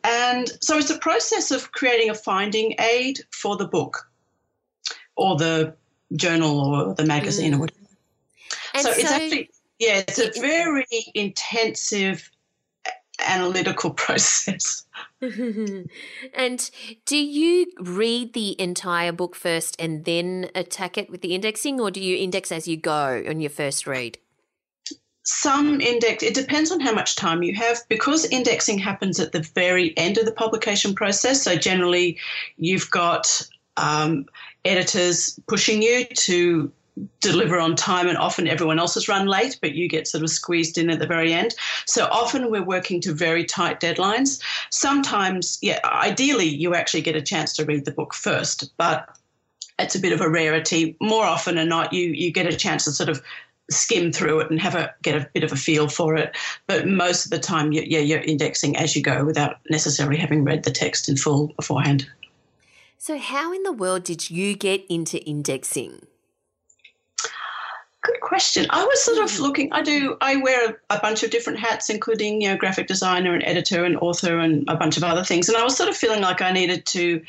And 0.04 0.50
so 0.62 0.78
it's 0.78 0.90
a 0.90 0.98
process 0.98 1.50
of 1.50 1.72
creating 1.72 2.10
a 2.10 2.14
finding 2.14 2.74
aid 2.78 3.20
for 3.30 3.56
the 3.56 3.66
book 3.66 4.08
or 5.16 5.36
the 5.36 5.74
journal 6.16 6.60
or 6.60 6.94
the 6.94 7.04
magazine 7.04 7.54
or 7.54 7.60
whatever. 7.60 7.78
And 8.74 8.82
so, 8.82 8.90
it's 8.90 9.10
actually 9.10 9.50
yeah 9.78 10.02
it's 10.08 10.18
a 10.18 10.40
very 10.40 10.86
intensive 11.14 12.30
analytical 13.26 13.90
process 14.04 14.84
and 15.20 16.70
do 17.04 17.16
you 17.16 17.66
read 17.80 18.32
the 18.34 18.60
entire 18.60 19.12
book 19.12 19.34
first 19.34 19.74
and 19.80 20.04
then 20.04 20.48
attack 20.54 20.96
it 20.96 21.10
with 21.10 21.22
the 21.22 21.34
indexing, 21.34 21.80
or 21.80 21.90
do 21.90 22.00
you 22.00 22.16
index 22.16 22.52
as 22.52 22.68
you 22.68 22.76
go 22.76 23.22
on 23.28 23.40
your 23.40 23.50
first 23.50 23.86
read? 23.86 24.18
some 25.24 25.78
index 25.82 26.22
it 26.22 26.32
depends 26.32 26.72
on 26.72 26.80
how 26.80 26.90
much 26.90 27.14
time 27.14 27.42
you 27.42 27.54
have 27.54 27.82
because 27.90 28.24
indexing 28.24 28.78
happens 28.78 29.20
at 29.20 29.32
the 29.32 29.42
very 29.54 29.92
end 29.98 30.16
of 30.16 30.24
the 30.24 30.32
publication 30.32 30.94
process 30.94 31.42
so 31.42 31.54
generally 31.54 32.18
you've 32.56 32.90
got 32.90 33.46
um, 33.76 34.24
editors 34.64 35.38
pushing 35.46 35.82
you 35.82 36.06
to 36.06 36.72
deliver 37.20 37.58
on 37.58 37.76
time 37.76 38.08
and 38.08 38.18
often 38.18 38.48
everyone 38.48 38.78
else 38.78 38.94
has 38.94 39.08
run 39.08 39.26
late 39.26 39.58
but 39.60 39.74
you 39.74 39.88
get 39.88 40.06
sort 40.06 40.22
of 40.22 40.30
squeezed 40.30 40.78
in 40.78 40.90
at 40.90 40.98
the 40.98 41.06
very 41.06 41.32
end 41.32 41.54
so 41.86 42.06
often 42.06 42.50
we're 42.50 42.62
working 42.62 43.00
to 43.00 43.12
very 43.12 43.44
tight 43.44 43.80
deadlines 43.80 44.40
sometimes 44.70 45.58
yeah 45.62 45.80
ideally 45.84 46.48
you 46.48 46.74
actually 46.74 47.02
get 47.02 47.16
a 47.16 47.22
chance 47.22 47.52
to 47.52 47.64
read 47.64 47.84
the 47.84 47.92
book 47.92 48.14
first 48.14 48.72
but 48.76 49.08
it's 49.78 49.94
a 49.94 50.00
bit 50.00 50.12
of 50.12 50.20
a 50.20 50.28
rarity 50.28 50.96
more 51.00 51.24
often 51.24 51.56
than 51.56 51.68
not 51.68 51.92
you 51.92 52.08
you 52.08 52.32
get 52.32 52.46
a 52.46 52.56
chance 52.56 52.84
to 52.84 52.92
sort 52.92 53.08
of 53.08 53.22
skim 53.70 54.12
through 54.12 54.40
it 54.40 54.50
and 54.50 54.60
have 54.60 54.74
a 54.74 54.94
get 55.02 55.14
a 55.14 55.28
bit 55.34 55.44
of 55.44 55.52
a 55.52 55.56
feel 55.56 55.88
for 55.88 56.16
it. 56.16 56.36
But 56.66 56.86
most 56.86 57.26
of 57.26 57.30
the 57.30 57.38
time, 57.38 57.72
you, 57.72 57.82
yeah, 57.86 58.00
you're 58.00 58.20
indexing 58.20 58.76
as 58.76 58.96
you 58.96 59.02
go 59.02 59.24
without 59.24 59.56
necessarily 59.70 60.16
having 60.16 60.44
read 60.44 60.64
the 60.64 60.70
text 60.70 61.08
in 61.08 61.16
full 61.16 61.48
beforehand. 61.48 62.08
So, 62.96 63.18
how 63.18 63.52
in 63.52 63.62
the 63.62 63.72
world 63.72 64.04
did 64.04 64.30
you 64.30 64.56
get 64.56 64.84
into 64.88 65.22
indexing? 65.24 66.07
Good 68.02 68.20
question. 68.20 68.66
I 68.70 68.84
was 68.84 69.02
sort 69.02 69.18
of 69.18 69.40
looking. 69.40 69.72
I 69.72 69.82
do. 69.82 70.16
I 70.20 70.36
wear 70.36 70.70
a, 70.70 70.96
a 70.96 71.00
bunch 71.00 71.24
of 71.24 71.30
different 71.30 71.58
hats, 71.58 71.90
including 71.90 72.40
you 72.40 72.48
know 72.48 72.56
graphic 72.56 72.86
designer 72.86 73.34
and 73.34 73.42
editor 73.42 73.84
and 73.84 73.96
author 73.96 74.38
and 74.38 74.64
a 74.68 74.76
bunch 74.76 74.96
of 74.96 75.04
other 75.04 75.24
things. 75.24 75.48
And 75.48 75.58
I 75.58 75.64
was 75.64 75.76
sort 75.76 75.88
of 75.88 75.96
feeling 75.96 76.22
like 76.22 76.40
I 76.40 76.52
needed 76.52 76.86
to. 76.86 77.22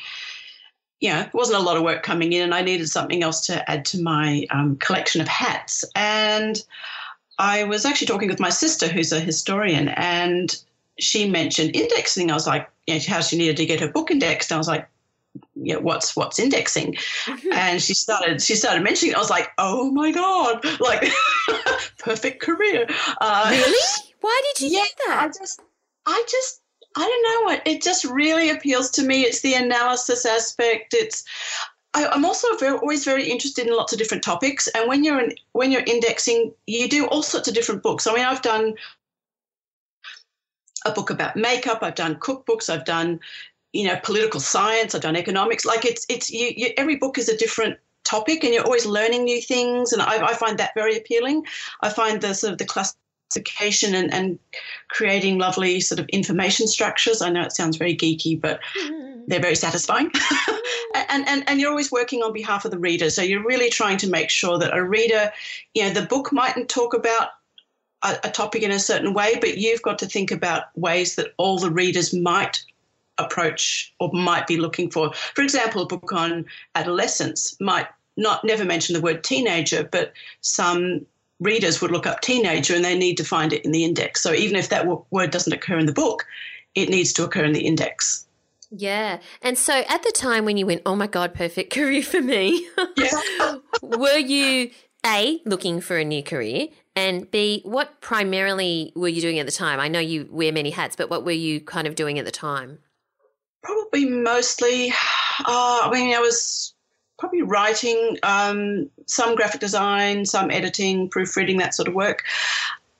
You 1.00 1.08
know, 1.08 1.22
there 1.22 1.30
wasn't 1.32 1.58
a 1.58 1.62
lot 1.62 1.76
of 1.76 1.82
work 1.82 2.02
coming 2.02 2.32
in, 2.34 2.42
and 2.42 2.54
I 2.54 2.62
needed 2.62 2.88
something 2.88 3.22
else 3.22 3.40
to 3.46 3.68
add 3.68 3.84
to 3.86 4.02
my 4.02 4.46
um, 4.50 4.76
collection 4.76 5.20
of 5.20 5.28
hats. 5.28 5.84
And 5.96 6.62
I 7.38 7.64
was 7.64 7.86
actually 7.86 8.06
talking 8.06 8.28
with 8.28 8.38
my 8.38 8.50
sister, 8.50 8.86
who's 8.86 9.10
a 9.12 9.18
historian, 9.18 9.88
and 9.88 10.54
she 10.98 11.28
mentioned 11.28 11.74
indexing. 11.74 12.30
I 12.30 12.34
was 12.34 12.46
like, 12.46 12.70
you 12.86 12.94
know, 12.94 13.00
how 13.08 13.20
she 13.22 13.38
needed 13.38 13.56
to 13.56 13.66
get 13.66 13.80
her 13.80 13.88
book 13.88 14.10
indexed. 14.10 14.50
And 14.50 14.56
I 14.56 14.58
was 14.58 14.68
like, 14.68 14.88
yeah, 15.62 15.76
what's 15.76 16.16
what's 16.16 16.38
indexing? 16.38 16.96
and 17.52 17.82
she 17.82 17.94
started 17.94 18.42
she 18.42 18.54
started 18.54 18.82
mentioning 18.82 19.12
it. 19.12 19.16
I 19.16 19.20
was 19.20 19.30
like, 19.30 19.50
oh 19.58 19.90
my 19.90 20.12
god, 20.12 20.64
like 20.80 21.10
perfect 21.98 22.42
career. 22.42 22.86
Uh, 23.20 23.48
Really? 23.50 23.78
Why 24.20 24.42
did 24.54 24.70
you 24.70 24.78
yeah, 24.78 24.84
do 25.06 25.12
I 25.12 25.28
just 25.28 25.60
I 26.06 26.24
just 26.28 26.60
I 26.96 27.00
don't 27.00 27.46
know. 27.46 27.54
It, 27.54 27.76
it 27.76 27.82
just 27.82 28.04
really 28.04 28.50
appeals 28.50 28.90
to 28.92 29.02
me. 29.02 29.22
It's 29.22 29.40
the 29.40 29.54
analysis 29.54 30.26
aspect. 30.26 30.92
It's 30.92 31.24
I, 31.94 32.14
am 32.14 32.24
also 32.24 32.56
very, 32.56 32.76
always 32.78 33.04
very 33.04 33.28
interested 33.28 33.66
in 33.66 33.74
lots 33.74 33.92
of 33.92 33.98
different 33.98 34.22
topics. 34.22 34.68
And 34.68 34.88
when 34.88 35.04
you're 35.04 35.20
in, 35.20 35.34
when 35.52 35.72
you're 35.72 35.82
indexing, 35.86 36.52
you 36.66 36.88
do 36.88 37.06
all 37.06 37.22
sorts 37.22 37.48
of 37.48 37.54
different 37.54 37.82
books. 37.82 38.06
I 38.06 38.14
mean, 38.14 38.24
I've 38.24 38.42
done 38.42 38.74
a 40.84 40.92
book 40.92 41.10
about 41.10 41.36
makeup. 41.36 41.80
I've 41.82 41.94
done 41.94 42.16
cookbooks. 42.16 42.70
I've 42.70 42.84
done, 42.84 43.20
you 43.72 43.86
know, 43.86 43.98
political 44.02 44.40
science. 44.40 44.94
I've 44.94 45.02
done 45.02 45.16
economics. 45.16 45.64
Like 45.64 45.84
it's 45.84 46.06
it's 46.08 46.30
you, 46.30 46.52
you, 46.56 46.70
every 46.76 46.96
book 46.96 47.18
is 47.18 47.28
a 47.28 47.36
different 47.36 47.78
topic, 48.04 48.44
and 48.44 48.52
you're 48.52 48.64
always 48.64 48.86
learning 48.86 49.24
new 49.24 49.40
things. 49.40 49.92
And 49.92 50.02
I, 50.02 50.26
I 50.26 50.34
find 50.34 50.58
that 50.58 50.72
very 50.74 50.96
appealing. 50.96 51.44
I 51.82 51.90
find 51.90 52.20
the 52.20 52.34
sort 52.34 52.52
of 52.52 52.58
the 52.58 52.64
classification 52.64 53.94
and, 53.94 54.12
and 54.12 54.38
creating 54.88 55.38
lovely 55.38 55.80
sort 55.80 56.00
of 56.00 56.08
information 56.08 56.66
structures. 56.66 57.22
I 57.22 57.30
know 57.30 57.42
it 57.42 57.52
sounds 57.52 57.76
very 57.76 57.96
geeky, 57.96 58.40
but 58.40 58.60
mm-hmm. 58.78 59.22
they're 59.28 59.40
very 59.40 59.54
satisfying. 59.54 60.10
and, 61.08 61.28
and, 61.28 61.48
and 61.48 61.60
you're 61.60 61.70
always 61.70 61.92
working 61.92 62.22
on 62.22 62.32
behalf 62.32 62.64
of 62.64 62.72
the 62.72 62.78
reader. 62.78 63.10
So 63.10 63.22
you're 63.22 63.44
really 63.44 63.70
trying 63.70 63.98
to 63.98 64.08
make 64.08 64.30
sure 64.30 64.58
that 64.58 64.76
a 64.76 64.82
reader, 64.82 65.32
you 65.74 65.84
know, 65.84 65.90
the 65.90 66.06
book 66.06 66.32
mightn't 66.32 66.68
talk 66.68 66.94
about 66.94 67.28
a, 68.02 68.18
a 68.24 68.30
topic 68.30 68.62
in 68.62 68.70
a 68.70 68.78
certain 68.80 69.14
way, 69.14 69.38
but 69.40 69.58
you've 69.58 69.82
got 69.82 69.98
to 70.00 70.06
think 70.06 70.30
about 70.30 70.64
ways 70.74 71.16
that 71.16 71.34
all 71.36 71.58
the 71.58 71.70
readers 71.70 72.12
might 72.14 72.64
approach 73.24 73.92
or 74.00 74.10
might 74.12 74.46
be 74.46 74.56
looking 74.56 74.90
for. 74.90 75.12
For 75.12 75.42
example, 75.42 75.82
a 75.82 75.86
book 75.86 76.12
on 76.12 76.46
adolescence 76.74 77.56
might 77.60 77.86
not 78.16 78.44
never 78.44 78.64
mention 78.64 78.94
the 78.94 79.00
word 79.00 79.24
teenager, 79.24 79.88
but 79.90 80.12
some 80.40 81.06
readers 81.40 81.80
would 81.80 81.90
look 81.90 82.06
up 82.06 82.20
teenager 82.20 82.74
and 82.74 82.84
they 82.84 82.96
need 82.96 83.16
to 83.16 83.24
find 83.24 83.52
it 83.52 83.64
in 83.64 83.72
the 83.72 83.84
index. 83.84 84.22
So 84.22 84.32
even 84.32 84.56
if 84.56 84.68
that 84.68 84.86
word 85.10 85.30
doesn't 85.30 85.52
occur 85.52 85.78
in 85.78 85.86
the 85.86 85.92
book, 85.92 86.26
it 86.74 86.88
needs 86.88 87.12
to 87.14 87.24
occur 87.24 87.44
in 87.44 87.52
the 87.52 87.66
index. 87.66 88.26
Yeah. 88.70 89.18
And 89.42 89.58
so 89.58 89.82
at 89.88 90.02
the 90.02 90.12
time 90.12 90.44
when 90.44 90.56
you 90.56 90.66
went, 90.66 90.82
oh 90.86 90.94
my 90.94 91.06
God, 91.06 91.34
perfect 91.34 91.72
career 91.74 92.02
for 92.02 92.20
me, 92.20 92.68
yeah. 92.96 93.56
were 93.82 94.18
you 94.18 94.70
A, 95.04 95.40
looking 95.44 95.80
for 95.80 95.98
a 95.98 96.04
new 96.04 96.22
career? 96.22 96.68
And 96.94 97.30
B, 97.30 97.62
what 97.64 98.00
primarily 98.00 98.92
were 98.94 99.08
you 99.08 99.20
doing 99.20 99.38
at 99.38 99.46
the 99.46 99.52
time? 99.52 99.80
I 99.80 99.88
know 99.88 100.00
you 100.00 100.28
wear 100.30 100.52
many 100.52 100.70
hats, 100.70 100.96
but 100.96 101.08
what 101.08 101.24
were 101.24 101.30
you 101.30 101.60
kind 101.60 101.86
of 101.86 101.94
doing 101.94 102.18
at 102.18 102.24
the 102.24 102.30
time? 102.30 102.78
Probably 103.62 104.06
mostly, 104.06 104.90
uh, 104.90 105.80
I 105.84 105.90
mean, 105.92 106.14
I 106.14 106.20
was 106.20 106.74
probably 107.18 107.42
writing, 107.42 108.16
um, 108.22 108.88
some 109.06 109.34
graphic 109.34 109.60
design, 109.60 110.24
some 110.24 110.50
editing, 110.50 111.08
proofreading, 111.10 111.58
that 111.58 111.74
sort 111.74 111.88
of 111.88 111.94
work. 111.94 112.24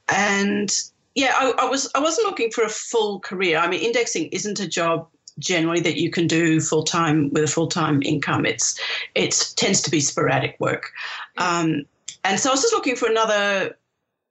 And 0.08 0.70
yeah, 1.14 1.32
I, 1.36 1.52
I 1.58 1.64
was 1.64 1.90
I 1.94 2.00
wasn't 2.00 2.26
looking 2.26 2.50
for 2.50 2.62
a 2.62 2.68
full 2.68 3.20
career. 3.20 3.58
I 3.58 3.68
mean, 3.68 3.80
indexing 3.80 4.28
isn't 4.28 4.60
a 4.60 4.68
job 4.68 5.08
generally 5.38 5.80
that 5.80 5.96
you 5.96 6.10
can 6.10 6.26
do 6.26 6.60
full 6.60 6.84
time 6.84 7.30
with 7.30 7.44
a 7.44 7.48
full 7.48 7.66
time 7.66 8.02
income. 8.02 8.46
It's 8.46 8.78
it 9.14 9.52
tends 9.56 9.80
to 9.82 9.90
be 9.90 10.00
sporadic 10.00 10.56
work, 10.60 10.92
um, 11.38 11.84
and 12.24 12.38
so 12.38 12.50
I 12.50 12.52
was 12.52 12.62
just 12.62 12.74
looking 12.74 12.96
for 12.96 13.08
another 13.08 13.76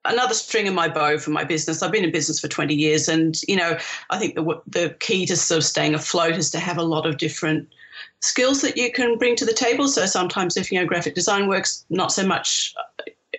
another 0.05 0.33
string 0.33 0.67
in 0.67 0.73
my 0.73 0.87
bow 0.87 1.17
for 1.17 1.31
my 1.31 1.43
business. 1.43 1.81
I've 1.81 1.91
been 1.91 2.03
in 2.03 2.11
business 2.11 2.39
for 2.39 2.47
20 2.47 2.73
years, 2.73 3.07
and 3.07 3.41
you 3.47 3.55
know 3.55 3.77
I 4.09 4.17
think 4.17 4.35
the 4.35 4.61
the 4.67 4.95
key 4.99 5.25
to 5.27 5.35
sort 5.35 5.59
of 5.59 5.65
staying 5.65 5.95
afloat 5.95 6.35
is 6.35 6.49
to 6.51 6.59
have 6.59 6.77
a 6.77 6.83
lot 6.83 7.05
of 7.05 7.17
different 7.17 7.67
skills 8.21 8.61
that 8.61 8.77
you 8.77 8.91
can 8.91 9.17
bring 9.17 9.35
to 9.37 9.45
the 9.45 9.53
table. 9.53 9.87
So 9.87 10.05
sometimes 10.05 10.57
if 10.57 10.71
you 10.71 10.79
know 10.79 10.85
graphic 10.85 11.15
design 11.15 11.47
works, 11.47 11.85
not 11.89 12.11
so 12.11 12.25
much 12.25 12.73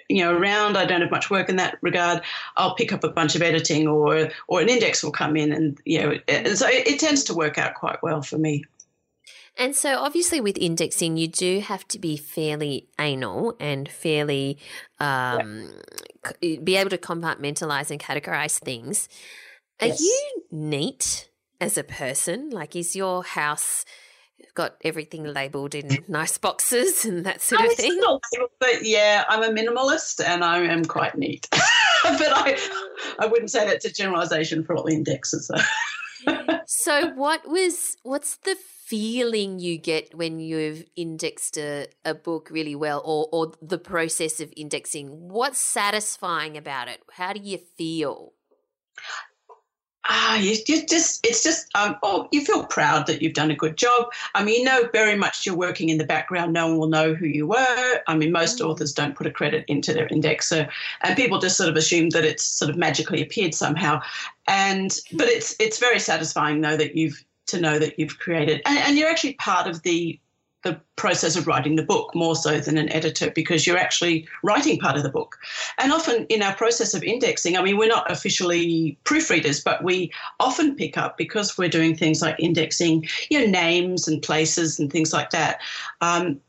you 0.09 0.23
know 0.23 0.35
around 0.35 0.77
i 0.77 0.85
don't 0.85 1.01
have 1.01 1.11
much 1.11 1.31
work 1.31 1.49
in 1.49 1.57
that 1.57 1.79
regard 1.83 2.21
i'll 2.57 2.75
pick 2.75 2.93
up 2.93 3.05
a 3.05 3.09
bunch 3.09 3.35
of 3.35 3.43
editing 3.43 3.87
or 3.87 4.29
or 4.49 4.61
an 4.61 4.69
index 4.69 5.03
will 5.03 5.13
come 5.13 5.37
in 5.37 5.53
and 5.53 5.81
you 5.85 6.01
know 6.01 6.15
and 6.29 6.59
so 6.59 6.67
it, 6.69 6.87
it 6.87 7.01
tends 7.01 7.25
to 7.25 7.35
work 7.35 7.59
out 7.59 7.75
quite 7.75 8.01
well 8.03 8.23
for 8.23 8.39
me 8.39 8.65
and 9.61 9.77
so, 9.77 9.99
obviously, 9.99 10.41
with 10.41 10.57
indexing, 10.57 11.19
you 11.19 11.29
do 11.29 11.61
have 11.61 11.87
to 11.89 11.99
be 11.99 12.17
fairly 12.17 12.89
anal 12.99 13.55
and 13.61 13.87
fairly 13.89 14.57
um, 14.99 15.71
yeah. 16.41 16.59
be 16.65 16.77
able 16.77 16.89
to 16.89 16.99
compartmentalize 16.99 17.91
and 17.91 18.01
categorize 18.01 18.59
things. 18.59 19.07
Are 19.83 19.89
yes. 19.89 20.01
you 20.01 20.45
neat 20.51 21.29
as 21.61 21.77
a 21.77 21.85
person? 21.85 22.49
Like, 22.49 22.75
is 22.75 22.97
your 22.97 23.23
house 23.23 23.85
got 24.55 24.77
everything 24.83 25.25
labeled 25.25 25.75
in 25.75 26.05
nice 26.09 26.39
boxes 26.39 27.05
and 27.05 27.27
that 27.27 27.43
sort 27.43 27.63
of 27.63 27.73
thing. 27.73 27.95
Labeled, 27.95 28.25
but 28.59 28.83
yeah, 28.83 29.25
I'm 29.29 29.43
a 29.43 29.49
minimalist 29.49 30.25
and 30.25 30.43
I 30.43 30.61
am 30.61 30.85
quite 30.85 31.17
neat. 31.17 31.49
but 32.03 32.29
I, 32.31 32.59
I 33.19 33.27
wouldn't 33.27 33.51
say 33.51 33.67
that's 33.67 33.85
a 33.85 33.93
generalization 33.93 34.65
for 34.65 34.77
all 34.77 34.87
indexes. 34.87 35.51
so, 36.67 37.11
what 37.11 37.47
was 37.49 37.97
what's 38.03 38.37
the 38.39 38.57
feeling 38.91 39.61
you 39.61 39.79
get 39.79 40.13
when 40.15 40.41
you've 40.41 40.85
indexed 40.97 41.57
a, 41.57 41.87
a 42.05 42.13
book 42.13 42.49
really 42.51 42.75
well, 42.75 43.01
or 43.05 43.29
or 43.31 43.53
the 43.63 43.79
process 43.79 44.41
of 44.41 44.53
indexing? 44.57 45.29
What's 45.29 45.61
satisfying 45.61 46.57
about 46.57 46.89
it? 46.89 47.01
How 47.13 47.33
do 47.33 47.41
you 47.41 47.59
feel? 47.59 48.33
ah, 50.11 50.37
you, 50.37 50.57
you 50.67 50.87
just 50.87 51.25
it's 51.27 51.43
just 51.43 51.69
um, 51.75 51.97
oh, 52.03 52.29
you 52.33 52.45
feel 52.45 52.65
proud 52.65 53.07
that 53.07 53.23
you've 53.23 53.35
done 53.35 53.51
a 53.51 53.57
good 53.57 53.77
job. 53.77 54.09
I 54.35 54.45
mean, 54.45 54.61
you 54.61 54.65
know 54.65 54.89
very 54.93 55.17
much 55.17 55.47
you're 55.47 55.57
working 55.57 55.89
in 55.89 55.99
the 55.99 56.05
background. 56.05 56.53
No 56.53 56.69
one 56.69 56.79
will 56.79 56.89
know 56.89 57.15
who 57.15 57.27
you 57.27 57.47
were. 57.47 58.01
I 58.07 58.17
mean, 58.17 58.33
most 58.33 58.59
mm. 58.59 58.67
authors 58.69 58.93
don't 58.93 59.15
put 59.15 59.27
a 59.27 59.31
credit 59.31 59.65
into 59.69 59.93
their 59.93 60.09
indexer, 60.09 60.69
and 61.03 61.17
people 61.17 61.39
just 61.39 61.57
sort 61.57 61.71
of 61.71 61.77
assume 61.77 62.11
that 62.11 62.25
it's 62.25 62.43
sort 62.43 62.71
of 62.71 62.77
magically 62.77 63.23
appeared 63.23 63.55
somehow. 63.55 64.03
And 64.49 64.99
but 65.13 65.29
it's 65.29 65.55
it's 65.61 65.79
very 65.79 66.01
satisfying 66.01 66.61
though 66.61 66.77
that 66.77 66.97
you've 66.97 67.25
to 67.51 67.61
know 67.61 67.79
that 67.79 67.99
you've 67.99 68.19
created, 68.19 68.63
and, 68.67 68.79
and 68.79 68.99
you're 68.99 69.11
actually 69.11 69.35
part 69.35 69.67
of 69.67 69.83
the 69.83 70.19
the 70.63 70.79
process 70.97 71.37
of 71.37 71.47
writing 71.47 71.77
the 71.77 71.83
book 71.83 72.15
more 72.15 72.37
so 72.37 72.61
than 72.61 72.77
an 72.77 72.93
editor 72.93 73.31
because 73.31 73.67
you're 73.67 73.79
actually 73.79 74.29
writing 74.43 74.79
part 74.79 74.97
of 74.97 75.03
the 75.03 75.09
book. 75.09 75.39
And 75.79 75.93
often 75.93 76.27
in 76.29 76.43
our 76.43 76.55
process 76.55 76.93
of 76.93 77.03
indexing, 77.03 77.57
I 77.57 77.63
mean, 77.63 77.79
we're 77.79 77.89
not 77.89 78.11
officially 78.11 78.99
proofreaders, 79.05 79.65
but 79.65 79.83
we 79.83 80.13
often 80.39 80.77
pick 80.77 80.99
up 80.99 81.17
because 81.17 81.57
we're 81.57 81.71
doing 81.71 81.97
things 81.97 82.21
like 82.21 82.37
indexing, 82.39 83.09
you 83.31 83.41
know, 83.41 83.47
names 83.47 84.07
and 84.07 84.21
places 84.21 84.79
and 84.79 84.93
things 84.93 85.13
like 85.13 85.31
that. 85.31 85.61
Um, 86.03 86.41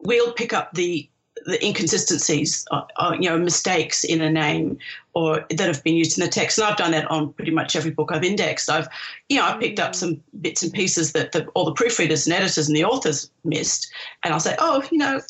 we'll 0.00 0.32
pick 0.32 0.52
up 0.52 0.74
the 0.74 1.08
the 1.46 1.64
inconsistencies, 1.64 2.66
uh, 2.70 2.82
uh, 2.96 3.16
you 3.18 3.28
know, 3.28 3.38
mistakes 3.38 4.04
in 4.04 4.20
a 4.20 4.30
name 4.30 4.78
or 5.14 5.44
that 5.50 5.66
have 5.66 5.82
been 5.82 5.94
used 5.94 6.18
in 6.18 6.24
the 6.24 6.30
text. 6.30 6.58
And 6.58 6.66
I've 6.66 6.76
done 6.76 6.92
that 6.92 7.10
on 7.10 7.32
pretty 7.32 7.50
much 7.50 7.76
every 7.76 7.90
book 7.90 8.10
I've 8.12 8.24
indexed. 8.24 8.70
I've, 8.70 8.88
you 9.28 9.38
know, 9.38 9.44
I 9.44 9.56
picked 9.58 9.80
up 9.80 9.94
some 9.94 10.20
bits 10.40 10.62
and 10.62 10.72
pieces 10.72 11.12
that 11.12 11.32
the, 11.32 11.46
all 11.48 11.64
the 11.64 11.74
proofreaders 11.74 12.26
and 12.26 12.34
editors 12.34 12.68
and 12.68 12.76
the 12.76 12.84
authors 12.84 13.30
missed, 13.44 13.90
and 14.22 14.32
I'll 14.32 14.40
say, 14.40 14.54
oh, 14.58 14.82
you 14.90 14.98
know, 14.98 15.20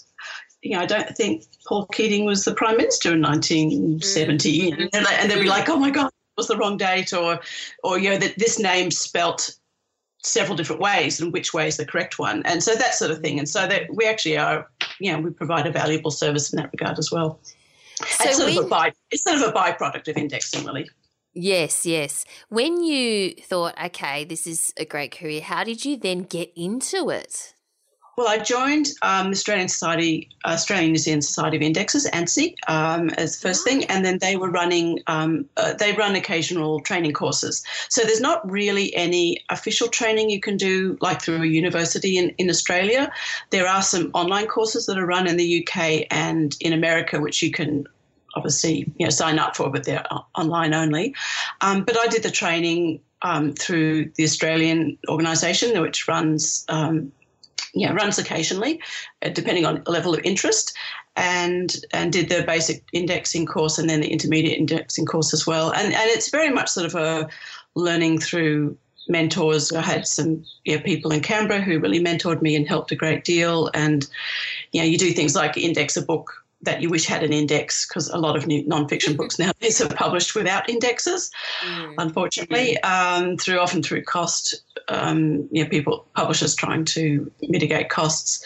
you 0.62 0.72
know, 0.72 0.80
I 0.80 0.86
don't 0.86 1.16
think 1.16 1.44
Paul 1.66 1.86
Keating 1.86 2.26
was 2.26 2.44
the 2.44 2.54
prime 2.54 2.76
minister 2.76 3.14
in 3.14 3.22
1970, 3.22 4.70
mm-hmm. 4.72 4.82
and, 4.92 5.30
they'll 5.30 5.40
be 5.40 5.48
like, 5.48 5.68
oh 5.68 5.76
my 5.76 5.90
god, 5.90 6.08
it 6.08 6.36
was 6.36 6.48
the 6.48 6.56
wrong 6.56 6.76
date, 6.76 7.12
or, 7.12 7.40
or 7.82 7.98
you 7.98 8.10
know, 8.10 8.18
that 8.18 8.38
this 8.38 8.58
name 8.58 8.90
spelt 8.90 9.56
several 10.22 10.56
different 10.56 10.80
ways 10.80 11.20
and 11.20 11.32
which 11.32 11.54
way 11.54 11.66
is 11.68 11.76
the 11.76 11.86
correct 11.86 12.18
one. 12.18 12.42
And 12.44 12.62
so 12.62 12.74
that 12.74 12.94
sort 12.94 13.10
of 13.10 13.20
thing. 13.20 13.38
And 13.38 13.48
so 13.48 13.66
that 13.66 13.94
we 13.94 14.06
actually 14.06 14.36
are 14.36 14.68
you 15.00 15.12
know 15.12 15.20
we 15.20 15.30
provide 15.30 15.66
a 15.66 15.72
valuable 15.72 16.10
service 16.10 16.52
in 16.52 16.58
that 16.58 16.70
regard 16.72 16.98
as 16.98 17.10
well. 17.10 17.40
So 17.42 18.24
it's 18.24 18.36
sort, 18.38 18.56
of 18.56 18.64
a 18.64 18.68
by, 18.68 18.92
it's 19.10 19.24
sort 19.24 19.36
of 19.36 19.42
a 19.42 19.52
byproduct 19.52 20.08
of 20.08 20.16
indexing 20.16 20.64
really 20.64 20.88
yes 21.34 21.84
yes. 21.84 22.24
When 22.48 22.82
you 22.82 23.34
thought 23.34 23.74
okay 23.82 24.24
this 24.24 24.46
is 24.46 24.72
a 24.76 24.84
great 24.84 25.12
career 25.12 25.40
how 25.40 25.64
did 25.64 25.84
you 25.84 25.96
then 25.96 26.22
get 26.22 26.52
into 26.56 27.10
it 27.10 27.54
well, 28.20 28.28
I 28.28 28.36
joined 28.36 28.88
um, 29.00 29.28
the 29.28 29.32
Australian 29.32 29.68
Society, 29.68 30.28
Australian 30.44 30.92
New 30.92 30.98
Zealand 30.98 31.24
Society 31.24 31.56
of 31.56 31.62
Indexers, 31.62 32.06
ANZSI, 32.10 32.54
um, 32.68 33.08
as 33.16 33.38
the 33.38 33.48
first 33.48 33.64
thing, 33.64 33.84
and 33.84 34.04
then 34.04 34.18
they 34.18 34.36
were 34.36 34.50
running. 34.50 34.98
Um, 35.06 35.46
uh, 35.56 35.72
they 35.72 35.92
run 35.92 36.14
occasional 36.14 36.80
training 36.80 37.14
courses. 37.14 37.64
So 37.88 38.02
there's 38.02 38.20
not 38.20 38.48
really 38.48 38.94
any 38.94 39.38
official 39.48 39.88
training 39.88 40.28
you 40.28 40.38
can 40.38 40.58
do 40.58 40.98
like 41.00 41.22
through 41.22 41.42
a 41.42 41.46
university 41.46 42.18
in, 42.18 42.28
in 42.36 42.50
Australia. 42.50 43.10
There 43.48 43.66
are 43.66 43.80
some 43.80 44.10
online 44.12 44.48
courses 44.48 44.84
that 44.84 44.98
are 44.98 45.06
run 45.06 45.26
in 45.26 45.38
the 45.38 45.66
UK 45.66 46.06
and 46.10 46.54
in 46.60 46.74
America, 46.74 47.20
which 47.20 47.40
you 47.40 47.50
can 47.50 47.86
obviously 48.34 48.92
you 48.98 49.06
know 49.06 49.10
sign 49.10 49.38
up 49.38 49.56
for, 49.56 49.70
but 49.70 49.84
they're 49.84 50.04
online 50.34 50.74
only. 50.74 51.14
Um, 51.62 51.84
but 51.84 51.96
I 51.98 52.06
did 52.08 52.22
the 52.22 52.30
training 52.30 53.00
um, 53.22 53.54
through 53.54 54.10
the 54.16 54.24
Australian 54.24 54.98
organisation, 55.08 55.80
which 55.80 56.06
runs 56.06 56.66
um, 56.68 57.12
yeah, 57.74 57.92
runs 57.92 58.18
occasionally, 58.18 58.80
uh, 59.22 59.28
depending 59.28 59.64
on 59.64 59.82
level 59.86 60.14
of 60.14 60.20
interest, 60.24 60.76
and 61.16 61.76
and 61.92 62.12
did 62.12 62.28
the 62.28 62.42
basic 62.42 62.82
indexing 62.92 63.46
course 63.46 63.78
and 63.78 63.88
then 63.88 64.00
the 64.00 64.08
intermediate 64.08 64.58
indexing 64.58 65.06
course 65.06 65.32
as 65.32 65.46
well. 65.46 65.72
And 65.72 65.86
and 65.92 66.10
it's 66.10 66.30
very 66.30 66.50
much 66.50 66.68
sort 66.68 66.86
of 66.86 66.94
a 66.94 67.28
learning 67.74 68.20
through 68.20 68.76
mentors. 69.08 69.72
I 69.72 69.82
had 69.82 70.06
some 70.06 70.44
you 70.64 70.76
know, 70.76 70.82
people 70.82 71.10
in 71.12 71.20
Canberra 71.20 71.60
who 71.60 71.78
really 71.78 72.02
mentored 72.02 72.42
me 72.42 72.54
and 72.54 72.66
helped 72.66 72.92
a 72.92 72.96
great 72.96 73.24
deal. 73.24 73.70
And 73.74 74.06
you 74.72 74.80
know, 74.80 74.86
you 74.86 74.98
do 74.98 75.12
things 75.12 75.34
like 75.34 75.56
index 75.56 75.96
a 75.96 76.02
book 76.02 76.39
that 76.62 76.82
you 76.82 76.90
wish 76.90 77.06
had 77.06 77.22
an 77.22 77.32
index 77.32 77.86
because 77.86 78.08
a 78.10 78.18
lot 78.18 78.36
of 78.36 78.46
new 78.46 78.62
nonfiction 78.64 79.16
books 79.16 79.38
nowadays 79.38 79.80
are 79.80 79.88
published 79.88 80.34
without 80.34 80.68
indexes, 80.68 81.30
mm. 81.64 81.94
unfortunately, 81.98 82.78
um, 82.82 83.36
through 83.36 83.58
often 83.58 83.82
through 83.82 84.02
cost. 84.02 84.62
Um, 84.88 85.48
you 85.52 85.62
know, 85.62 85.70
people 85.70 86.06
publishers 86.14 86.54
trying 86.54 86.84
to 86.86 87.30
mitigate 87.42 87.90
costs, 87.90 88.44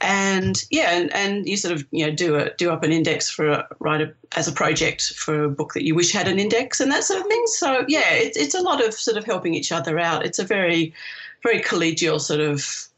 and 0.00 0.64
yeah, 0.70 0.92
and, 0.92 1.12
and 1.14 1.46
you 1.46 1.56
sort 1.56 1.74
of 1.74 1.86
you 1.90 2.06
know 2.06 2.12
do 2.12 2.36
a 2.36 2.50
do 2.54 2.70
up 2.70 2.82
an 2.82 2.92
index 2.92 3.28
for 3.28 3.48
a 3.48 3.68
writer 3.80 4.16
as 4.36 4.48
a 4.48 4.52
project 4.52 5.12
for 5.14 5.44
a 5.44 5.50
book 5.50 5.74
that 5.74 5.84
you 5.84 5.94
wish 5.94 6.12
had 6.12 6.26
an 6.26 6.38
index 6.38 6.80
and 6.80 6.90
that 6.90 7.04
sort 7.04 7.20
of 7.20 7.26
thing. 7.26 7.42
So 7.46 7.84
yeah, 7.86 8.12
it's 8.12 8.36
it's 8.36 8.54
a 8.54 8.62
lot 8.62 8.84
of 8.84 8.94
sort 8.94 9.16
of 9.16 9.24
helping 9.24 9.54
each 9.54 9.72
other 9.72 9.98
out. 9.98 10.24
It's 10.24 10.38
a 10.38 10.44
very 10.44 10.94
very 11.42 11.60
collegial 11.60 12.20
sort 12.20 12.40
of 12.40 12.88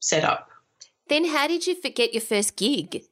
setup. 0.00 0.50
Then, 1.08 1.26
how 1.26 1.46
did 1.46 1.66
you 1.66 1.80
get 1.80 2.12
your 2.12 2.20
first 2.20 2.56
gig? 2.56 3.04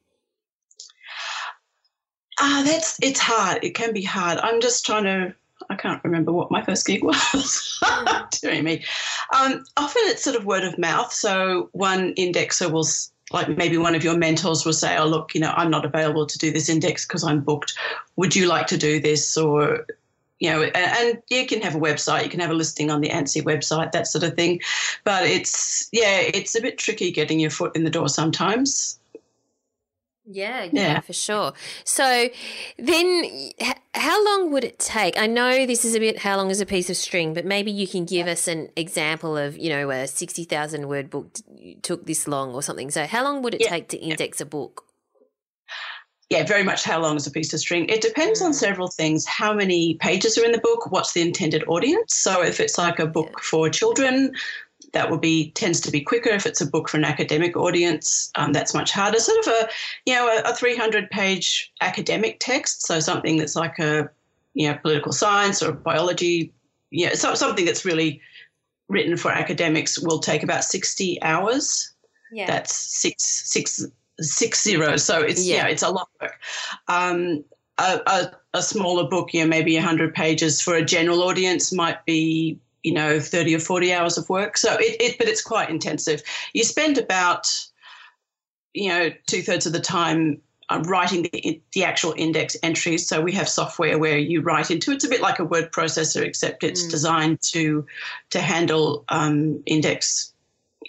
Ah, 2.39 2.59
uh, 2.59 2.63
that's 2.63 2.97
it's 3.01 3.19
hard. 3.19 3.63
It 3.63 3.75
can 3.75 3.93
be 3.93 4.03
hard. 4.03 4.39
I'm 4.39 4.61
just 4.61 4.85
trying 4.85 5.03
to. 5.05 5.33
I 5.69 5.75
can't 5.75 6.03
remember 6.03 6.33
what 6.33 6.51
my 6.51 6.63
first 6.63 6.85
gig 6.85 7.03
was. 7.03 7.81
Doing 8.41 8.63
me. 8.63 8.83
Um, 9.33 9.63
often 9.77 10.01
it's 10.05 10.23
sort 10.23 10.35
of 10.35 10.45
word 10.45 10.63
of 10.63 10.77
mouth. 10.77 11.13
So 11.13 11.69
one 11.71 12.13
indexer 12.15 12.71
will, 12.71 12.87
like 13.31 13.55
maybe 13.57 13.77
one 13.77 13.95
of 13.95 14.03
your 14.03 14.17
mentors 14.17 14.65
will 14.65 14.73
say, 14.73 14.97
"Oh, 14.97 15.07
look, 15.07 15.33
you 15.35 15.41
know, 15.41 15.53
I'm 15.55 15.69
not 15.69 15.85
available 15.85 16.25
to 16.25 16.37
do 16.37 16.51
this 16.51 16.69
index 16.69 17.05
because 17.05 17.23
I'm 17.23 17.41
booked. 17.41 17.73
Would 18.15 18.35
you 18.35 18.47
like 18.47 18.67
to 18.67 18.77
do 18.77 18.99
this?" 18.99 19.37
Or 19.37 19.85
you 20.39 20.51
know, 20.51 20.63
and, 20.63 20.75
and, 20.75 21.21
you 21.29 21.47
can 21.47 21.61
have 21.61 21.75
a 21.75 21.79
website, 21.79 22.25
you 22.25 22.29
can 22.29 22.41
have 22.41 22.49
a 22.49 22.53
listing 22.53 22.91
on 22.91 22.99
the 22.99 23.07
ANZSI 23.07 23.43
website, 23.43 23.93
that 23.93 24.07
sort 24.07 24.25
of 24.25 24.33
thing. 24.35 24.59
But 25.05 25.23
it's 25.25 25.87
yeah, 25.93 26.19
it's 26.19 26.53
a 26.55 26.61
bit 26.61 26.77
tricky 26.77 27.11
getting 27.11 27.39
your 27.39 27.49
foot 27.49 27.73
in 27.77 27.85
the 27.85 27.89
door 27.89 28.09
sometimes. 28.09 28.99
Yeah, 30.25 30.63
yeah, 30.63 30.69
yeah, 30.71 30.99
for 31.01 31.11
sure. 31.11 31.51
So 31.83 32.29
then, 32.77 33.51
how 33.93 34.23
long 34.25 34.51
would 34.51 34.63
it 34.63 34.79
take? 34.79 35.19
I 35.19 35.27
know 35.27 35.65
this 35.65 35.83
is 35.83 35.95
a 35.95 35.99
bit 35.99 36.19
how 36.19 36.37
long 36.37 36.49
is 36.49 36.61
a 36.61 36.65
piece 36.65 36.89
of 36.89 36.95
string, 36.95 37.33
but 37.33 37.45
maybe 37.45 37.71
you 37.71 37.87
can 37.87 38.05
give 38.05 38.27
us 38.27 38.47
an 38.47 38.69
example 38.77 39.37
of, 39.37 39.57
you 39.57 39.69
know, 39.69 39.89
a 39.89 40.07
60,000 40.07 40.87
word 40.87 41.09
book 41.09 41.27
took 41.81 42.05
this 42.05 42.25
long 42.25 42.53
or 42.53 42.63
something. 42.63 42.89
So, 42.89 43.05
how 43.05 43.23
long 43.23 43.41
would 43.41 43.53
it 43.53 43.61
yeah. 43.61 43.69
take 43.69 43.89
to 43.89 43.97
index 43.97 44.39
a 44.39 44.45
book? 44.45 44.85
Yeah, 46.29 46.45
very 46.45 46.63
much 46.63 46.83
how 46.83 46.99
long 47.01 47.17
is 47.17 47.27
a 47.27 47.31
piece 47.31 47.53
of 47.53 47.59
string. 47.59 47.87
It 47.89 48.01
depends 48.01 48.41
on 48.41 48.51
mm. 48.51 48.55
several 48.55 48.87
things. 48.87 49.25
How 49.27 49.53
many 49.53 49.95
pages 49.95 50.37
are 50.37 50.45
in 50.45 50.53
the 50.53 50.57
book? 50.57 50.89
What's 50.89 51.11
the 51.11 51.21
intended 51.21 51.63
audience? 51.67 52.15
So, 52.15 52.41
if 52.41 52.61
it's 52.61 52.77
like 52.77 52.97
a 52.97 53.05
book 53.05 53.41
for 53.41 53.69
children, 53.69 54.33
that 54.93 55.09
will 55.09 55.17
be 55.17 55.51
tends 55.51 55.79
to 55.81 55.91
be 55.91 56.01
quicker 56.01 56.29
if 56.29 56.45
it's 56.45 56.61
a 56.61 56.65
book 56.65 56.87
for 56.87 56.97
an 56.97 57.05
academic 57.05 57.57
audience. 57.57 58.31
Um, 58.35 58.53
that's 58.53 58.73
much 58.73 58.91
harder. 58.91 59.19
Sort 59.19 59.45
of 59.45 59.53
a 59.53 59.69
you 60.05 60.13
know 60.13 60.27
a, 60.27 60.51
a 60.51 60.55
300 60.55 61.09
page 61.09 61.71
academic 61.81 62.39
text, 62.39 62.85
so 62.85 62.99
something 62.99 63.37
that's 63.37 63.55
like 63.55 63.79
a 63.79 64.09
you 64.53 64.69
know 64.69 64.77
political 64.77 65.11
science 65.11 65.61
or 65.61 65.71
biology, 65.71 66.53
yeah, 66.93 67.15
so, 67.15 67.33
something 67.33 67.65
that's 67.65 67.83
really 67.83 68.21
written 68.87 69.17
for 69.17 69.31
academics 69.31 69.99
will 69.99 70.19
take 70.19 70.43
about 70.43 70.63
60 70.63 71.21
hours. 71.23 71.91
Yeah. 72.31 72.45
That's 72.45 72.75
six 72.75 73.23
six 73.51 73.83
six 74.19 74.63
zero. 74.63 74.97
So 74.97 75.21
it's 75.21 75.43
yeah, 75.43 75.55
yeah 75.55 75.67
it's 75.67 75.81
a 75.81 75.89
lot 75.89 76.07
of 76.15 76.21
work. 76.21 76.39
Um, 76.87 77.43
a, 77.79 77.99
a, 78.05 78.31
a, 78.53 78.61
smaller 78.61 79.09
book, 79.09 79.33
you 79.33 79.41
know, 79.41 79.47
maybe 79.47 79.75
100 79.75 80.13
pages 80.13 80.61
for 80.61 80.75
a 80.75 80.85
general 80.85 81.23
audience 81.23 81.73
might 81.73 82.05
be 82.05 82.59
you 82.83 82.93
know 82.93 83.19
30 83.19 83.55
or 83.55 83.59
40 83.59 83.93
hours 83.93 84.17
of 84.17 84.29
work 84.29 84.57
so 84.57 84.73
it, 84.75 85.01
it 85.01 85.17
but 85.17 85.27
it's 85.27 85.41
quite 85.41 85.69
intensive 85.69 86.21
you 86.53 86.63
spend 86.63 86.97
about 86.97 87.47
you 88.73 88.89
know 88.89 89.09
two-thirds 89.27 89.65
of 89.65 89.73
the 89.73 89.79
time 89.79 90.39
uh, 90.69 90.81
writing 90.85 91.23
the, 91.23 91.61
the 91.73 91.83
actual 91.83 92.13
index 92.17 92.55
entries 92.63 93.07
so 93.07 93.21
we 93.21 93.31
have 93.31 93.49
software 93.49 93.97
where 93.97 94.17
you 94.17 94.41
write 94.41 94.71
into 94.71 94.91
it's 94.91 95.03
a 95.03 95.09
bit 95.09 95.21
like 95.21 95.39
a 95.39 95.45
word 95.45 95.71
processor 95.71 96.21
except 96.21 96.63
it's 96.63 96.85
mm. 96.85 96.89
designed 96.89 97.41
to 97.41 97.85
to 98.29 98.39
handle 98.39 99.03
um, 99.09 99.61
index 99.65 100.33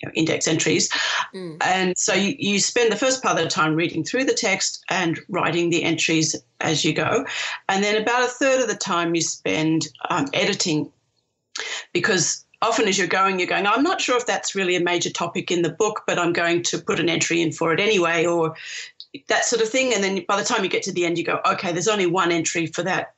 you 0.02 0.08
know, 0.08 0.12
index 0.14 0.48
entries. 0.48 0.88
Mm. 1.34 1.56
And 1.60 1.96
so 1.96 2.14
you, 2.14 2.34
you 2.38 2.58
spend 2.58 2.90
the 2.90 2.96
first 2.96 3.22
part 3.22 3.38
of 3.38 3.44
the 3.44 3.50
time 3.50 3.74
reading 3.74 4.04
through 4.04 4.24
the 4.24 4.34
text 4.34 4.84
and 4.90 5.18
writing 5.28 5.70
the 5.70 5.82
entries 5.82 6.36
as 6.60 6.84
you 6.84 6.92
go. 6.92 7.24
And 7.68 7.82
then 7.82 8.00
about 8.00 8.24
a 8.24 8.28
third 8.28 8.60
of 8.60 8.68
the 8.68 8.74
time 8.74 9.14
you 9.14 9.20
spend 9.20 9.88
um, 10.10 10.26
editing 10.32 10.90
because 11.92 12.44
often 12.62 12.88
as 12.88 12.98
you're 12.98 13.06
going, 13.06 13.38
you're 13.38 13.48
going, 13.48 13.66
I'm 13.66 13.82
not 13.82 14.00
sure 14.00 14.16
if 14.16 14.26
that's 14.26 14.54
really 14.54 14.76
a 14.76 14.80
major 14.80 15.10
topic 15.10 15.50
in 15.50 15.62
the 15.62 15.70
book, 15.70 16.02
but 16.06 16.18
I'm 16.18 16.32
going 16.32 16.62
to 16.64 16.78
put 16.78 17.00
an 17.00 17.08
entry 17.08 17.42
in 17.42 17.52
for 17.52 17.72
it 17.72 17.80
anyway, 17.80 18.26
or 18.26 18.54
that 19.28 19.44
sort 19.44 19.62
of 19.62 19.68
thing. 19.68 19.92
And 19.94 20.02
then 20.02 20.24
by 20.26 20.36
the 20.36 20.44
time 20.44 20.64
you 20.64 20.70
get 20.70 20.82
to 20.84 20.92
the 20.92 21.04
end, 21.04 21.18
you 21.18 21.24
go, 21.24 21.40
okay, 21.46 21.72
there's 21.72 21.88
only 21.88 22.06
one 22.06 22.32
entry 22.32 22.66
for 22.66 22.82
that 22.82 23.14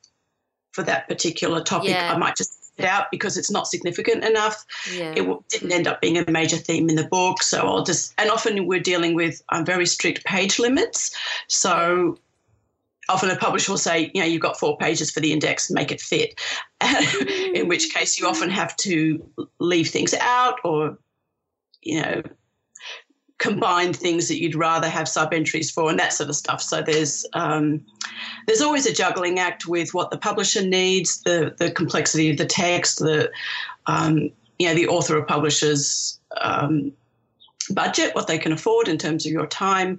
for 0.73 0.83
that 0.83 1.09
particular 1.09 1.63
topic. 1.63 1.91
Yeah. 1.91 2.13
I 2.13 2.19
might 2.19 2.37
just 2.37 2.67
it 2.79 2.85
out 2.85 3.07
because 3.11 3.37
it's 3.37 3.51
not 3.51 3.67
significant 3.67 4.25
enough. 4.25 4.65
Yeah. 4.93 5.15
It 5.17 5.49
didn't 5.49 5.73
end 5.73 5.87
up 5.87 6.01
being 6.01 6.19
a 6.19 6.31
major 6.31 6.57
theme 6.57 6.89
in 6.89 6.97
the 6.97 7.07
book, 7.07 7.43
so 7.43 7.61
I'll 7.61 7.85
just. 7.85 8.15
And 8.19 8.31
often 8.31 8.67
we're 8.67 8.81
dealing 8.81 9.15
with 9.15 9.43
um, 9.51 9.65
very 9.65 9.87
strict 9.87 10.25
page 10.25 10.59
limits, 10.59 11.17
so 11.49 12.19
often 13.09 13.31
a 13.31 13.37
publisher 13.37 13.73
will 13.73 13.79
say, 13.79 14.11
you 14.15 14.21
know, 14.21 14.27
you've 14.27 14.43
got 14.43 14.59
four 14.59 14.77
pages 14.79 15.11
for 15.11 15.21
the 15.21 15.33
index, 15.33 15.71
make 15.71 15.93
it 15.93 16.01
fit. 16.01 16.41
in 17.55 17.69
which 17.69 17.93
case 17.93 18.19
you 18.19 18.27
often 18.27 18.51
have 18.51 18.77
to 18.77 19.25
leave 19.59 19.89
things 19.89 20.15
out 20.15 20.59
or, 20.65 20.99
you 21.83 22.03
know, 22.03 22.23
combine 23.39 23.93
things 23.93 24.29
that 24.29 24.41
you'd 24.41 24.55
rather 24.55 24.89
have 24.89 25.09
sub 25.09 25.33
entries 25.33 25.71
for 25.71 25.91
and 25.91 25.99
that 25.99 26.13
sort 26.13 26.29
of 26.29 26.37
stuff. 26.37 26.63
So 26.63 26.83
there's 26.83 27.27
um, 27.35 27.85
there's 28.47 28.63
always 28.63 28.87
a 28.87 28.93
juggling 28.93 29.39
act 29.39 29.67
with 29.67 29.93
what 29.95 30.11
the 30.11 30.19
publisher 30.19 30.67
needs, 30.67 31.21
the 31.23 31.55
the 31.59 31.71
complexity 31.71 32.31
of 32.31 32.39
the 32.39 32.47
text, 32.47 32.99
the 32.99 33.31
um, 33.87 34.31
you 34.59 34.69
know 34.69 34.75
the 34.75 34.89
author 34.89 35.19
or 35.19 35.25
publisher's 35.25 36.19
um, 36.41 36.93
budget, 37.71 38.15
what 38.15 38.27
they 38.27 38.39
can 38.39 38.53
afford 38.53 38.89
in 38.89 38.99
terms 38.99 39.27
of 39.27 39.33
your 39.33 39.47
time, 39.47 39.99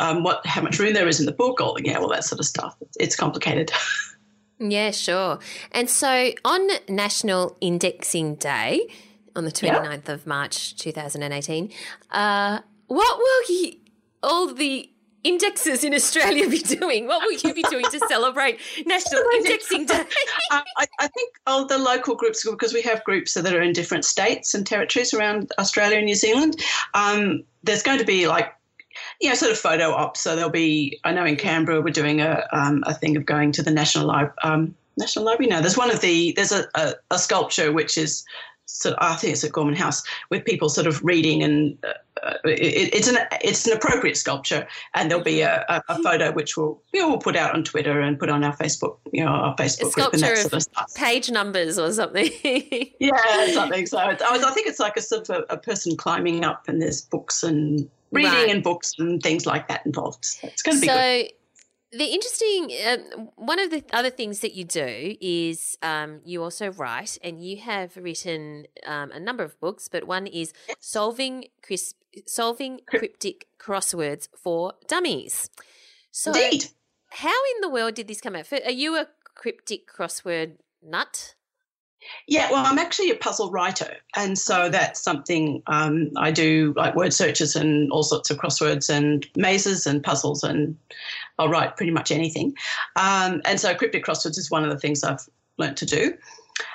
um, 0.00 0.22
what 0.22 0.44
how 0.46 0.62
much 0.62 0.78
room 0.78 0.94
there 0.94 1.06
is 1.06 1.20
in 1.20 1.26
the 1.26 1.32
book, 1.32 1.60
all 1.60 1.76
yeah, 1.80 1.98
all 1.98 2.08
that 2.08 2.24
sort 2.24 2.40
of 2.40 2.46
stuff. 2.46 2.74
It's 2.98 3.14
complicated. 3.14 3.70
yeah, 4.58 4.90
sure. 4.90 5.38
And 5.72 5.88
so 5.88 6.32
on 6.44 6.68
National 6.88 7.56
Indexing 7.60 8.36
Day, 8.36 8.88
on 9.36 9.44
the 9.44 9.52
29th 9.52 10.08
of 10.08 10.26
March 10.26 10.74
2018, 10.76 11.70
uh, 12.10 12.60
what 12.86 13.18
will 13.18 13.56
you, 13.56 13.76
all 14.22 14.52
the 14.52 14.90
indexes 15.22 15.84
in 15.84 15.94
Australia 15.94 16.48
be 16.48 16.58
doing? 16.58 17.06
What 17.06 17.22
will 17.22 17.32
you 17.32 17.54
be 17.54 17.62
doing 17.64 17.84
to 17.84 17.98
celebrate 18.08 18.58
National 18.86 19.22
Indexing 19.36 19.84
Day? 19.84 20.00
uh, 20.50 20.62
I, 20.78 20.86
I, 20.98 21.08
think 21.08 21.34
all 21.46 21.66
the 21.66 21.76
local 21.76 22.16
groups, 22.16 22.48
because 22.48 22.72
we 22.72 22.80
have 22.82 23.04
groups 23.04 23.34
that 23.34 23.52
are 23.52 23.60
in 23.60 23.74
different 23.74 24.06
states 24.06 24.54
and 24.54 24.66
territories 24.66 25.12
around 25.12 25.52
Australia 25.58 25.98
and 25.98 26.06
New 26.06 26.14
Zealand, 26.14 26.60
um, 26.94 27.44
there's 27.62 27.82
going 27.82 27.98
to 27.98 28.04
be 28.04 28.26
like 28.26 28.54
you 29.20 29.28
know, 29.28 29.34
sort 29.34 29.52
of 29.52 29.58
photo 29.58 29.92
ops. 29.92 30.20
So 30.20 30.34
there'll 30.34 30.50
be, 30.50 30.98
I 31.04 31.12
know 31.12 31.24
in 31.24 31.36
Canberra 31.36 31.80
we're 31.80 31.90
doing 31.90 32.20
a, 32.20 32.46
um, 32.52 32.82
a 32.86 32.94
thing 32.94 33.16
of 33.16 33.26
going 33.26 33.52
to 33.52 33.62
the 33.62 33.70
National 33.70 34.06
Library. 34.06 34.34
Um, 34.42 34.74
National 34.96 35.24
Library? 35.24 35.48
No, 35.48 35.60
there's 35.60 35.76
one 35.76 35.90
of 35.90 36.00
the, 36.00 36.32
there's 36.36 36.52
a, 36.52 36.64
a, 36.74 36.94
a 37.10 37.18
sculpture 37.18 37.72
which 37.72 37.96
is 37.96 38.24
sort 38.66 38.94
of, 38.94 38.98
I 39.02 39.16
think 39.16 39.32
it's 39.34 39.44
at 39.44 39.52
Gorman 39.52 39.76
House 39.76 40.02
with 40.30 40.44
people 40.44 40.68
sort 40.68 40.86
of 40.86 41.02
reading 41.04 41.42
and 41.42 41.76
uh, 42.22 42.34
it, 42.44 42.94
it's 42.94 43.08
an 43.08 43.16
it's 43.42 43.66
an 43.66 43.72
appropriate 43.72 44.16
sculpture 44.16 44.66
and 44.94 45.10
there'll 45.10 45.24
be 45.24 45.40
a, 45.40 45.64
a, 45.68 45.82
a 45.88 46.02
photo 46.02 46.32
which 46.32 46.56
we'll 46.56 46.80
you 46.92 47.00
know, 47.00 47.08
we'll 47.08 47.18
put 47.18 47.34
out 47.34 47.54
on 47.54 47.64
Twitter 47.64 48.00
and 48.00 48.18
put 48.18 48.28
on 48.28 48.44
our 48.44 48.54
Facebook 48.56 48.98
you 49.12 49.24
know 49.24 49.30
our 49.30 49.56
Facebook 49.56 49.92
group 49.92 50.12
and 50.12 50.22
that 50.22 50.36
sort 50.36 50.52
of 50.52 50.62
stuff. 50.62 50.94
Page 50.94 51.30
numbers 51.30 51.78
or 51.78 51.90
something. 51.92 52.30
yeah, 53.00 53.52
something. 53.52 53.86
So 53.86 53.98
I, 53.98 54.16
I 54.20 54.50
think 54.52 54.68
it's 54.68 54.80
like 54.80 54.96
a 54.96 55.02
sort 55.02 55.30
of 55.30 55.44
a, 55.48 55.54
a 55.54 55.56
person 55.56 55.96
climbing 55.96 56.44
up 56.44 56.68
and 56.68 56.82
there's 56.82 57.00
books 57.00 57.42
and 57.42 57.88
reading 58.12 58.32
right. 58.32 58.50
and 58.50 58.62
books 58.62 58.94
and 58.98 59.22
things 59.22 59.46
like 59.46 59.68
that 59.68 59.84
involved. 59.86 60.24
So 60.24 60.48
it's 60.48 60.62
going 60.62 60.76
to 60.76 60.80
be 60.80 60.86
so, 60.86 60.94
good. 60.94 61.30
The 61.92 62.04
interesting 62.04 62.70
um, 62.86 63.30
one 63.34 63.58
of 63.58 63.70
the 63.70 63.82
other 63.92 64.10
things 64.10 64.40
that 64.40 64.54
you 64.54 64.64
do 64.64 65.16
is 65.20 65.76
um, 65.82 66.20
you 66.24 66.42
also 66.42 66.70
write, 66.70 67.18
and 67.22 67.44
you 67.44 67.56
have 67.58 67.96
written 67.96 68.66
um, 68.86 69.10
a 69.10 69.18
number 69.18 69.42
of 69.42 69.58
books, 69.58 69.88
but 69.88 70.06
one 70.06 70.28
is 70.28 70.52
solving 70.78 71.46
crisp, 71.62 71.96
solving 72.26 72.80
cryptic 72.86 73.48
crosswords 73.58 74.28
for 74.40 74.74
dummies. 74.86 75.50
So, 76.12 76.32
Indeed. 76.32 76.66
how 77.10 77.28
in 77.56 77.60
the 77.60 77.68
world 77.68 77.94
did 77.94 78.06
this 78.06 78.20
come 78.20 78.36
out? 78.36 78.52
Are 78.52 78.70
you 78.70 78.96
a 78.96 79.08
cryptic 79.34 79.88
crossword 79.88 80.58
nut? 80.80 81.34
Yeah, 82.26 82.50
well, 82.50 82.64
I'm 82.64 82.78
actually 82.78 83.10
a 83.10 83.16
puzzle 83.16 83.50
writer, 83.50 83.96
and 84.16 84.38
so 84.38 84.68
that's 84.68 85.00
something 85.00 85.62
um, 85.66 86.10
I 86.16 86.30
do, 86.30 86.72
like 86.76 86.94
word 86.94 87.12
searches 87.12 87.54
and 87.54 87.90
all 87.92 88.02
sorts 88.02 88.30
of 88.30 88.38
crosswords 88.38 88.88
and 88.88 89.26
mazes 89.36 89.86
and 89.86 90.02
puzzles, 90.02 90.42
and 90.42 90.76
I'll 91.38 91.48
write 91.48 91.76
pretty 91.76 91.92
much 91.92 92.10
anything. 92.10 92.54
Um, 92.96 93.42
and 93.44 93.60
so 93.60 93.74
cryptic 93.74 94.04
crosswords 94.04 94.38
is 94.38 94.50
one 94.50 94.64
of 94.64 94.70
the 94.70 94.78
things 94.78 95.04
I've 95.04 95.28
learnt 95.58 95.76
to 95.78 95.86
do. 95.86 96.14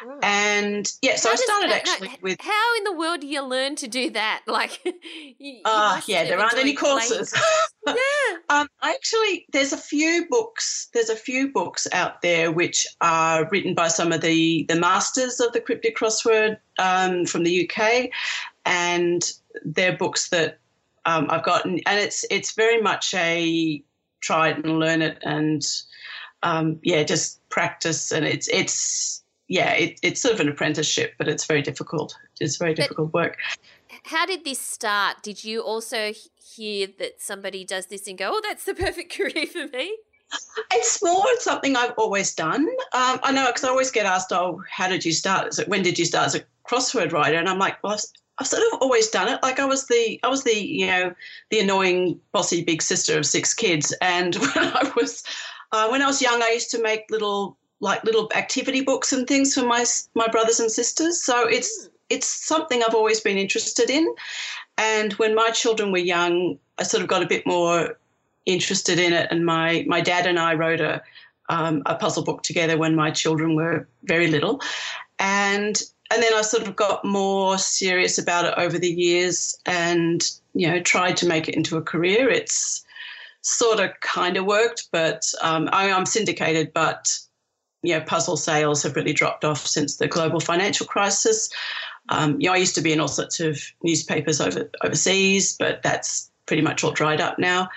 Oh. 0.06 0.20
And 0.22 0.92
yeah, 1.02 1.16
so 1.16 1.30
how 1.30 1.34
I 1.34 1.36
started 1.36 1.68
does, 1.68 1.76
actually 1.76 2.08
no, 2.10 2.16
with. 2.22 2.42
How 2.42 2.78
in 2.78 2.84
the 2.84 2.94
world 2.94 3.22
do 3.22 3.28
you 3.28 3.42
learn 3.42 3.76
to 3.78 3.88
do 3.88 4.10
that? 4.12 4.42
Like, 4.56 4.80
ah, 5.66 5.98
uh, 5.98 6.02
yeah, 6.08 6.24
there 6.24 6.40
aren't 6.40 6.58
any 6.58 6.74
courses. 6.74 7.34
Yeah. 7.88 7.94
Um, 8.50 8.68
actually, 8.82 9.46
there's 9.52 9.72
a 9.72 9.78
few 9.78 10.26
books. 10.28 10.90
There's 10.94 11.10
a 11.10 11.16
few 11.16 11.52
books 11.52 11.86
out 11.92 12.24
there 12.24 12.52
which 12.52 12.88
are 13.02 13.48
written 13.52 13.76
by 13.76 13.90
some 13.90 14.12
of 14.12 14.22
the 14.22 14.66
the 14.68 14.76
masters 14.76 15.40
of 15.40 15.54
the 15.54 15.62
cryptic 15.62 15.96
crossword 15.96 16.58
um, 16.80 17.26
from 17.26 17.44
the 17.44 17.70
UK, 17.70 18.10
and 18.66 19.32
they're 19.64 19.96
books 19.96 20.30
that 20.30 20.58
um, 21.06 21.28
I've 21.30 21.44
gotten, 21.44 21.80
and 21.86 22.00
it's 22.00 22.26
it's 22.32 22.54
very 22.54 22.82
much 22.82 23.14
a 23.14 23.84
try 24.22 24.50
it 24.50 24.66
and 24.66 24.80
learn 24.80 25.02
it, 25.02 25.20
and 25.22 25.64
um, 26.44 26.80
yeah, 26.84 27.04
just 27.04 27.48
practice, 27.50 28.12
and 28.12 28.26
it's 28.26 28.48
it's 28.48 29.24
yeah, 29.48 29.74
it, 29.74 30.00
it's 30.02 30.22
sort 30.22 30.34
of 30.34 30.40
an 30.40 30.50
apprenticeship, 30.50 31.14
but 31.18 31.28
it's 31.28 31.46
very 31.46 31.62
difficult. 31.62 32.18
It's 32.40 32.58
very 32.58 32.74
difficult 32.74 33.12
but 33.12 33.22
work. 33.22 33.38
How 34.04 34.26
did 34.26 34.44
this 34.44 34.60
start? 34.60 35.22
Did 35.22 35.44
you 35.44 35.62
also 35.62 36.14
hear 36.56 36.88
that 37.00 37.22
somebody 37.22 37.64
does 37.64 37.88
this 37.88 38.08
and 38.08 38.18
go, 38.18 38.32
"Oh, 38.34 38.42
that's 38.44 38.66
the 38.66 38.74
perfect 38.74 39.14
career 39.18 39.48
for 39.48 39.68
me"? 39.68 39.98
It's 40.74 41.04
more 41.04 41.24
something 41.40 41.76
I've 41.76 41.94
always 41.98 42.34
done. 42.34 42.68
Um, 42.94 43.20
I 43.24 43.32
know 43.32 43.46
because 43.48 43.64
I 43.64 43.70
always 43.70 43.92
get 43.92 44.06
asked, 44.06 44.32
"Oh, 44.32 44.62
how 44.70 44.88
did 44.88 45.06
you 45.06 45.12
start? 45.12 45.48
Is 45.48 45.60
it, 45.60 45.68
when 45.68 45.84
did 45.84 46.00
you 46.00 46.06
start 46.06 46.28
as 46.28 46.36
a 46.36 46.44
crossword 46.68 47.12
writer?" 47.12 47.38
And 47.38 47.48
I'm 47.48 47.60
like, 47.60 47.82
"Well, 47.84 47.94
I've, 47.94 48.02
I've 48.40 48.48
sort 48.48 48.64
of 48.74 48.82
always 48.82 49.10
done 49.10 49.30
it. 49.30 49.42
Like 49.44 49.60
I 49.60 49.66
was 49.66 49.88
the 49.88 50.20
I 50.24 50.28
was 50.28 50.44
the 50.44 50.56
you 50.56 50.88
know 50.88 51.14
the 51.52 51.60
annoying 51.60 52.20
bossy 52.32 52.64
big 52.64 52.82
sister 52.82 53.18
of 53.18 53.26
six 53.26 53.54
kids, 53.54 53.94
and 54.02 54.36
when 54.56 54.66
I 54.66 54.92
was 54.96 55.24
uh, 55.72 55.88
when 55.90 56.02
I 56.02 56.08
was 56.08 56.22
young, 56.22 56.42
I 56.42 56.50
used 56.50 56.72
to 56.72 56.82
make 56.82 57.06
little 57.12 57.58
like 57.86 58.04
little 58.04 58.30
activity 58.36 58.82
books 58.82 59.14
and 59.14 59.28
things 59.28 59.54
for 59.54 59.66
my 59.66 59.86
my 60.16 60.28
brothers 60.28 60.60
and 60.60 60.72
sisters. 60.72 61.22
So 61.22 61.48
it's 61.48 61.90
it's 62.10 62.28
something 62.28 62.82
I've 62.82 62.96
always 62.96 63.22
been 63.22 63.38
interested 63.38 63.90
in. 63.90 64.06
And 64.78 65.14
when 65.14 65.34
my 65.36 65.50
children 65.52 65.92
were 65.92 66.10
young, 66.16 66.60
I 66.80 66.84
sort 66.84 67.04
of 67.04 67.10
got 67.10 67.24
a 67.24 67.28
bit 67.28 67.46
more 67.46 67.98
interested 68.46 69.00
in 69.00 69.14
it. 69.14 69.28
And 69.32 69.46
my 69.46 69.86
my 69.88 70.02
dad 70.02 70.26
and 70.26 70.40
I 70.40 70.56
wrote 70.56 70.82
a 70.82 71.02
um, 71.48 71.84
a 71.86 71.96
puzzle 71.96 72.24
book 72.24 72.42
together 72.42 72.76
when 72.78 72.96
my 72.96 73.12
children 73.12 73.56
were 73.56 73.88
very 74.04 74.28
little, 74.28 74.62
and 75.20 75.82
and 76.12 76.22
then 76.22 76.34
I 76.34 76.42
sort 76.42 76.68
of 76.68 76.76
got 76.76 77.04
more 77.04 77.58
serious 77.58 78.18
about 78.18 78.46
it 78.46 78.54
over 78.58 78.78
the 78.78 78.90
years 78.90 79.58
and, 79.66 80.24
you 80.54 80.68
know, 80.68 80.80
tried 80.80 81.18
to 81.18 81.28
make 81.28 81.50
it 81.50 81.56
into 81.56 81.78
a 81.78 81.82
career. 81.82 82.30
It's 82.30 82.86
sort 83.42 83.80
of 83.80 83.90
kind 84.02 84.38
of 84.38 84.46
worked, 84.46 84.88
but 84.92 85.26
um, 85.42 85.68
I, 85.72 85.88
am 85.88 86.06
syndicated, 86.06 86.74
but, 86.74 87.18
you 87.86 87.98
know, 87.98 88.02
puzzle 88.02 88.38
sales 88.38 88.84
have 88.84 88.96
really 88.96 89.14
dropped 89.14 89.46
off 89.46 89.66
since 89.66 89.98
the 89.98 90.08
global 90.08 90.40
financial 90.40 90.86
crisis. 90.86 91.50
Um, 92.10 92.40
you 92.40 92.48
know, 92.48 92.54
I 92.54 92.58
used 92.58 92.76
to 92.76 92.82
be 92.82 92.94
in 92.94 93.00
all 93.00 93.08
sorts 93.08 93.40
of 93.40 93.60
newspapers 93.84 94.40
over, 94.40 94.70
overseas, 94.84 95.56
but 95.58 95.82
that's 95.84 96.30
pretty 96.46 96.62
much 96.62 96.84
all 96.84 96.92
dried 96.92 97.22
up 97.22 97.40
now. 97.40 97.70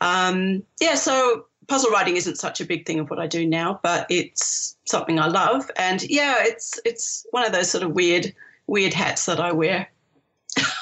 Um, 0.00 0.62
yeah, 0.80 0.94
so 0.94 1.46
puzzle 1.68 1.90
writing 1.90 2.16
isn't 2.16 2.36
such 2.36 2.60
a 2.60 2.64
big 2.64 2.86
thing 2.86 3.00
of 3.00 3.10
what 3.10 3.18
I 3.18 3.26
do 3.26 3.46
now, 3.46 3.80
but 3.82 4.06
it's 4.10 4.76
something 4.86 5.18
I 5.18 5.26
love. 5.26 5.70
And 5.76 6.02
yeah, 6.02 6.36
it's 6.40 6.80
it's 6.84 7.26
one 7.30 7.44
of 7.44 7.52
those 7.52 7.70
sort 7.70 7.84
of 7.84 7.92
weird 7.92 8.34
weird 8.66 8.94
hats 8.94 9.26
that 9.26 9.40
I 9.40 9.52
wear. 9.52 9.88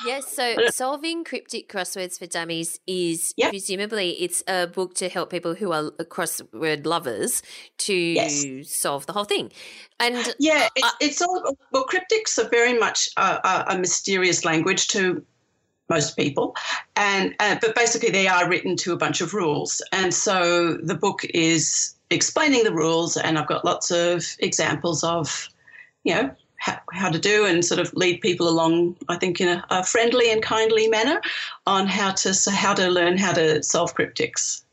Yes, 0.06 0.34
so 0.34 0.56
solving 0.70 1.24
cryptic 1.24 1.68
crosswords 1.68 2.18
for 2.18 2.26
dummies 2.26 2.80
is 2.86 3.34
yep. 3.36 3.50
presumably 3.50 4.10
it's 4.10 4.42
a 4.46 4.66
book 4.66 4.94
to 4.94 5.08
help 5.08 5.30
people 5.30 5.54
who 5.54 5.72
are 5.72 5.90
crossword 6.04 6.86
lovers 6.86 7.42
to 7.78 7.94
yes. 7.94 8.44
solve 8.64 9.06
the 9.06 9.12
whole 9.12 9.24
thing. 9.24 9.50
And 10.00 10.34
yeah, 10.38 10.68
it's, 10.74 10.86
uh, 10.86 10.90
it's 11.00 11.22
all 11.22 11.56
well. 11.72 11.86
Cryptics 11.86 12.38
are 12.38 12.48
very 12.48 12.78
much 12.78 13.08
a, 13.16 13.64
a 13.68 13.78
mysterious 13.78 14.44
language 14.44 14.88
to 14.88 15.24
most 15.88 16.16
people 16.16 16.56
and 16.96 17.34
uh, 17.40 17.56
but 17.60 17.74
basically 17.74 18.10
they 18.10 18.26
are 18.26 18.48
written 18.48 18.76
to 18.76 18.92
a 18.92 18.96
bunch 18.96 19.20
of 19.20 19.34
rules 19.34 19.82
and 19.92 20.14
so 20.14 20.78
the 20.82 20.94
book 20.94 21.24
is 21.34 21.94
explaining 22.10 22.64
the 22.64 22.72
rules 22.72 23.16
and 23.16 23.38
i've 23.38 23.46
got 23.46 23.64
lots 23.64 23.90
of 23.90 24.24
examples 24.38 25.04
of 25.04 25.48
you 26.04 26.14
know 26.14 26.34
how, 26.92 27.10
to 27.10 27.18
do 27.18 27.44
and 27.44 27.64
sort 27.64 27.80
of 27.80 27.92
lead 27.94 28.20
people 28.20 28.48
along 28.48 28.96
i 29.08 29.16
think 29.16 29.40
in 29.40 29.48
a, 29.48 29.64
a 29.70 29.84
friendly 29.84 30.32
and 30.32 30.42
kindly 30.42 30.88
manner 30.88 31.20
on 31.66 31.86
how 31.86 32.10
to 32.10 32.32
so 32.32 32.50
how 32.50 32.74
to 32.74 32.88
learn 32.88 33.18
how 33.18 33.32
to 33.32 33.62
solve 33.62 33.94
cryptics 33.94 34.63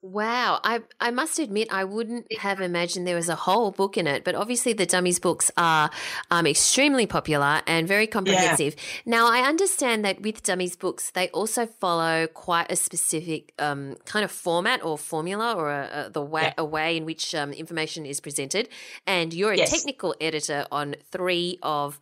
Wow. 0.00 0.60
I, 0.62 0.82
I 1.00 1.10
must 1.10 1.40
admit, 1.40 1.68
I 1.72 1.82
wouldn't 1.82 2.32
have 2.38 2.60
imagined 2.60 3.06
there 3.06 3.16
was 3.16 3.28
a 3.28 3.34
whole 3.34 3.72
book 3.72 3.96
in 3.96 4.06
it, 4.06 4.22
but 4.22 4.36
obviously 4.36 4.72
the 4.72 4.86
Dummies 4.86 5.18
books 5.18 5.50
are 5.56 5.90
um, 6.30 6.46
extremely 6.46 7.04
popular 7.04 7.62
and 7.66 7.88
very 7.88 8.06
comprehensive. 8.06 8.76
Yeah. 8.76 8.82
Now, 9.06 9.30
I 9.30 9.40
understand 9.40 10.04
that 10.04 10.22
with 10.22 10.44
Dummies 10.44 10.76
books, 10.76 11.10
they 11.10 11.28
also 11.30 11.66
follow 11.66 12.28
quite 12.28 12.70
a 12.70 12.76
specific 12.76 13.52
um, 13.58 13.96
kind 14.04 14.24
of 14.24 14.30
format 14.30 14.84
or 14.84 14.96
formula 14.96 15.54
or 15.54 15.70
a, 15.70 16.06
a 16.06 16.10
the 16.10 16.22
way, 16.22 16.42
yeah. 16.42 16.54
a 16.58 16.64
way 16.64 16.96
in 16.96 17.04
which 17.04 17.34
um, 17.34 17.52
information 17.52 18.06
is 18.06 18.20
presented. 18.20 18.68
And 19.04 19.34
you're 19.34 19.52
a 19.52 19.56
yes. 19.56 19.70
technical 19.70 20.14
editor 20.20 20.66
on 20.70 20.94
three 21.10 21.58
of 21.60 21.98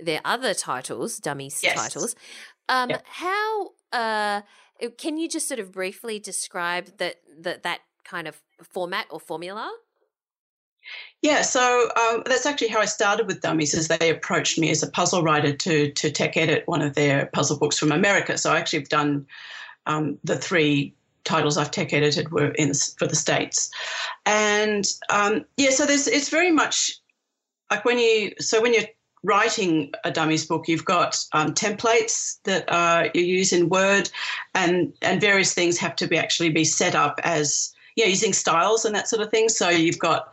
their 0.00 0.20
other 0.24 0.52
titles, 0.52 1.18
Dummies 1.18 1.60
yes. 1.62 1.76
titles. 1.76 2.16
Um, 2.68 2.90
yeah. 2.90 2.98
How. 3.04 3.70
Uh, 3.92 3.96
uh, 3.96 4.40
can 4.98 5.18
you 5.18 5.28
just 5.28 5.48
sort 5.48 5.60
of 5.60 5.72
briefly 5.72 6.18
describe 6.18 6.98
that 6.98 7.16
that 7.40 7.62
that 7.62 7.80
kind 8.04 8.28
of 8.28 8.40
format 8.62 9.06
or 9.10 9.20
formula? 9.20 9.72
Yeah, 11.22 11.42
so 11.42 11.88
um, 11.96 12.22
that's 12.26 12.46
actually 12.46 12.68
how 12.68 12.80
I 12.80 12.84
started 12.84 13.26
with 13.26 13.40
Dummies. 13.40 13.74
Is 13.74 13.88
they 13.88 14.10
approached 14.10 14.58
me 14.58 14.70
as 14.70 14.82
a 14.82 14.90
puzzle 14.90 15.22
writer 15.22 15.52
to 15.52 15.90
to 15.90 16.10
tech 16.10 16.36
edit 16.36 16.62
one 16.66 16.82
of 16.82 16.94
their 16.94 17.26
puzzle 17.26 17.58
books 17.58 17.78
from 17.78 17.92
America. 17.92 18.38
So 18.38 18.52
I 18.52 18.58
actually 18.58 18.80
have 18.80 18.88
done 18.88 19.26
um, 19.86 20.18
the 20.24 20.36
three 20.36 20.94
titles 21.24 21.58
I've 21.58 21.72
tech 21.72 21.92
edited 21.92 22.30
were 22.30 22.52
in 22.52 22.72
for 22.74 23.06
the 23.06 23.16
states, 23.16 23.70
and 24.24 24.86
um, 25.10 25.44
yeah, 25.56 25.70
so 25.70 25.86
there's 25.86 26.06
it's 26.06 26.28
very 26.28 26.52
much 26.52 26.92
like 27.70 27.84
when 27.84 27.98
you 27.98 28.32
so 28.38 28.62
when 28.62 28.72
you're 28.72 28.84
writing 29.26 29.92
a 30.04 30.10
dummies 30.10 30.46
book, 30.46 30.68
you've 30.68 30.84
got 30.84 31.22
um, 31.32 31.52
templates 31.52 32.38
that 32.44 32.64
uh, 32.72 33.08
you 33.12 33.22
use 33.22 33.52
in 33.52 33.68
Word, 33.68 34.08
and 34.54 34.92
and 35.02 35.20
various 35.20 35.52
things 35.52 35.76
have 35.78 35.96
to 35.96 36.06
be 36.06 36.16
actually 36.16 36.50
be 36.50 36.64
set 36.64 36.94
up 36.94 37.20
as 37.24 37.74
yeah 37.96 38.06
using 38.06 38.32
styles 38.32 38.84
and 38.84 38.94
that 38.94 39.08
sort 39.08 39.22
of 39.22 39.30
thing. 39.30 39.48
So 39.48 39.68
you've 39.68 39.98
got 39.98 40.32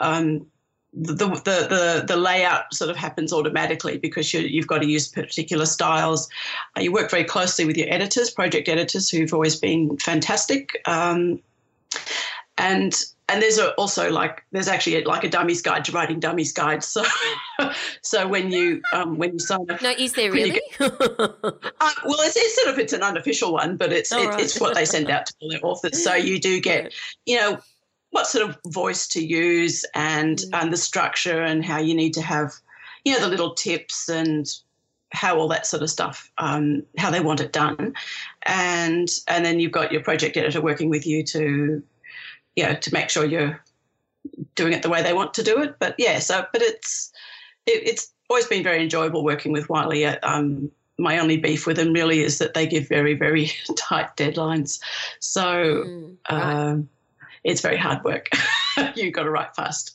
um, 0.00 0.46
the, 0.92 1.14
the, 1.14 1.34
the, 1.34 2.04
the 2.06 2.16
layout 2.16 2.72
sort 2.72 2.90
of 2.90 2.96
happens 2.96 3.32
automatically 3.32 3.98
because 3.98 4.32
you, 4.32 4.60
have 4.60 4.66
got 4.66 4.78
to 4.78 4.86
use 4.86 5.08
particular 5.08 5.66
styles. 5.66 6.28
Uh, 6.76 6.80
you 6.80 6.92
work 6.92 7.10
very 7.10 7.24
closely 7.24 7.66
with 7.66 7.76
your 7.76 7.92
editors, 7.92 8.30
project 8.30 8.68
editors, 8.68 9.10
who've 9.10 9.34
always 9.34 9.56
been 9.56 9.98
fantastic. 9.98 10.80
Um, 10.86 11.40
and 12.56 12.94
and 13.28 13.42
there's 13.42 13.58
a, 13.58 13.72
also 13.72 14.10
like 14.10 14.44
there's 14.52 14.68
actually 14.68 15.02
a, 15.02 15.08
like 15.08 15.24
a 15.24 15.28
dummies 15.28 15.60
guide 15.60 15.84
to 15.86 15.92
writing 15.92 16.20
dummies 16.20 16.52
guide. 16.52 16.84
So 16.84 17.04
so 18.02 18.28
when 18.28 18.50
you 18.50 18.80
um, 18.92 19.16
when 19.18 19.32
you 19.32 19.38
sign 19.38 19.68
up, 19.70 19.82
no, 19.82 19.90
is 19.90 20.12
there 20.12 20.30
really? 20.30 20.60
Uh, 20.78 20.88
well, 22.04 22.20
it's, 22.20 22.36
it's, 22.36 22.62
sort 22.62 22.72
of 22.72 22.78
it's 22.78 22.92
an 22.92 23.02
unofficial 23.02 23.52
one, 23.52 23.76
but 23.76 23.92
it's 23.92 24.12
it, 24.12 24.26
right. 24.26 24.40
it's 24.40 24.60
what 24.60 24.74
they 24.74 24.84
send 24.84 25.10
out 25.10 25.26
to 25.26 25.34
all 25.40 25.50
their 25.50 25.64
authors. 25.64 26.02
So 26.02 26.14
you 26.14 26.38
do 26.38 26.60
get 26.60 26.92
you 27.26 27.36
know 27.36 27.58
what 28.10 28.26
sort 28.26 28.48
of 28.48 28.56
voice 28.68 29.08
to 29.08 29.24
use 29.24 29.84
and 29.94 30.38
mm. 30.38 30.60
and 30.60 30.72
the 30.72 30.76
structure 30.76 31.42
and 31.42 31.64
how 31.64 31.78
you 31.78 31.94
need 31.94 32.14
to 32.14 32.22
have 32.22 32.52
you 33.04 33.12
know 33.12 33.20
the 33.20 33.28
little 33.28 33.54
tips 33.54 34.08
and 34.08 34.46
how 35.12 35.38
all 35.38 35.48
that 35.48 35.66
sort 35.66 35.82
of 35.82 35.90
stuff, 35.90 36.30
um, 36.38 36.82
how 36.98 37.10
they 37.10 37.20
want 37.20 37.40
it 37.40 37.52
done, 37.52 37.94
and 38.42 39.08
and 39.28 39.44
then 39.44 39.58
you've 39.58 39.72
got 39.72 39.92
your 39.92 40.02
project 40.02 40.36
editor 40.36 40.60
working 40.60 40.90
with 40.90 41.06
you 41.06 41.24
to 41.24 41.82
you 42.56 42.64
know, 42.64 42.74
to 42.74 42.92
make 42.92 43.10
sure 43.10 43.24
you're 43.24 43.60
doing 44.54 44.72
it 44.72 44.82
the 44.82 44.88
way 44.88 45.02
they 45.02 45.12
want 45.12 45.34
to 45.34 45.44
do 45.44 45.62
it. 45.62 45.76
But 45.78 45.94
yeah, 45.98 46.18
so 46.18 46.44
but 46.52 46.62
it's 46.62 47.12
it, 47.66 47.86
it's 47.86 48.12
always 48.28 48.46
been 48.46 48.64
very 48.64 48.82
enjoyable 48.82 49.22
working 49.22 49.52
with 49.52 49.68
Wiley. 49.68 50.06
Uh, 50.06 50.16
um, 50.22 50.70
my 50.98 51.18
only 51.18 51.36
beef 51.36 51.66
with 51.66 51.76
them 51.76 51.92
really 51.92 52.22
is 52.22 52.38
that 52.38 52.54
they 52.54 52.66
give 52.66 52.88
very 52.88 53.14
very 53.14 53.50
tight 53.76 54.16
deadlines, 54.16 54.80
so 55.20 55.84
mm, 55.86 56.16
right. 56.30 56.42
um, 56.42 56.88
it's 57.44 57.60
very 57.60 57.76
hard 57.76 58.02
work. 58.02 58.28
You've 58.96 59.12
got 59.12 59.24
to 59.24 59.30
write 59.30 59.54
fast. 59.54 59.94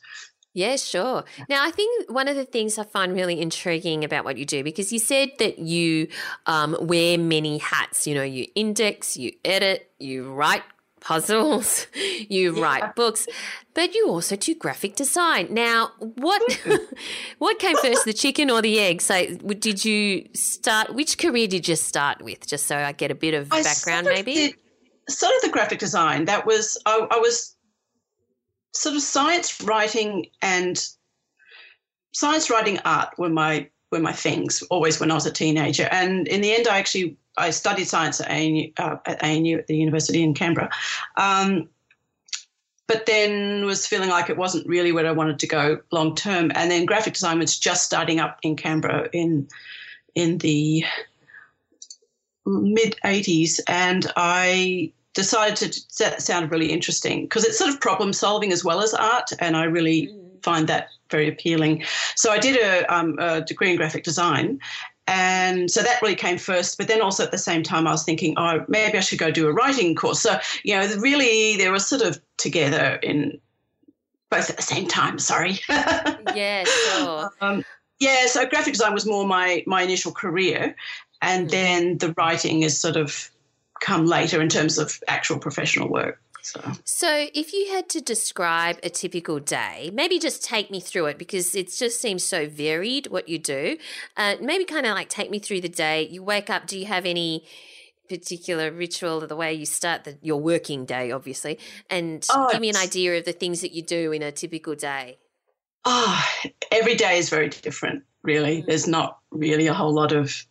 Yeah, 0.53 0.76
sure. 0.76 1.24
Now, 1.47 1.66
I 1.66 1.72
think 1.72 2.12
one 2.12 2.28
of 2.28 2.36
the 2.36 2.43
things 2.43 2.78
I 2.78 2.84
find 2.84 3.14
really 3.14 3.39
intriguing 3.39 4.03
about 4.03 4.26
what 4.26 4.36
you 4.36 4.45
do, 4.45 4.66
because 4.66 4.91
you 4.91 4.99
said 4.99 5.30
that 5.39 5.59
you 5.59 6.09
um, 6.45 6.76
wear 6.82 7.18
many 7.18 7.59
hats. 7.59 8.05
You 8.05 8.16
know, 8.16 8.24
you 8.24 8.47
index, 8.53 9.16
you 9.16 9.32
edit, 9.45 9.89
you 9.97 10.30
write 10.30 10.64
puzzles, 11.02 11.88
you 12.30 12.56
yeah. 12.56 12.62
write 12.62 12.95
books, 12.95 13.28
but 13.74 13.93
you 13.93 14.08
also 14.08 14.38
do 14.38 14.56
graphic 14.56 14.95
design. 14.95 15.54
Now, 15.54 15.91
what 15.99 16.41
hmm. 16.64 16.76
what 17.39 17.60
came 17.60 17.76
first, 17.78 18.06
the 18.06 18.14
chicken 18.14 18.49
or 18.49 18.62
the 18.62 18.80
egg? 18.80 19.02
So, 19.02 19.26
did 19.36 19.84
you 19.84 20.30
start? 20.34 20.95
Which 20.95 21.18
career 21.18 21.47
did 21.47 21.68
you 21.68 21.76
start 21.76 22.22
with? 22.22 22.47
Just 22.47 22.68
so 22.68 22.78
I 22.78 22.93
get 22.93 23.12
a 23.12 23.16
bit 23.16 23.34
of 23.34 23.52
I 23.52 23.64
background, 23.64 24.08
maybe. 24.08 24.34
Did, 24.34 24.56
sort 25.10 25.36
of 25.36 25.41
the 25.41 25.49
graphic 25.49 25.80
design. 25.80 26.26
That 26.26 26.45
was 26.45 26.78
I, 26.86 27.08
I 27.12 27.18
was 27.18 27.56
sort 28.74 28.95
of 28.95 29.02
science 29.02 29.62
writing 29.62 30.28
and 30.41 30.88
science 32.14 32.49
writing 32.49 32.80
art 32.86 33.18
were 33.18 33.30
my 33.30 33.70
were 33.91 33.99
my 33.99 34.14
things 34.14 34.64
always 34.70 34.99
when 34.99 35.12
I 35.12 35.16
was 35.16 35.26
a 35.26 35.32
teenager. 35.32 35.88
And 35.91 36.28
in 36.28 36.41
the 36.41 36.54
end, 36.54 36.68
I 36.68 36.78
actually 36.78 37.18
I 37.38 37.50
studied 37.52 37.86
science 37.86 38.20
at 38.20 38.30
ANU, 38.30 38.72
uh, 38.78 38.98
at 39.06 39.24
ANU 39.24 39.58
at 39.58 39.68
the 39.68 39.78
University 39.78 40.22
in 40.22 40.34
Canberra. 40.34 40.70
Um, 41.18 41.70
but 42.88 43.06
then 43.06 43.66
was 43.66 43.88
feeling 43.88 44.10
like 44.10 44.30
it 44.30 44.36
wasn't 44.36 44.68
really 44.68 44.92
where 44.92 45.08
I 45.08 45.12
wanted 45.12 45.40
to 45.40 45.48
go 45.48 45.80
long 45.92 46.14
term. 46.14 46.52
And 46.56 46.70
then 46.70 46.86
graphic 46.86 47.14
design 47.14 47.40
was 47.40 47.58
just 47.58 47.86
starting 47.86 48.20
up 48.20 48.40
in 48.44 48.58
Canberra 48.58 49.08
in 49.14 49.48
in 50.14 50.40
the 50.40 50.84
mid 52.46 52.98
80s, 53.06 53.60
and 53.68 54.12
I 54.18 54.92
decided 55.14 55.72
to 55.72 55.82
that 56.00 56.22
sounded 56.22 56.52
really 56.52 56.72
interesting 56.72 57.22
because 57.24 57.46
it's 57.46 57.58
sort 57.58 57.70
of 57.70 57.80
problem 57.80 58.12
solving 58.12 58.52
as 58.52 58.66
well 58.66 58.82
as 58.82 58.94
art, 58.94 59.32
and 59.40 59.56
I 59.56 59.64
really 59.64 60.08
mm. 60.08 60.44
find 60.44 60.68
that 60.68 60.90
very 61.10 61.30
appealing. 61.30 61.84
So 62.16 62.32
I 62.32 62.40
did 62.40 62.58
a, 62.58 62.94
um, 62.94 63.18
a 63.20 63.42
degree 63.42 63.72
in 63.72 63.78
graphic 63.78 64.04
design, 64.04 64.60
and 65.12 65.70
so 65.70 65.84
that 65.84 66.01
really 66.01 66.16
came 66.16 66.38
first. 66.38 66.78
But 66.78 66.88
then 66.88 67.01
also 67.01 67.24
at 67.24 67.32
the 67.32 67.38
same 67.38 67.64
time, 67.64 67.86
I 67.86 67.91
was 67.91 68.03
thinking, 68.03 68.34
oh, 68.38 68.64
maybe 68.70 68.97
I 68.97 69.01
should 69.01 69.20
go 69.20 69.30
do 69.30 69.45
a 69.47 69.51
writing 69.51 69.93
course. 69.93 70.22
So, 70.22 70.39
you 70.64 70.74
know, 70.74 70.88
really 70.99 71.57
they 71.57 71.70
were 71.70 71.80
sort 71.80 72.01
of 72.01 72.22
together 72.38 72.97
in 73.03 73.38
both 74.30 74.49
at 74.49 74.55
the 74.55 74.64
same 74.64 74.88
time. 74.88 75.20
Sorry. 75.20 75.59
yeah, 75.70 76.64
sure. 76.64 77.30
Um, 77.41 77.66
yeah, 77.99 78.26
so 78.28 78.47
graphic 78.47 78.74
design 78.74 78.93
was 78.93 79.05
more 79.05 79.28
my 79.28 79.66
my 79.68 79.82
initial 79.82 80.14
career, 80.14 80.76
and 81.22 81.47
mm. 81.47 81.51
then 81.51 81.97
the 81.97 82.14
writing 82.14 82.62
has 82.62 82.78
sort 82.78 82.95
of 82.95 83.30
come 83.82 84.05
later 84.05 84.41
in 84.41 84.47
terms 84.47 84.78
of 84.78 84.97
actual 85.09 85.39
professional 85.39 85.89
work. 85.89 86.22
So. 86.44 86.60
so, 86.84 87.28
if 87.34 87.54
you 87.54 87.72
had 87.72 87.88
to 87.89 88.02
describe 88.02 88.80
a 88.84 88.89
typical 88.89 89.39
day, 89.39 89.92
maybe 89.94 90.18
just 90.20 90.44
take 90.44 90.72
me 90.72 90.80
through 90.80 91.06
it 91.06 91.18
because 91.18 91.56
it 91.56 91.72
just 91.72 92.02
seems 92.02 92.24
so 92.24 92.48
varied 92.48 93.08
what 93.08 93.30
you 93.30 93.38
do. 93.38 93.78
Uh, 94.18 94.36
maybe 94.42 94.66
kind 94.66 94.86
of 94.86 94.96
like 94.96 95.10
take 95.10 95.30
me 95.30 95.39
through 95.39 95.62
the 95.62 95.70
day. 95.70 96.08
You 96.08 96.24
wake 96.24 96.50
up, 96.50 96.68
do 96.68 96.78
you 96.78 96.86
have 96.86 97.06
any 97.06 97.46
particular 98.10 98.72
ritual, 98.72 99.24
of 99.24 99.30
the 99.30 99.36
way 99.36 99.54
you 99.54 99.66
start 99.66 100.04
the, 100.04 100.18
your 100.22 100.42
working 100.42 100.86
day, 100.86 101.12
obviously? 101.12 101.60
And 101.89 102.26
oh, 102.32 102.50
give 102.52 102.60
me 102.60 102.70
an 102.70 102.76
idea 102.76 103.18
of 103.18 103.26
the 103.26 103.34
things 103.34 103.62
that 103.62 103.72
you 103.72 103.82
do 103.84 104.12
in 104.12 104.22
a 104.22 104.32
typical 104.32 104.76
day. 104.76 105.20
Oh, 105.86 106.24
every 106.72 106.96
day 106.96 107.18
is 107.18 107.30
very 107.30 107.50
different, 107.50 108.04
really. 108.24 108.62
Mm. 108.62 108.66
There's 108.66 108.88
not 108.88 109.20
really 109.32 109.68
a 109.68 109.74
whole 109.74 109.94
lot 109.94 110.12
of 110.12 110.46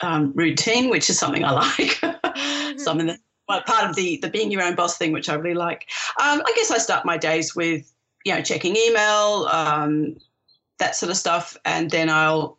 um, 0.00 0.32
routine, 0.34 0.90
which 0.90 1.08
is 1.08 1.18
something 1.18 1.44
I 1.44 1.50
like. 1.78 2.00
Mm-hmm. 2.72 2.78
something 2.78 3.06
that 3.06 3.20
well, 3.52 3.62
part 3.62 3.88
of 3.88 3.96
the 3.96 4.18
the 4.18 4.28
being 4.28 4.50
your 4.50 4.62
own 4.62 4.74
boss 4.74 4.96
thing, 4.96 5.12
which 5.12 5.28
I 5.28 5.34
really 5.34 5.54
like. 5.54 5.88
Um, 6.20 6.42
I 6.44 6.52
guess 6.56 6.70
I 6.70 6.78
start 6.78 7.04
my 7.04 7.18
days 7.18 7.54
with 7.54 7.92
you 8.24 8.34
know 8.34 8.42
checking 8.42 8.76
email, 8.76 9.48
um, 9.50 10.16
that 10.78 10.96
sort 10.96 11.10
of 11.10 11.16
stuff, 11.16 11.56
and 11.64 11.90
then 11.90 12.08
I'll 12.08 12.58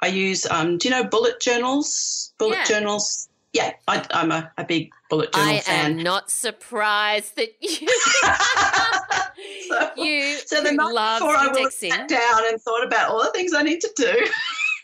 I 0.00 0.08
use 0.08 0.46
um, 0.46 0.78
do 0.78 0.88
you 0.88 0.94
know 0.94 1.04
bullet 1.04 1.40
journals? 1.40 2.32
Bullet 2.38 2.58
yeah. 2.58 2.64
journals. 2.64 3.28
Yeah, 3.54 3.72
I, 3.88 4.04
am 4.10 4.30
a, 4.30 4.52
a, 4.58 4.64
big 4.64 4.90
bullet 5.08 5.32
journal 5.32 5.54
I 5.54 5.60
fan. 5.60 5.86
I 5.86 5.88
am 5.88 6.02
not 6.02 6.30
surprised 6.30 7.36
that 7.36 7.54
you 7.60 7.88
so, 9.68 9.90
you 9.96 10.36
so 10.44 10.62
the 10.62 10.72
night 10.72 10.92
love 10.92 11.20
before 11.20 11.46
indexing. 11.46 11.92
I 11.92 11.96
sat 11.96 12.08
down 12.08 12.42
and 12.48 12.60
thought 12.60 12.84
about 12.84 13.10
all 13.10 13.24
the 13.24 13.30
things 13.30 13.54
I 13.54 13.62
need 13.62 13.80
to 13.80 13.90
do. 13.96 14.26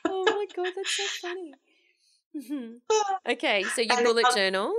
oh 0.06 0.24
my 0.26 0.46
god, 0.56 0.72
that's 0.74 0.96
so 0.96 1.04
funny. 1.28 1.54
okay, 3.28 3.64
so 3.74 3.82
you 3.82 3.88
and 3.90 4.04
bullet 4.04 4.26
journal. 4.34 4.74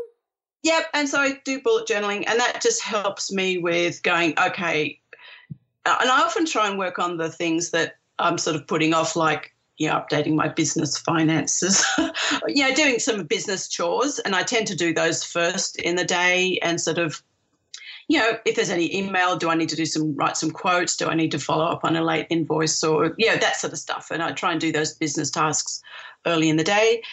Yep. 0.66 0.88
And 0.96 1.08
so 1.08 1.20
I 1.20 1.40
do 1.46 1.62
bullet 1.62 1.88
journaling, 1.88 2.24
and 2.28 2.40
that 2.40 2.60
just 2.60 2.82
helps 2.82 3.32
me 3.32 3.60
with 3.60 4.02
going, 4.02 4.34
okay. 4.40 5.00
Uh, 5.86 5.98
and 6.02 6.10
I 6.10 6.22
often 6.24 6.48
try 6.48 6.68
and 6.68 6.80
work 6.80 6.98
on 6.98 7.18
the 7.18 7.30
things 7.30 7.70
that 7.70 7.98
I'm 8.18 8.40
sort 8.40 8.56
of 8.56 8.66
putting 8.66 8.92
off, 8.92 9.16
like, 9.16 9.54
you 9.78 9.88
know, 9.88 9.94
updating 9.94 10.34
my 10.34 10.48
business 10.48 10.98
finances, 10.98 11.86
you 12.48 12.68
know, 12.68 12.74
doing 12.74 12.98
some 12.98 13.26
business 13.26 13.68
chores. 13.68 14.18
And 14.18 14.36
I 14.36 14.42
tend 14.42 14.66
to 14.66 14.76
do 14.76 14.92
those 14.92 15.24
first 15.24 15.80
in 15.80 15.98
the 15.98 16.04
day 16.04 16.58
and 16.64 16.82
sort 16.82 16.98
of, 16.98 17.22
you 18.08 18.18
know, 18.18 18.40
if 18.44 18.56
there's 18.56 18.72
any 18.72 18.96
email, 18.96 19.36
do 19.36 19.52
I 19.52 19.56
need 19.56 19.70
to 19.70 19.76
do 19.76 19.86
some, 19.86 20.16
write 20.16 20.36
some 20.36 20.50
quotes? 20.50 20.96
Do 20.96 21.06
I 21.10 21.14
need 21.14 21.30
to 21.32 21.40
follow 21.40 21.66
up 21.66 21.84
on 21.84 21.96
a 21.96 22.04
late 22.04 22.26
invoice 22.32 22.84
or, 22.84 23.14
you 23.20 23.28
know, 23.28 23.38
that 23.38 23.58
sort 23.58 23.74
of 23.74 23.78
stuff. 23.78 24.10
And 24.10 24.24
I 24.24 24.32
try 24.32 24.52
and 24.52 24.60
do 24.60 24.72
those 24.72 24.94
business 24.94 25.30
tasks 25.30 25.84
early 26.26 26.50
in 26.50 26.58
the 26.58 26.64
day 26.64 27.04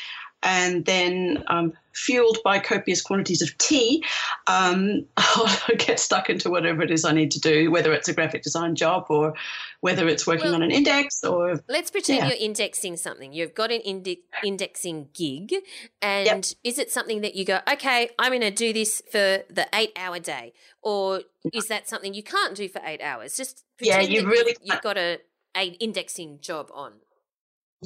and 0.43 0.84
then 0.84 1.45
um, 1.47 1.72
fueled 1.95 2.38
by 2.45 2.59
copious 2.59 3.01
quantities 3.01 3.43
of 3.43 3.57
tea, 3.59 4.05
um, 4.47 5.07
I'll 5.16 5.76
get 5.78 6.01
stuck 6.01 6.30
into 6.30 6.51
whatever 6.51 6.82
it 6.82 6.90
is 6.90 7.05
I 7.05 7.12
need 7.12 7.30
to 7.32 7.40
do, 7.40 7.70
whether 7.70 7.93
it's 7.93 8.09
a 8.09 8.12
graphic 8.12 8.43
design 8.43 8.74
job 8.74 9.07
or 9.09 9.34
whether 9.80 10.09
it's 10.09 10.26
working 10.26 10.47
well, 10.47 10.57
on 10.57 10.62
an 10.62 10.70
index 10.70 11.22
or. 11.24 11.61
Let's 11.68 11.90
pretend 11.90 12.18
yeah. 12.20 12.28
you're 12.28 12.38
indexing 12.38 12.97
something. 12.97 13.32
You've 13.32 13.55
got 13.55 13.70
an 13.70 13.80
inde- 13.80 14.18
indexing 14.45 15.09
gig, 15.14 15.55
and 16.01 16.26
yep. 16.26 16.45
is 16.64 16.78
it 16.78 16.90
something 16.90 17.20
that 17.20 17.34
you 17.34 17.45
go, 17.45 17.61
okay, 17.72 18.11
I'm 18.18 18.30
going 18.30 18.40
to 18.40 18.51
do 18.51 18.72
this 18.72 19.03
for 19.11 19.43
the 19.49 19.66
eight 19.74 19.93
hour 19.97 20.18
day? 20.18 20.53
Or 20.82 21.22
is 21.53 21.68
that 21.68 21.88
something 21.88 22.14
you 22.14 22.22
can't 22.22 22.57
do 22.57 22.68
for 22.68 22.80
eight 22.84 23.01
hours? 23.01 23.36
Just 23.36 23.64
pretend 23.78 24.09
yeah, 24.09 24.20
you 24.20 24.26
really 24.26 24.57
you've, 24.62 24.74
you've 24.74 24.82
got 24.82 24.99
a, 24.99 25.20
a 25.57 25.66
indexing 25.80 26.40
job 26.40 26.70
on 26.74 26.93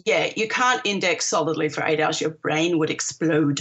yeah, 0.05 0.31
you 0.37 0.47
can't 0.49 0.81
index 0.85 1.27
solidly 1.27 1.69
for 1.69 1.85
eight 1.85 2.01
hours. 2.01 2.21
Your 2.21 2.31
brain 2.31 2.79
would 2.79 2.91
explode. 2.91 3.61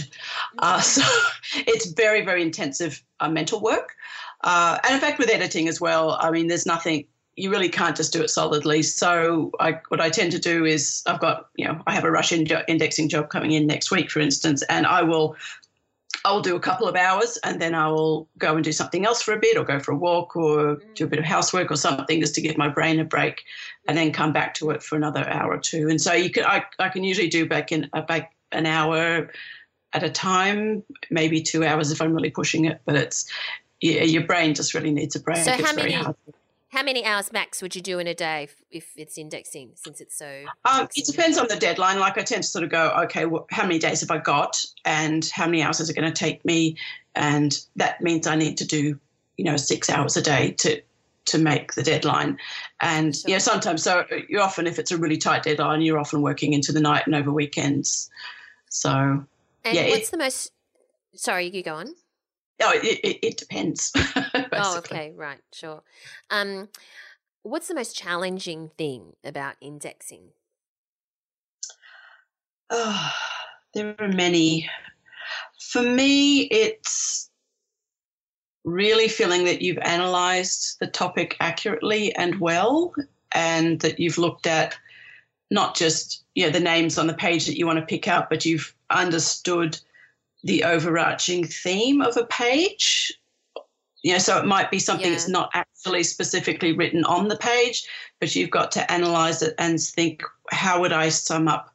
Uh, 0.58 0.80
so 0.80 1.02
it's 1.54 1.90
very, 1.92 2.24
very 2.24 2.42
intensive 2.42 3.02
uh, 3.20 3.28
mental 3.28 3.60
work. 3.60 3.94
Uh, 4.42 4.78
and 4.84 4.94
in 4.94 5.00
fact, 5.00 5.18
with 5.18 5.30
editing 5.30 5.68
as 5.68 5.80
well, 5.80 6.18
I 6.20 6.30
mean, 6.30 6.48
there's 6.48 6.66
nothing, 6.66 7.06
you 7.36 7.50
really 7.50 7.70
can't 7.70 7.96
just 7.96 8.12
do 8.12 8.22
it 8.22 8.28
solidly. 8.28 8.82
So 8.82 9.50
I, 9.60 9.80
what 9.88 10.00
I 10.00 10.10
tend 10.10 10.32
to 10.32 10.38
do 10.38 10.64
is 10.64 11.02
I've 11.06 11.20
got, 11.20 11.48
you 11.56 11.66
know, 11.66 11.80
I 11.86 11.94
have 11.94 12.04
a 12.04 12.10
rush 12.10 12.32
indexing 12.32 13.08
job 13.08 13.30
coming 13.30 13.52
in 13.52 13.66
next 13.66 13.90
week, 13.90 14.10
for 14.10 14.20
instance, 14.20 14.62
and 14.68 14.86
I 14.86 15.02
will 15.02 15.36
I'll 16.26 16.40
do 16.40 16.56
a 16.56 16.60
couple 16.60 16.88
of 16.88 16.96
hours 16.96 17.38
and 17.44 17.62
then 17.62 17.72
I 17.72 17.86
will 17.86 18.28
go 18.36 18.56
and 18.56 18.64
do 18.64 18.72
something 18.72 19.06
else 19.06 19.22
for 19.22 19.32
a 19.32 19.38
bit 19.38 19.56
or 19.56 19.62
go 19.62 19.78
for 19.78 19.92
a 19.92 19.96
walk 19.96 20.34
or 20.34 20.82
do 20.96 21.04
a 21.04 21.06
bit 21.06 21.20
of 21.20 21.24
housework 21.24 21.70
or 21.70 21.76
something 21.76 22.20
just 22.20 22.34
to 22.34 22.40
give 22.40 22.58
my 22.58 22.68
brain 22.68 22.98
a 22.98 23.04
break 23.04 23.44
and 23.86 23.96
then 23.96 24.12
come 24.12 24.32
back 24.32 24.54
to 24.54 24.70
it 24.70 24.82
for 24.82 24.96
another 24.96 25.24
hour 25.30 25.52
or 25.52 25.58
two. 25.58 25.88
And 25.88 26.00
so 26.00 26.12
you 26.12 26.30
can 26.30 26.44
I, 26.44 26.64
I 26.80 26.88
can 26.88 27.04
usually 27.04 27.28
do 27.28 27.48
back 27.48 27.70
in 27.70 27.88
uh, 27.92 28.02
back 28.02 28.34
an 28.50 28.66
hour 28.66 29.30
at 29.92 30.02
a 30.02 30.10
time, 30.10 30.82
maybe 31.10 31.40
two 31.40 31.64
hours 31.64 31.92
if 31.92 32.02
I'm 32.02 32.12
really 32.12 32.30
pushing 32.30 32.64
it. 32.64 32.80
But 32.84 32.96
it's 32.96 33.30
yeah, 33.80 34.02
your 34.02 34.24
brain 34.24 34.54
just 34.54 34.74
really 34.74 34.90
needs 34.90 35.14
a 35.14 35.20
break. 35.20 35.44
So 35.44 35.52
it's 35.52 35.64
how 35.64 35.76
many 35.76 35.94
how 36.76 36.82
many 36.82 37.06
hours 37.06 37.32
max 37.32 37.62
would 37.62 37.74
you 37.74 37.80
do 37.80 37.98
in 37.98 38.06
a 38.06 38.12
day 38.12 38.42
if, 38.42 38.56
if 38.70 38.92
it's 38.96 39.16
indexing 39.16 39.72
since 39.76 39.98
it's 40.02 40.14
so? 40.14 40.44
Um, 40.66 40.86
it 40.94 41.06
depends 41.06 41.38
on 41.38 41.46
the 41.48 41.56
deadline. 41.56 41.98
Like 41.98 42.18
I 42.18 42.22
tend 42.22 42.42
to 42.42 42.48
sort 42.48 42.64
of 42.64 42.70
go, 42.70 42.90
okay, 43.04 43.24
well, 43.24 43.46
how 43.50 43.62
many 43.62 43.78
days 43.78 44.02
have 44.02 44.10
I 44.10 44.18
got, 44.18 44.62
and 44.84 45.24
how 45.32 45.46
many 45.46 45.62
hours 45.62 45.80
is 45.80 45.88
it 45.88 45.96
going 45.96 46.12
to 46.12 46.12
take 46.12 46.44
me, 46.44 46.76
and 47.14 47.58
that 47.76 48.02
means 48.02 48.26
I 48.26 48.36
need 48.36 48.58
to 48.58 48.66
do, 48.66 48.98
you 49.38 49.44
know, 49.44 49.56
six 49.56 49.88
hours 49.88 50.18
a 50.18 50.22
day 50.22 50.50
to 50.58 50.82
to 51.26 51.38
make 51.38 51.72
the 51.72 51.82
deadline. 51.82 52.36
And 52.80 53.16
sure. 53.16 53.30
yeah, 53.30 53.38
sometimes 53.38 53.82
so 53.82 54.04
you're 54.28 54.42
often 54.42 54.66
if 54.66 54.78
it's 54.78 54.92
a 54.92 54.98
really 54.98 55.16
tight 55.16 55.44
deadline, 55.44 55.80
you're 55.80 55.98
often 55.98 56.20
working 56.20 56.52
into 56.52 56.72
the 56.72 56.80
night 56.80 57.04
and 57.06 57.14
over 57.14 57.32
weekends. 57.32 58.10
So 58.68 58.90
and 58.90 59.26
yeah, 59.64 59.88
what's 59.88 60.08
it, 60.08 60.10
the 60.10 60.18
most? 60.18 60.52
Sorry, 61.14 61.48
you 61.48 61.62
go 61.62 61.76
on. 61.76 61.94
Oh, 62.62 62.72
it, 62.72 63.00
it, 63.04 63.26
it 63.26 63.36
depends. 63.36 63.92
oh, 64.52 64.78
okay, 64.78 65.12
right, 65.14 65.40
sure. 65.52 65.82
Um, 66.30 66.68
what's 67.42 67.68
the 67.68 67.74
most 67.74 67.94
challenging 67.94 68.70
thing 68.78 69.14
about 69.22 69.56
indexing? 69.60 70.30
Oh, 72.70 73.12
there 73.74 73.94
are 73.98 74.08
many. 74.08 74.68
For 75.60 75.82
me, 75.82 76.42
it's 76.42 77.30
really 78.64 79.08
feeling 79.08 79.44
that 79.44 79.62
you've 79.62 79.78
analysed 79.78 80.78
the 80.80 80.86
topic 80.86 81.36
accurately 81.40 82.14
and 82.16 82.40
well, 82.40 82.94
and 83.32 83.80
that 83.80 84.00
you've 84.00 84.18
looked 84.18 84.46
at 84.46 84.76
not 85.50 85.76
just 85.76 86.24
you 86.34 86.44
know, 86.44 86.50
the 86.50 86.60
names 86.60 86.98
on 86.98 87.06
the 87.06 87.14
page 87.14 87.46
that 87.46 87.56
you 87.56 87.66
want 87.66 87.78
to 87.78 87.86
pick 87.86 88.08
up, 88.08 88.28
but 88.28 88.44
you've 88.44 88.74
understood 88.90 89.78
the 90.46 90.64
overarching 90.64 91.44
theme 91.44 92.00
of 92.00 92.16
a 92.16 92.24
page. 92.26 93.12
You 94.02 94.12
know, 94.12 94.18
so 94.18 94.38
it 94.38 94.46
might 94.46 94.70
be 94.70 94.78
something 94.78 95.06
yeah. 95.06 95.12
that's 95.12 95.28
not 95.28 95.50
actually 95.54 96.04
specifically 96.04 96.72
written 96.72 97.04
on 97.04 97.28
the 97.28 97.36
page, 97.36 97.86
but 98.20 98.34
you've 98.36 98.50
got 98.50 98.70
to 98.72 98.90
analyze 98.90 99.42
it 99.42 99.54
and 99.58 99.80
think, 99.80 100.22
how 100.50 100.80
would 100.80 100.92
I 100.92 101.08
sum 101.08 101.48
up 101.48 101.74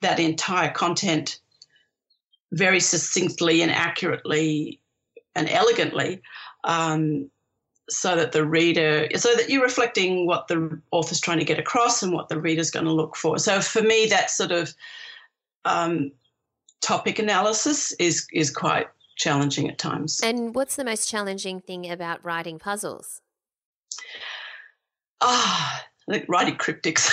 that 0.00 0.18
entire 0.18 0.70
content 0.70 1.38
very 2.52 2.80
succinctly 2.80 3.62
and 3.62 3.70
accurately 3.70 4.80
and 5.36 5.48
elegantly 5.48 6.20
um, 6.64 7.30
so 7.88 8.16
that 8.16 8.32
the 8.32 8.44
reader 8.44 9.08
so 9.16 9.34
that 9.34 9.48
you're 9.48 9.62
reflecting 9.62 10.26
what 10.26 10.48
the 10.48 10.80
author's 10.90 11.20
trying 11.20 11.38
to 11.38 11.44
get 11.44 11.58
across 11.58 12.02
and 12.02 12.12
what 12.12 12.28
the 12.28 12.40
reader's 12.40 12.70
going 12.70 12.84
to 12.84 12.92
look 12.92 13.16
for 13.16 13.38
so 13.38 13.60
for 13.60 13.82
me 13.82 14.06
that 14.06 14.30
sort 14.30 14.52
of 14.52 14.74
um, 15.64 16.10
topic 16.80 17.18
analysis 17.18 17.92
is 17.92 18.26
is 18.32 18.50
quite 18.50 18.88
challenging 19.16 19.68
at 19.68 19.78
times. 19.78 20.20
And 20.22 20.54
what's 20.54 20.76
the 20.76 20.84
most 20.84 21.08
challenging 21.08 21.60
thing 21.60 21.90
about 21.90 22.24
writing 22.24 22.58
puzzles? 22.58 23.20
Ah, 25.20 25.84
oh, 26.08 26.18
writing 26.28 26.56
cryptics, 26.56 27.10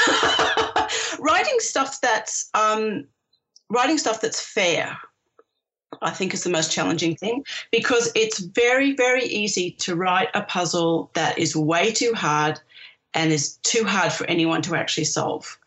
writing 1.19 1.59
stuff 1.59 1.99
that's 2.01 2.49
um, 2.53 3.05
writing 3.69 3.97
stuff 3.97 4.21
that's 4.21 4.39
fair. 4.39 4.97
I 6.01 6.11
think 6.11 6.33
is 6.33 6.43
the 6.43 6.49
most 6.49 6.71
challenging 6.71 7.15
thing 7.15 7.45
because 7.71 8.11
it's 8.15 8.39
very, 8.39 8.93
very 8.95 9.23
easy 9.23 9.71
to 9.79 9.95
write 9.95 10.27
a 10.33 10.41
puzzle 10.41 11.09
that 11.13 11.37
is 11.37 11.55
way 11.55 11.91
too 11.91 12.13
hard 12.13 12.59
and 13.13 13.31
is 13.31 13.57
too 13.63 13.85
hard 13.85 14.11
for 14.11 14.25
anyone 14.27 14.61
to 14.63 14.75
actually 14.75 15.05
solve. 15.05 15.57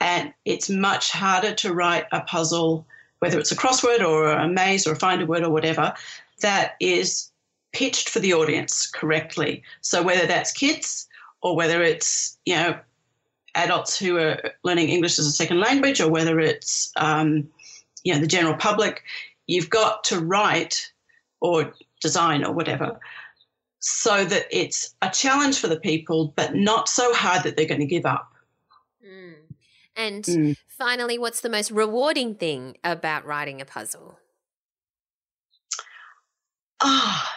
And 0.00 0.32
it's 0.44 0.70
much 0.70 1.10
harder 1.10 1.54
to 1.56 1.74
write 1.74 2.06
a 2.12 2.22
puzzle, 2.22 2.86
whether 3.20 3.38
it's 3.38 3.52
a 3.52 3.56
crossword 3.56 4.00
or 4.00 4.30
a 4.30 4.48
maze 4.48 4.86
or 4.86 4.92
a 4.92 4.96
find 4.96 5.22
a 5.22 5.26
word 5.26 5.42
or 5.42 5.50
whatever, 5.50 5.94
that 6.40 6.72
is 6.80 7.30
pitched 7.72 8.08
for 8.08 8.20
the 8.20 8.32
audience 8.32 8.86
correctly. 8.86 9.62
So 9.80 10.02
whether 10.02 10.26
that's 10.26 10.52
kids 10.52 11.08
or 11.42 11.56
whether 11.56 11.82
it's, 11.82 12.38
you 12.46 12.54
know, 12.54 12.78
adults 13.54 13.98
who 13.98 14.18
are 14.18 14.52
learning 14.62 14.88
English 14.88 15.18
as 15.18 15.26
a 15.26 15.32
second 15.32 15.60
language 15.60 16.00
or 16.00 16.10
whether 16.10 16.38
it's, 16.38 16.92
um, 16.96 17.48
you 18.04 18.14
know, 18.14 18.20
the 18.20 18.26
general 18.26 18.54
public, 18.54 19.02
you've 19.46 19.70
got 19.70 20.04
to 20.04 20.20
write 20.20 20.92
or 21.40 21.72
design 22.00 22.44
or 22.44 22.52
whatever 22.52 22.98
so 23.80 24.24
that 24.24 24.46
it's 24.50 24.94
a 25.02 25.10
challenge 25.10 25.58
for 25.58 25.68
the 25.68 25.78
people, 25.78 26.32
but 26.36 26.54
not 26.54 26.88
so 26.88 27.12
hard 27.14 27.42
that 27.44 27.56
they're 27.56 27.66
going 27.66 27.80
to 27.80 27.86
give 27.86 28.06
up. 28.06 28.32
Mm. 29.04 29.34
And 29.96 30.24
mm. 30.24 30.56
Finally, 30.78 31.18
what's 31.18 31.40
the 31.40 31.50
most 31.50 31.70
rewarding 31.70 32.36
thing 32.36 32.76
about 32.84 33.26
writing 33.26 33.60
a 33.60 33.64
puzzle? 33.64 34.18
Ah, 36.80 37.34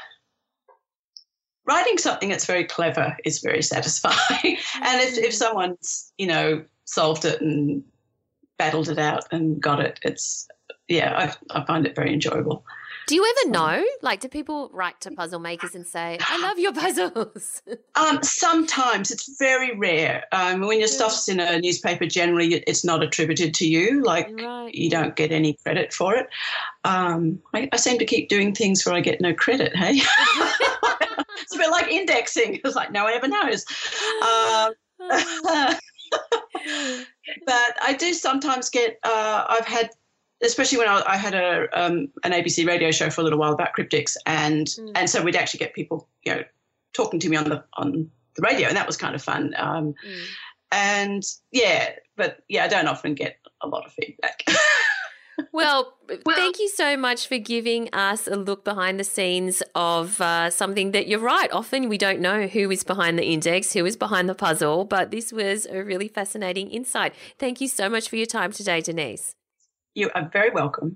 writing 1.65 1.97
something 1.97 2.29
that's 2.29 2.45
very 2.45 2.63
clever 2.63 3.17
is 3.25 3.39
very 3.39 3.61
satisfying. 3.73 4.57
and 4.75 5.01
if, 5.01 5.17
if 5.17 5.31
mm. 5.31 5.33
someone's, 5.33 6.13
you 6.17 6.27
know, 6.27 6.63
solved 6.85 7.25
it 7.25 7.41
and 7.41 7.83
battled 8.57 8.89
it 8.89 8.99
out 8.99 9.23
and 9.31 9.61
got 9.61 9.79
it, 9.79 9.99
it's, 10.03 10.47
yeah, 10.87 11.33
I, 11.51 11.59
I 11.59 11.65
find 11.65 11.85
it 11.85 11.95
very 11.95 12.13
enjoyable. 12.13 12.63
Do 13.07 13.15
you 13.15 13.25
ever 13.25 13.51
know? 13.51 13.83
Like, 14.01 14.19
do 14.19 14.27
people 14.27 14.69
write 14.73 14.99
to 15.01 15.11
puzzle 15.11 15.39
makers 15.39 15.75
and 15.75 15.85
say, 15.85 16.17
"I 16.21 16.41
love 16.41 16.59
your 16.59 16.73
puzzles"? 16.73 17.61
um, 17.95 18.21
sometimes 18.23 19.11
it's 19.11 19.37
very 19.37 19.75
rare. 19.75 20.25
Um, 20.31 20.61
when 20.61 20.79
your 20.79 20.87
yeah. 20.87 20.95
stuff's 20.95 21.27
in 21.27 21.39
a 21.39 21.59
newspaper, 21.59 22.05
generally 22.05 22.55
it's 22.67 22.85
not 22.85 23.03
attributed 23.03 23.53
to 23.55 23.67
you. 23.67 24.03
Like, 24.03 24.29
right. 24.31 24.73
you 24.73 24.89
don't 24.89 25.15
get 25.15 25.31
any 25.31 25.53
credit 25.53 25.93
for 25.93 26.15
it. 26.15 26.27
Um, 26.83 27.41
I, 27.53 27.69
I, 27.71 27.77
seem 27.77 27.99
to 27.99 28.05
keep 28.05 28.29
doing 28.29 28.53
things 28.53 28.85
where 28.85 28.95
I 28.95 29.01
get 29.01 29.21
no 29.21 29.33
credit. 29.33 29.75
Hey, 29.75 29.93
it's 31.41 31.55
a 31.55 31.57
bit 31.57 31.69
like 31.69 31.87
indexing. 31.89 32.59
It's 32.63 32.75
like 32.75 32.91
no 32.91 33.03
one 33.03 33.13
ever 33.13 33.27
knows. 33.27 33.65
Um, 34.21 34.73
but 37.45 37.77
I 37.81 37.95
do 37.97 38.13
sometimes 38.13 38.69
get. 38.69 38.97
Uh, 39.03 39.45
I've 39.47 39.65
had 39.65 39.91
especially 40.41 40.77
when 40.77 40.87
I, 40.87 41.03
I 41.05 41.17
had 41.17 41.33
a 41.33 41.67
um, 41.73 42.09
an 42.23 42.31
ABC 42.31 42.65
radio 42.67 42.91
show 42.91 43.09
for 43.09 43.21
a 43.21 43.23
little 43.23 43.39
while 43.39 43.53
about 43.53 43.69
cryptics, 43.77 44.15
and 44.25 44.67
mm. 44.67 44.91
and 44.95 45.09
so 45.09 45.21
we'd 45.21 45.35
actually 45.35 45.59
get 45.59 45.73
people, 45.73 46.07
you 46.23 46.35
know, 46.35 46.43
talking 46.93 47.19
to 47.19 47.29
me 47.29 47.37
on 47.37 47.49
the 47.49 47.63
on 47.73 48.09
the 48.35 48.41
radio, 48.41 48.67
and 48.67 48.77
that 48.77 48.87
was 48.87 48.97
kind 48.97 49.15
of 49.15 49.21
fun. 49.21 49.53
Um, 49.57 49.93
mm. 50.05 50.25
And 50.71 51.23
yeah, 51.51 51.89
but 52.15 52.43
yeah, 52.47 52.63
I 52.63 52.67
don't 52.67 52.87
often 52.87 53.13
get 53.13 53.37
a 53.61 53.67
lot 53.67 53.85
of 53.85 53.91
feedback. 53.91 54.43
well, 55.51 55.97
well, 56.25 56.35
thank 56.35 56.59
you 56.59 56.69
so 56.69 56.95
much 56.95 57.27
for 57.27 57.37
giving 57.37 57.93
us 57.93 58.27
a 58.27 58.35
look 58.35 58.63
behind 58.63 58.99
the 58.99 59.03
scenes 59.03 59.61
of 59.75 60.21
uh, 60.21 60.49
something 60.49 60.91
that 60.91 61.07
you're 61.07 61.19
right. 61.19 61.51
Often 61.51 61.89
we 61.89 61.97
don't 61.97 62.21
know 62.21 62.47
who 62.47 62.71
is 62.71 62.83
behind 62.83 63.19
the 63.19 63.25
index, 63.25 63.73
who 63.73 63.85
is 63.85 63.97
behind 63.97 64.29
the 64.29 64.35
puzzle, 64.35 64.85
but 64.85 65.11
this 65.11 65.33
was 65.33 65.65
a 65.65 65.83
really 65.83 66.07
fascinating 66.07 66.69
insight. 66.69 67.13
Thank 67.37 67.59
you 67.59 67.67
so 67.67 67.89
much 67.89 68.07
for 68.07 68.15
your 68.15 68.25
time 68.25 68.53
today, 68.53 68.79
Denise. 68.79 69.35
You 69.93 70.09
are 70.15 70.29
very 70.31 70.51
welcome. 70.51 70.95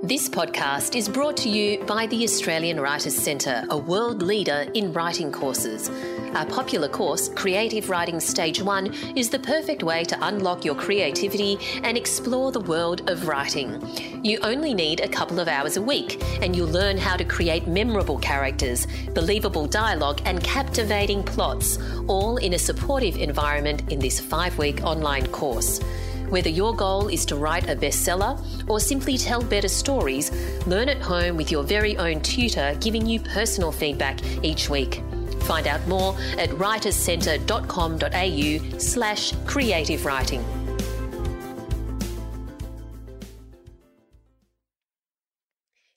This 0.00 0.28
podcast 0.28 0.94
is 0.94 1.08
brought 1.08 1.36
to 1.38 1.48
you 1.48 1.84
by 1.84 2.06
the 2.06 2.22
Australian 2.22 2.78
Writers 2.80 3.16
Centre, 3.16 3.64
a 3.68 3.76
world 3.76 4.22
leader 4.22 4.70
in 4.74 4.92
writing 4.92 5.32
courses. 5.32 5.90
Our 6.34 6.46
popular 6.46 6.88
course, 6.88 7.28
Creative 7.30 7.88
Writing 7.88 8.20
Stage 8.20 8.60
1, 8.60 9.16
is 9.16 9.30
the 9.30 9.38
perfect 9.38 9.82
way 9.82 10.04
to 10.04 10.26
unlock 10.26 10.64
your 10.64 10.74
creativity 10.74 11.58
and 11.82 11.96
explore 11.96 12.52
the 12.52 12.60
world 12.60 13.08
of 13.10 13.26
writing. 13.26 13.82
You 14.22 14.38
only 14.42 14.74
need 14.74 15.00
a 15.00 15.08
couple 15.08 15.40
of 15.40 15.48
hours 15.48 15.76
a 15.76 15.82
week, 15.82 16.22
and 16.42 16.54
you'll 16.54 16.68
learn 16.68 16.98
how 16.98 17.16
to 17.16 17.24
create 17.24 17.66
memorable 17.66 18.18
characters, 18.18 18.86
believable 19.14 19.66
dialogue, 19.66 20.20
and 20.26 20.42
captivating 20.44 21.22
plots, 21.22 21.78
all 22.08 22.36
in 22.36 22.52
a 22.52 22.58
supportive 22.58 23.16
environment 23.16 23.90
in 23.90 23.98
this 23.98 24.20
five 24.20 24.56
week 24.58 24.82
online 24.84 25.26
course. 25.28 25.80
Whether 26.28 26.50
your 26.50 26.76
goal 26.76 27.08
is 27.08 27.24
to 27.26 27.36
write 27.36 27.70
a 27.70 27.74
bestseller 27.74 28.38
or 28.68 28.80
simply 28.80 29.16
tell 29.16 29.42
better 29.42 29.68
stories, 29.68 30.30
learn 30.66 30.90
at 30.90 31.00
home 31.00 31.38
with 31.38 31.50
your 31.50 31.62
very 31.62 31.96
own 31.96 32.20
tutor 32.20 32.76
giving 32.80 33.06
you 33.06 33.18
personal 33.18 33.72
feedback 33.72 34.22
each 34.44 34.68
week. 34.68 35.02
Find 35.48 35.66
out 35.66 35.84
more 35.88 36.14
at 36.36 36.50
writerscentre.com.au 36.50 38.78
slash 38.78 39.32
creative 39.46 40.04
writing. 40.04 40.44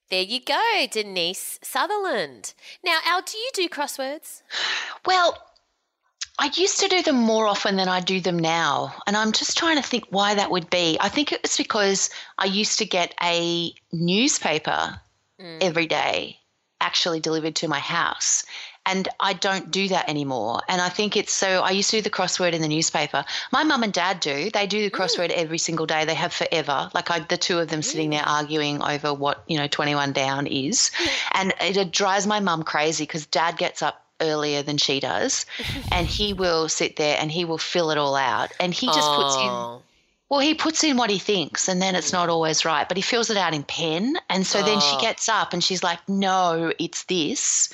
There 0.10 0.22
you 0.22 0.40
go, 0.40 0.86
Denise 0.90 1.60
Sutherland. 1.62 2.54
Now, 2.82 3.00
Al, 3.06 3.24
do 3.24 3.38
you 3.38 3.50
do 3.54 3.68
crosswords? 3.68 4.42
Well, 5.06 5.38
I 6.40 6.50
used 6.56 6.80
to 6.80 6.88
do 6.88 7.04
them 7.04 7.18
more 7.18 7.46
often 7.46 7.76
than 7.76 7.90
I 7.90 8.00
do 8.00 8.22
them 8.22 8.40
now. 8.40 8.96
And 9.06 9.18
I'm 9.18 9.34
just 9.34 9.58
trying 9.58 9.76
to 9.76 9.84
think 9.84 10.06
why 10.12 10.34
that 10.36 10.50
would 10.50 10.70
be. 10.70 10.96
I 11.02 11.10
think 11.10 11.34
it 11.34 11.42
was 11.42 11.58
because 11.58 12.10
I 12.38 12.46
used 12.46 12.80
to 12.80 12.86
get 12.86 13.14
a 13.22 13.74
newspaper 13.92 15.02
mm. 15.42 15.58
every 15.60 15.88
day 15.88 16.38
actually 16.82 17.20
delivered 17.20 17.56
to 17.56 17.68
my 17.68 17.80
house 17.80 18.44
and 18.86 19.08
I 19.20 19.34
don't 19.34 19.70
do 19.70 19.88
that 19.90 20.10
anymore. 20.10 20.62
And 20.68 20.82
I 20.82 20.90
think 20.90 21.16
it's 21.16 21.32
so. 21.32 21.62
I 21.62 21.72
used 21.72 21.92
to 21.92 21.98
do 21.98 22.02
the 22.02 22.10
crossword 22.10 22.54
in 22.54 22.62
the 22.62 22.68
newspaper. 22.68 23.24
My 23.52 23.64
mum 23.64 23.84
and 23.84 23.94
dad 23.94 24.20
do. 24.20 24.50
They 24.50 24.68
do 24.68 24.82
the 24.84 24.96
mm. 24.96 25.00
crossword 25.00 25.30
mm. 25.30 25.36
every 25.36 25.58
single 25.58 25.86
day. 25.86 26.06
They 26.06 26.16
have 26.16 26.34
forever. 26.34 26.90
Like 26.94 27.12
I, 27.12 27.20
the 27.20 27.38
two 27.38 27.60
of 27.60 27.70
them 27.70 27.82
mm. 27.82 27.86
sitting 27.86 28.10
there 28.10 28.24
arguing 28.26 28.82
over 28.82 29.14
what 29.14 29.44
you 29.48 29.58
know 29.58 29.68
twenty 29.68 29.96
one 29.96 30.14
down 30.14 30.48
is, 30.48 30.92
and 31.34 31.54
it 31.62 31.92
drives 31.92 32.26
my 32.26 32.40
mum 32.40 32.64
crazy 32.64 33.04
because 33.04 33.26
dad 33.26 33.58
gets 33.58 33.82
up 33.82 34.04
earlier 34.20 34.62
than 34.62 34.78
she 34.78 35.00
does 35.00 35.48
and 35.92 36.06
he 36.06 36.32
will 36.32 36.70
sit 36.70 36.96
there 36.96 37.18
and 37.20 37.32
he 37.32 37.44
will 37.44 37.58
fill 37.58 37.90
it 37.90 37.98
all 37.98 38.16
out 38.16 38.52
and 38.60 38.72
he 38.72 38.86
just 38.86 39.00
oh. 39.02 39.16
puts 39.16 39.36
in 39.36 39.92
well, 40.32 40.40
he 40.40 40.54
puts 40.54 40.82
in 40.86 40.96
what 40.96 41.10
he 41.10 41.20
thinks, 41.20 41.68
and 41.68 41.82
then 41.82 41.94
it's 41.94 42.14
not 42.14 42.30
always 42.30 42.64
right, 42.64 42.88
but 42.88 42.96
he 42.96 43.04
fills 43.04 43.30
it 43.30 43.36
out 43.36 43.54
in 43.54 43.64
pen. 43.64 44.16
And 44.30 44.48
so 44.48 44.60
oh. 44.60 44.64
then 44.64 44.80
she 44.80 44.98
gets 45.02 45.28
up 45.28 45.52
and 45.52 45.62
she's 45.62 45.84
like, 45.84 46.00
no, 46.08 46.72
it's 46.80 47.04
this. 47.04 47.68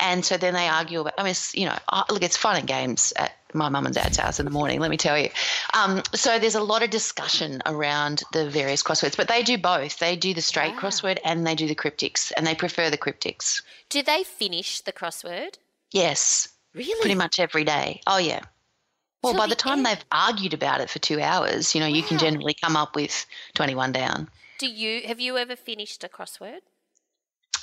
And 0.00 0.24
so 0.24 0.36
then 0.36 0.54
they 0.54 0.68
argue 0.68 1.00
about, 1.00 1.14
I 1.18 1.24
mean, 1.24 1.34
you 1.54 1.66
know, 1.66 1.76
look, 2.08 2.22
it's 2.22 2.36
fun 2.36 2.56
and 2.56 2.66
games 2.66 3.12
at 3.16 3.32
my 3.54 3.68
mum 3.68 3.86
and 3.86 3.94
dad's 3.94 4.18
house 4.18 4.38
in 4.38 4.44
the 4.44 4.50
morning, 4.50 4.80
let 4.80 4.90
me 4.90 4.96
tell 4.96 5.18
you. 5.18 5.30
Um, 5.74 6.02
so 6.14 6.38
there's 6.38 6.54
a 6.54 6.62
lot 6.62 6.82
of 6.82 6.90
discussion 6.90 7.62
around 7.66 8.22
the 8.32 8.48
various 8.48 8.82
crosswords, 8.82 9.16
but 9.16 9.28
they 9.28 9.42
do 9.42 9.58
both. 9.58 9.98
They 9.98 10.16
do 10.16 10.34
the 10.34 10.42
straight 10.42 10.74
wow. 10.74 10.80
crossword 10.80 11.18
and 11.24 11.46
they 11.46 11.54
do 11.54 11.66
the 11.66 11.74
cryptics, 11.74 12.32
and 12.36 12.46
they 12.46 12.54
prefer 12.54 12.90
the 12.90 12.98
cryptics. 12.98 13.62
Do 13.88 14.02
they 14.02 14.24
finish 14.24 14.80
the 14.82 14.92
crossword? 14.92 15.56
Yes. 15.92 16.48
Really? 16.74 17.00
Pretty 17.00 17.14
much 17.14 17.40
every 17.40 17.64
day. 17.64 18.00
Oh, 18.06 18.18
yeah. 18.18 18.40
Well, 19.22 19.32
Till 19.32 19.40
by 19.40 19.46
the, 19.46 19.50
the 19.50 19.56
time 19.56 19.78
end. 19.78 19.86
they've 19.86 20.04
argued 20.12 20.54
about 20.54 20.80
it 20.80 20.90
for 20.90 20.98
two 20.98 21.20
hours, 21.20 21.74
you 21.74 21.80
know, 21.80 21.88
wow. 21.88 21.94
you 21.94 22.02
can 22.02 22.18
generally 22.18 22.54
come 22.54 22.76
up 22.76 22.94
with 22.94 23.26
21 23.54 23.92
down. 23.92 24.28
Do 24.58 24.68
you, 24.68 25.06
have 25.06 25.20
you 25.20 25.38
ever 25.38 25.56
finished 25.56 26.04
a 26.04 26.08
crossword? 26.08 26.60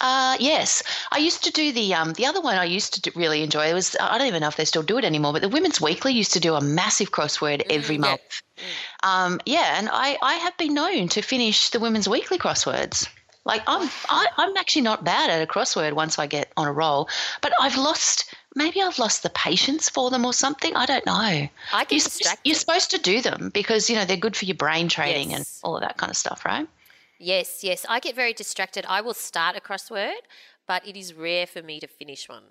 Uh, 0.02 0.38
yes, 0.40 0.84
I 1.12 1.18
used 1.18 1.44
to 1.44 1.52
do 1.52 1.72
the 1.72 1.94
um, 1.94 2.14
the 2.14 2.26
other 2.26 2.42
one. 2.42 2.56
I 2.58 2.66
used 2.66 3.04
to 3.04 3.12
really 3.16 3.44
enjoy. 3.44 3.68
It 3.68 3.74
was 3.74 3.96
I 4.00 4.18
don't 4.18 4.28
even 4.28 4.42
know 4.42 4.48
if 4.48 4.58
they 4.58 4.66
still 4.66 4.84
do 4.84 4.98
it 4.98 5.06
anymore. 5.06 5.34
But 5.34 5.42
the 5.42 5.50
Women's 5.50 5.80
Weekly 5.80 6.14
used 6.14 6.34
to 6.34 6.40
do 6.40 6.56
a 6.56 6.62
massive 6.62 7.12
crossword 7.12 7.66
mm, 7.66 7.76
every 7.76 7.98
month. 7.98 8.42
Yeah. 8.58 8.64
Um, 9.04 9.40
yeah, 9.46 9.78
and 9.78 9.90
I 9.92 10.18
I 10.22 10.36
have 10.36 10.58
been 10.58 10.74
known 10.74 11.08
to 11.10 11.22
finish 11.22 11.70
the 11.70 11.80
Women's 11.80 12.10
Weekly 12.10 12.38
crosswords. 12.38 13.08
Like 13.46 13.62
I'm 13.68 13.90
I, 14.10 14.24
am 14.24 14.28
i 14.38 14.44
am 14.46 14.58
actually 14.58 14.82
not 14.82 15.04
bad 15.04 15.30
at 15.30 15.42
a 15.42 15.46
crossword 15.46 15.94
once 15.94 16.18
I 16.18 16.28
get 16.28 16.52
on 16.58 16.68
a 16.68 16.74
roll, 16.74 17.08
but 17.42 17.54
I've 17.62 17.78
lost 17.78 18.34
maybe 18.56 18.82
I've 18.82 19.00
lost 19.00 19.24
the 19.24 19.30
patience 19.30 19.90
for 19.90 20.10
them 20.10 20.26
or 20.26 20.34
something. 20.34 20.76
I 20.76 20.86
don't 20.86 21.06
know. 21.06 21.14
I 21.14 21.50
get 21.88 21.92
you're. 21.92 22.34
You're 22.44 22.56
supposed 22.56 22.92
to 22.92 22.98
do 22.98 23.22
them 23.22 23.52
because 23.54 23.90
you 23.90 23.96
know 23.96 24.06
they're 24.06 24.18
good 24.18 24.36
for 24.36 24.46
your 24.46 24.56
brain 24.56 24.90
training 24.90 25.32
yes. 25.32 25.38
and 25.38 25.48
all 25.64 25.76
of 25.76 25.82
that 25.82 25.98
kind 25.98 26.10
of 26.10 26.18
stuff, 26.18 26.44
right? 26.44 26.68
Yes, 27.20 27.64
yes. 27.64 27.86
I 27.88 28.00
get 28.00 28.16
very 28.16 28.34
distracted. 28.34 28.86
I 28.88 29.02
will 29.02 29.14
start 29.14 29.56
a 29.56 29.62
crossword, 29.62 30.22
but 30.68 30.88
it 30.88 30.98
is 30.98 31.14
rare 31.14 31.48
for 31.48 31.62
me 31.62 31.80
to 31.80 31.88
finish 31.88 32.28
one. 32.28 32.44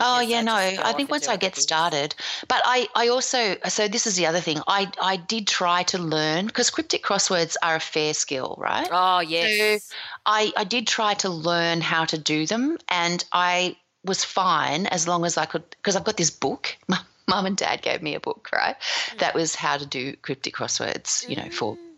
Oh 0.00 0.20
yeah, 0.20 0.38
I 0.38 0.42
no. 0.42 0.54
I 0.54 0.92
think 0.92 1.10
once 1.10 1.28
I 1.28 1.36
get 1.36 1.54
things. 1.54 1.62
started, 1.62 2.16
but 2.48 2.60
I, 2.64 2.88
I 2.96 3.08
also 3.08 3.56
so 3.68 3.86
this 3.86 4.08
is 4.08 4.16
the 4.16 4.26
other 4.26 4.40
thing. 4.40 4.58
I 4.66 4.90
I 5.00 5.16
did 5.16 5.46
try 5.46 5.84
to 5.84 5.98
learn 5.98 6.46
because 6.46 6.70
cryptic 6.70 7.04
crosswords 7.04 7.54
are 7.62 7.76
a 7.76 7.80
fair 7.80 8.12
skill, 8.12 8.56
right? 8.58 8.88
Oh 8.90 9.20
yes. 9.20 9.80
So 9.80 9.94
I 10.26 10.52
I 10.56 10.64
did 10.64 10.88
try 10.88 11.14
to 11.14 11.28
learn 11.28 11.80
how 11.80 12.04
to 12.06 12.18
do 12.18 12.44
them, 12.44 12.78
and 12.88 13.24
I 13.32 13.76
was 14.04 14.24
fine 14.24 14.86
as 14.86 15.06
long 15.06 15.24
as 15.24 15.38
I 15.38 15.46
could 15.46 15.62
because 15.70 15.94
I've 15.94 16.04
got 16.04 16.16
this 16.16 16.30
book. 16.30 16.76
mum 17.28 17.46
and 17.46 17.56
dad 17.56 17.82
gave 17.82 18.02
me 18.02 18.14
a 18.14 18.20
book, 18.20 18.48
right? 18.52 18.76
Mm. 19.12 19.18
That 19.18 19.34
was 19.34 19.54
how 19.54 19.76
to 19.76 19.86
do 19.86 20.14
cryptic 20.16 20.54
crosswords, 20.54 21.28
you 21.28 21.36
know, 21.36 21.48
for 21.50 21.76
mm. 21.76 21.93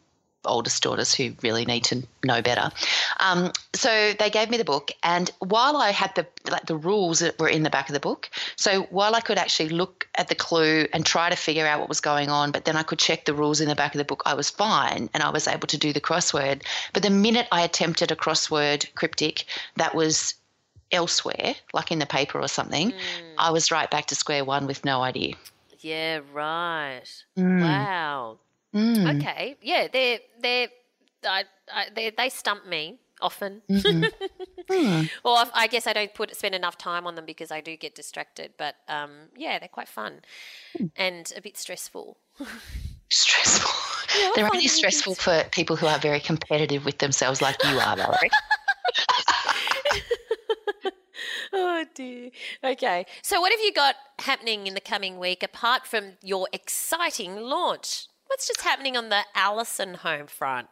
Oldest 0.46 0.82
daughters 0.82 1.14
who 1.14 1.32
really 1.42 1.64
need 1.64 1.84
to 1.84 2.02
know 2.24 2.42
better. 2.42 2.70
Um, 3.20 3.52
so 3.74 4.12
they 4.18 4.30
gave 4.30 4.50
me 4.50 4.56
the 4.56 4.64
book, 4.64 4.90
and 5.02 5.30
while 5.40 5.76
I 5.76 5.90
had 5.90 6.14
the 6.14 6.26
like 6.50 6.66
the 6.66 6.76
rules 6.76 7.18
that 7.20 7.38
were 7.38 7.48
in 7.48 7.62
the 7.62 7.70
back 7.70 7.88
of 7.88 7.92
the 7.92 8.00
book, 8.00 8.30
so 8.56 8.82
while 8.84 9.14
I 9.14 9.20
could 9.20 9.38
actually 9.38 9.68
look 9.70 10.08
at 10.16 10.28
the 10.28 10.34
clue 10.34 10.86
and 10.92 11.04
try 11.04 11.30
to 11.30 11.36
figure 11.36 11.66
out 11.66 11.80
what 11.80 11.88
was 11.88 12.00
going 12.00 12.30
on, 12.30 12.52
but 12.52 12.64
then 12.64 12.76
I 12.76 12.82
could 12.82 12.98
check 12.98 13.24
the 13.24 13.34
rules 13.34 13.60
in 13.60 13.68
the 13.68 13.74
back 13.74 13.94
of 13.94 13.98
the 13.98 14.04
book, 14.04 14.22
I 14.26 14.34
was 14.34 14.50
fine, 14.50 15.10
and 15.12 15.22
I 15.22 15.30
was 15.30 15.48
able 15.48 15.66
to 15.68 15.78
do 15.78 15.92
the 15.92 16.00
crossword. 16.00 16.62
But 16.92 17.02
the 17.02 17.10
minute 17.10 17.48
I 17.52 17.62
attempted 17.62 18.10
a 18.12 18.16
crossword 18.16 18.94
cryptic 18.94 19.44
that 19.76 19.94
was 19.94 20.34
elsewhere, 20.92 21.54
like 21.72 21.90
in 21.90 21.98
the 21.98 22.06
paper 22.06 22.40
or 22.40 22.48
something, 22.48 22.92
I 23.38 23.50
was 23.50 23.70
right 23.70 23.90
back 23.90 24.06
to 24.06 24.14
square 24.14 24.44
one 24.44 24.66
with 24.66 24.84
no 24.84 25.02
idea. 25.02 25.34
Yeah, 25.80 26.20
right. 26.32 27.02
Mm. 27.36 27.60
Wow. 27.60 28.38
Mm. 28.76 29.16
Okay. 29.16 29.56
Yeah, 29.62 29.88
they're 29.92 30.18
they're 30.40 30.68
I, 31.26 31.44
I, 31.72 31.86
they 31.94 32.10
they 32.10 32.28
stump 32.28 32.66
me 32.66 32.98
often. 33.20 33.62
Mm. 34.68 35.08
Well, 35.22 35.36
I, 35.36 35.62
I 35.62 35.66
guess 35.68 35.86
I 35.86 35.92
don't 35.92 36.12
put 36.12 36.34
spend 36.34 36.52
enough 36.52 36.76
time 36.76 37.06
on 37.06 37.14
them 37.14 37.24
because 37.24 37.52
I 37.52 37.60
do 37.60 37.76
get 37.76 37.94
distracted. 37.94 38.54
But 38.58 38.74
um, 38.88 39.28
yeah, 39.36 39.60
they're 39.60 39.68
quite 39.68 39.88
fun 39.88 40.22
Hmm. 40.76 40.86
and 40.96 41.32
a 41.36 41.40
bit 41.40 41.56
stressful. 41.56 42.18
Stressful. 43.10 43.70
Yeah, 44.18 44.30
They're 44.34 44.44
find 44.44 44.54
only 44.56 44.66
it 44.66 44.70
stressful 44.70 45.14
for 45.16 45.44
people 45.52 45.76
who 45.76 45.86
are 45.86 45.98
very 45.98 46.20
competitive 46.20 46.84
with 46.84 46.98
themselves, 46.98 47.40
like 47.42 47.56
you 47.64 47.78
are, 47.78 47.96
Valerie. 47.96 48.30
oh 51.52 51.84
dear. 51.94 52.30
Okay. 52.64 53.06
So, 53.22 53.40
what 53.40 53.52
have 53.52 53.60
you 53.60 53.72
got 53.72 53.94
happening 54.20 54.66
in 54.66 54.74
the 54.74 54.80
coming 54.80 55.18
week 55.18 55.42
apart 55.42 55.86
from 55.86 56.12
your 56.22 56.48
exciting 56.52 57.36
launch? 57.36 58.06
What's 58.36 58.48
just 58.48 58.60
happening 58.60 58.98
on 58.98 59.08
the 59.08 59.22
Allison 59.34 59.94
home 59.94 60.26
front? 60.26 60.68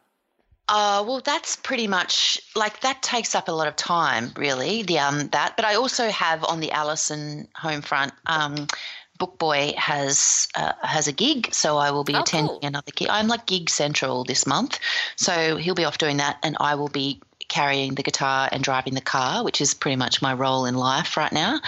Uh, 0.68 1.02
well, 1.06 1.22
that's 1.24 1.56
pretty 1.56 1.86
much 1.86 2.38
like 2.54 2.80
that 2.80 3.02
takes 3.02 3.34
up 3.34 3.48
a 3.48 3.52
lot 3.52 3.66
of 3.66 3.74
time, 3.74 4.32
really. 4.36 4.82
The 4.82 4.98
um 4.98 5.28
that, 5.28 5.56
but 5.56 5.64
I 5.64 5.74
also 5.74 6.10
have 6.10 6.44
on 6.44 6.60
the 6.60 6.72
Allison 6.72 7.48
home 7.56 7.80
front. 7.80 8.12
Um, 8.26 8.66
Book 9.18 9.38
Boy 9.38 9.72
has 9.78 10.46
uh, 10.54 10.72
has 10.82 11.08
a 11.08 11.12
gig, 11.12 11.54
so 11.54 11.78
I 11.78 11.90
will 11.90 12.04
be 12.04 12.12
Oh, 12.12 12.20
attending 12.20 12.48
cool. 12.48 12.68
another 12.68 12.92
gig. 12.94 13.08
I'm 13.08 13.28
like 13.28 13.46
gig 13.46 13.70
central 13.70 14.24
this 14.24 14.46
month, 14.46 14.78
so 15.16 15.56
he'll 15.56 15.74
be 15.74 15.86
off 15.86 15.96
doing 15.96 16.18
that, 16.18 16.36
and 16.42 16.58
I 16.60 16.74
will 16.74 16.90
be 16.90 17.22
carrying 17.48 17.94
the 17.94 18.02
guitar 18.02 18.46
and 18.52 18.62
driving 18.62 18.92
the 18.92 19.00
car, 19.00 19.42
which 19.42 19.62
is 19.62 19.72
pretty 19.72 19.96
much 19.96 20.20
my 20.20 20.34
role 20.34 20.66
in 20.66 20.74
life 20.74 21.16
right 21.16 21.32
now. 21.32 21.60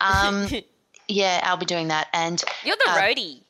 Um, 0.00 0.46
yeah, 1.08 1.40
I'll 1.42 1.56
be 1.56 1.66
doing 1.66 1.88
that, 1.88 2.06
and 2.12 2.40
You're 2.64 2.76
the 2.76 2.92
uh, 2.92 3.00
roadie. 3.00 3.42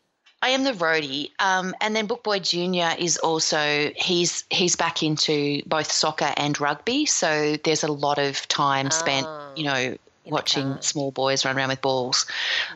I 0.42 0.50
am 0.50 0.64
the 0.64 0.72
roadie, 0.72 1.30
um, 1.38 1.74
and 1.80 1.94
then 1.94 2.08
Bookboy 2.08 2.42
Junior 2.42 2.94
is 2.98 3.18
also 3.18 3.92
he's 3.94 4.44
he's 4.48 4.74
back 4.74 5.02
into 5.02 5.62
both 5.66 5.92
soccer 5.92 6.32
and 6.36 6.58
rugby. 6.58 7.04
So 7.04 7.56
there's 7.62 7.84
a 7.84 7.92
lot 7.92 8.18
of 8.18 8.48
time 8.48 8.90
spent, 8.90 9.26
Oh, 9.28 9.52
you 9.54 9.64
know, 9.64 9.96
watching 10.24 10.80
small 10.80 11.10
boys 11.10 11.44
run 11.44 11.56
around 11.56 11.68
with 11.68 11.82
balls. 11.82 12.26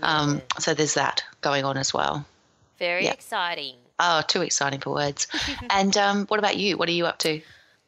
Um, 0.02 0.42
so 0.58 0.74
there's 0.74 0.94
that 0.94 1.24
going 1.40 1.64
on 1.64 1.78
as 1.78 1.94
well. 1.94 2.26
Very 2.78 3.04
yeah. 3.04 3.12
exciting. 3.12 3.76
Oh, 3.98 4.22
too 4.26 4.42
exciting 4.42 4.80
for 4.80 4.90
words. 4.90 5.26
and 5.70 5.96
um, 5.96 6.26
what 6.26 6.38
about 6.38 6.56
you? 6.56 6.76
What 6.76 6.88
are 6.88 6.92
you 6.92 7.06
up 7.06 7.18
to? 7.20 7.40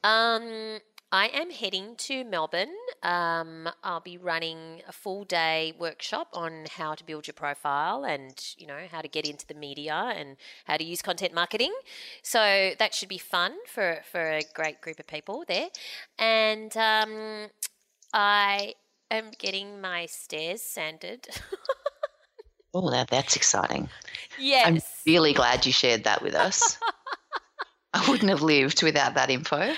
Um, 0.05 0.79
I 1.13 1.29
am 1.29 1.51
heading 1.51 1.95
to 1.99 2.25
Melbourne. 2.25 2.75
Um, 3.03 3.69
I'll 3.85 4.01
be 4.01 4.19
running 4.19 4.83
a 4.89 4.93
full 4.93 5.25
day 5.25 5.73
workshop 5.79 6.29
on 6.33 6.65
how 6.71 6.95
to 6.95 7.05
build 7.05 7.27
your 7.27 7.35
profile 7.35 8.05
and 8.05 8.35
you 8.59 8.67
know 8.67 8.81
how 8.91 9.01
to 9.01 9.09
get 9.09 9.25
into 9.25 9.47
the 9.47 9.55
media 9.55 10.13
and 10.17 10.37
how 10.65 10.77
to 10.77 10.85
use 10.85 11.03
content 11.03 11.33
marketing. 11.33 11.73
So 12.23 12.73
that 12.79 12.93
should 12.93 13.09
be 13.09 13.19
fun 13.19 13.53
for 13.67 14.01
for 14.11 14.21
a 14.21 14.43
great 14.55 14.81
group 14.81 14.99
of 14.99 15.07
people 15.07 15.45
there. 15.47 15.69
And 16.19 16.77
um, 16.77 17.49
I 18.13 18.75
am 19.11 19.31
getting 19.39 19.81
my 19.81 20.07
stairs 20.07 20.63
sanded. 20.63 21.29
Oh, 22.79 22.91
that, 22.91 23.09
that's 23.09 23.37
exciting. 23.37 23.89
yes. 24.39 24.67
I'm 24.67 24.81
really 25.11 25.33
glad 25.33 25.65
you 25.65 25.73
shared 25.73 26.05
that 26.05 26.21
with 26.21 26.35
us. 26.35 26.79
I 27.95 28.07
wouldn't 28.11 28.29
have 28.29 28.43
lived 28.43 28.83
without 28.83 29.15
that 29.15 29.31
info. 29.31 29.73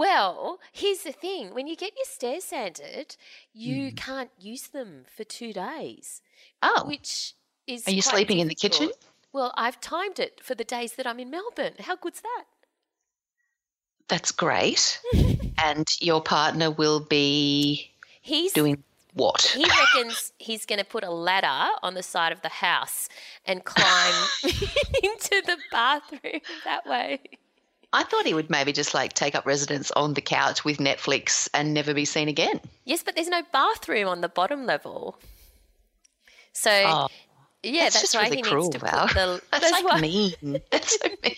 Well, 0.00 0.60
here's 0.72 1.02
the 1.02 1.12
thing: 1.12 1.52
when 1.52 1.66
you 1.66 1.76
get 1.76 1.92
your 1.96 2.06
stairs 2.06 2.44
sanded, 2.44 3.16
you 3.52 3.90
mm. 3.90 3.96
can't 3.96 4.30
use 4.40 4.68
them 4.68 5.04
for 5.14 5.24
two 5.24 5.52
days. 5.52 6.22
Oh, 6.62 6.84
which 6.86 7.34
is 7.66 7.86
Are 7.86 7.92
you 7.92 8.02
sleeping 8.02 8.38
in 8.38 8.48
the 8.48 8.54
kitchen? 8.54 8.90
Well, 9.32 9.52
I've 9.56 9.80
timed 9.80 10.18
it 10.18 10.40
for 10.42 10.54
the 10.54 10.64
days 10.64 10.94
that 10.94 11.06
I'm 11.06 11.20
in 11.20 11.30
Melbourne. 11.30 11.74
How 11.80 11.96
good's 11.96 12.22
that? 12.22 12.44
that's 14.10 14.32
great. 14.32 15.00
and 15.64 15.86
your 16.00 16.20
partner 16.20 16.70
will 16.70 17.00
be 17.00 17.90
He's 18.20 18.52
doing 18.52 18.82
what? 19.14 19.42
he 19.56 19.64
reckons 19.64 20.32
he's 20.38 20.66
going 20.66 20.78
to 20.78 20.84
put 20.84 21.02
a 21.02 21.10
ladder 21.10 21.72
on 21.82 21.94
the 21.94 22.02
side 22.02 22.32
of 22.32 22.42
the 22.42 22.48
house 22.48 23.08
and 23.46 23.64
climb 23.64 24.14
into 24.44 25.42
the 25.46 25.56
bathroom 25.72 26.40
that 26.64 26.86
way. 26.86 27.20
I 27.92 28.04
thought 28.04 28.24
he 28.24 28.34
would 28.34 28.50
maybe 28.50 28.72
just 28.72 28.94
like 28.94 29.14
take 29.14 29.34
up 29.34 29.44
residence 29.46 29.90
on 29.92 30.14
the 30.14 30.20
couch 30.20 30.64
with 30.64 30.78
Netflix 30.78 31.48
and 31.54 31.74
never 31.74 31.92
be 31.92 32.04
seen 32.04 32.28
again. 32.28 32.60
Yes, 32.84 33.02
but 33.02 33.16
there's 33.16 33.28
no 33.28 33.42
bathroom 33.52 34.06
on 34.08 34.20
the 34.20 34.28
bottom 34.28 34.64
level. 34.64 35.18
So 36.52 36.70
Oh, 36.70 37.08
yeah, 37.62 37.84
that's, 37.84 37.94
that's, 37.94 38.02
just 38.02 38.14
why 38.14 38.24
really 38.24 38.36
he 38.36 38.42
cruel, 38.42 38.64
needs 38.70 38.76
to 38.76 38.86
Val. 38.86 39.06
put 39.08 39.14
the. 39.14 39.42
That's, 39.50 39.70
like 39.72 39.84
why- 39.84 40.00
mean. 40.00 40.60
That's 40.70 40.98
so 41.00 41.08
mean. 41.22 41.34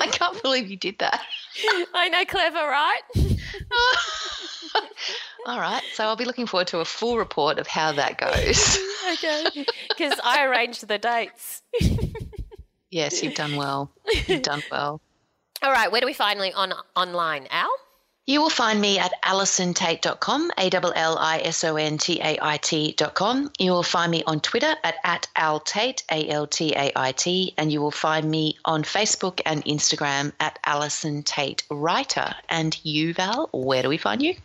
I 0.00 0.06
can't 0.08 0.40
believe 0.42 0.68
you 0.68 0.76
did 0.76 0.98
that. 0.98 1.22
I 1.94 2.08
know, 2.08 2.24
clever, 2.24 2.58
right? 2.58 3.00
All 5.46 5.58
right, 5.60 5.82
so 5.94 6.04
I'll 6.04 6.16
be 6.16 6.24
looking 6.24 6.46
forward 6.46 6.66
to 6.68 6.78
a 6.78 6.84
full 6.84 7.16
report 7.16 7.58
of 7.58 7.66
how 7.66 7.92
that 7.92 8.18
goes. 8.18 8.78
okay, 9.12 9.64
because 9.88 10.18
I 10.24 10.44
arranged 10.46 10.86
the 10.88 10.98
dates. 10.98 11.62
yes, 12.90 13.22
you've 13.22 13.34
done 13.34 13.56
well. 13.56 13.90
You've 14.26 14.42
done 14.42 14.62
well. 14.70 15.00
All 15.60 15.72
right, 15.72 15.90
where 15.90 16.00
do 16.00 16.06
we 16.06 16.12
find 16.12 16.38
on 16.52 16.72
online, 16.94 17.48
Al? 17.50 17.70
You 18.28 18.42
will 18.42 18.50
find 18.50 18.78
me 18.78 18.98
at 18.98 19.12
allisontait.com, 19.24 20.50
A 20.58 20.70
L 20.70 20.92
L 20.94 21.16
I 21.18 21.38
S 21.38 21.64
O 21.64 21.76
N 21.76 21.96
T 21.96 22.20
A 22.20 22.38
I 22.40 22.58
T.com. 22.58 23.50
You 23.58 23.70
will 23.72 23.82
find 23.82 24.10
me 24.10 24.22
on 24.24 24.40
Twitter 24.40 24.74
at, 24.84 24.96
at 25.02 25.26
Al 25.34 25.60
Tait, 25.60 26.04
A 26.12 26.28
L 26.28 26.46
T 26.46 26.74
A 26.76 26.92
I 26.94 27.12
T, 27.12 27.54
and 27.56 27.72
you 27.72 27.80
will 27.80 27.90
find 27.90 28.30
me 28.30 28.58
on 28.66 28.82
Facebook 28.82 29.40
and 29.46 29.64
Instagram 29.64 30.32
at 30.40 30.58
Allison 30.64 31.22
Tait 31.22 31.62
Writer. 31.70 32.34
And 32.50 32.78
you, 32.84 33.14
Val, 33.14 33.48
where 33.52 33.82
do 33.82 33.88
we 33.88 33.96
find 33.96 34.22
you? 34.22 34.36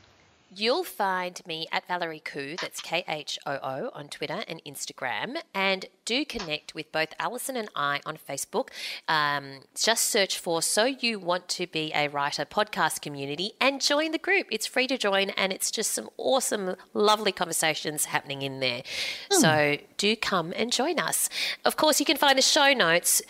You'll 0.56 0.84
find 0.84 1.42
me 1.48 1.66
at 1.72 1.88
Valerie 1.88 2.22
Khoo, 2.24 2.60
that's 2.60 2.80
K 2.80 3.04
H 3.08 3.40
O 3.46 3.60
O, 3.64 3.90
on 3.94 4.08
Twitter 4.08 4.44
and 4.48 4.62
Instagram. 4.66 5.38
And 5.54 5.86
do 6.06 6.26
connect 6.26 6.74
with 6.76 6.92
both 6.92 7.14
Allison 7.18 7.56
and 7.56 7.70
I 7.76 8.02
on 8.06 8.18
Facebook. 8.18 8.68
Um, 9.08 9.62
just 9.76 10.04
search 10.06 10.38
for 10.38 10.62
So 10.62 10.84
You 10.86 11.18
Want 11.20 11.48
to 11.50 11.68
Be 11.68 11.92
a 11.94 12.08
Writer 12.08 12.46
podcast 12.46 13.02
community 13.02 13.54
and 13.60 13.82
join 13.82 14.12
the 14.12 14.18
group. 14.18 14.48
It's 14.52 14.68
free 14.68 14.88
to 14.88 14.98
join 14.98 15.30
and 15.32 15.52
it's 15.54 15.72
just 15.72 15.92
some 15.92 16.10
awesome, 16.18 16.76
lovely 16.94 17.32
conversations 17.32 18.06
happening 18.06 18.42
in 18.42 18.60
there. 18.60 18.84
So 19.32 19.78
do 19.98 20.16
come 20.16 20.54
and 20.56 20.72
join 20.72 21.00
us. 21.00 21.30
Of 21.66 21.76
course, 21.78 22.00
you 22.00 22.06
can 22.06 22.18
find 22.18 22.38
the 22.38 22.44
show 22.44 22.74
notes 22.74 23.22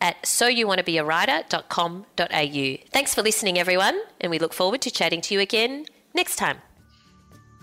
at 0.00 0.22
soyouwantobeawriter.com.au. 0.22 2.90
Thanks 2.92 3.14
for 3.14 3.22
listening, 3.22 3.58
everyone, 3.58 4.00
and 4.20 4.30
we 4.30 4.38
look 4.38 4.52
forward 4.52 4.80
to 4.82 4.92
chatting 4.92 5.20
to 5.22 5.34
you 5.34 5.40
again 5.40 5.86
next 6.14 6.36
time. 6.36 6.58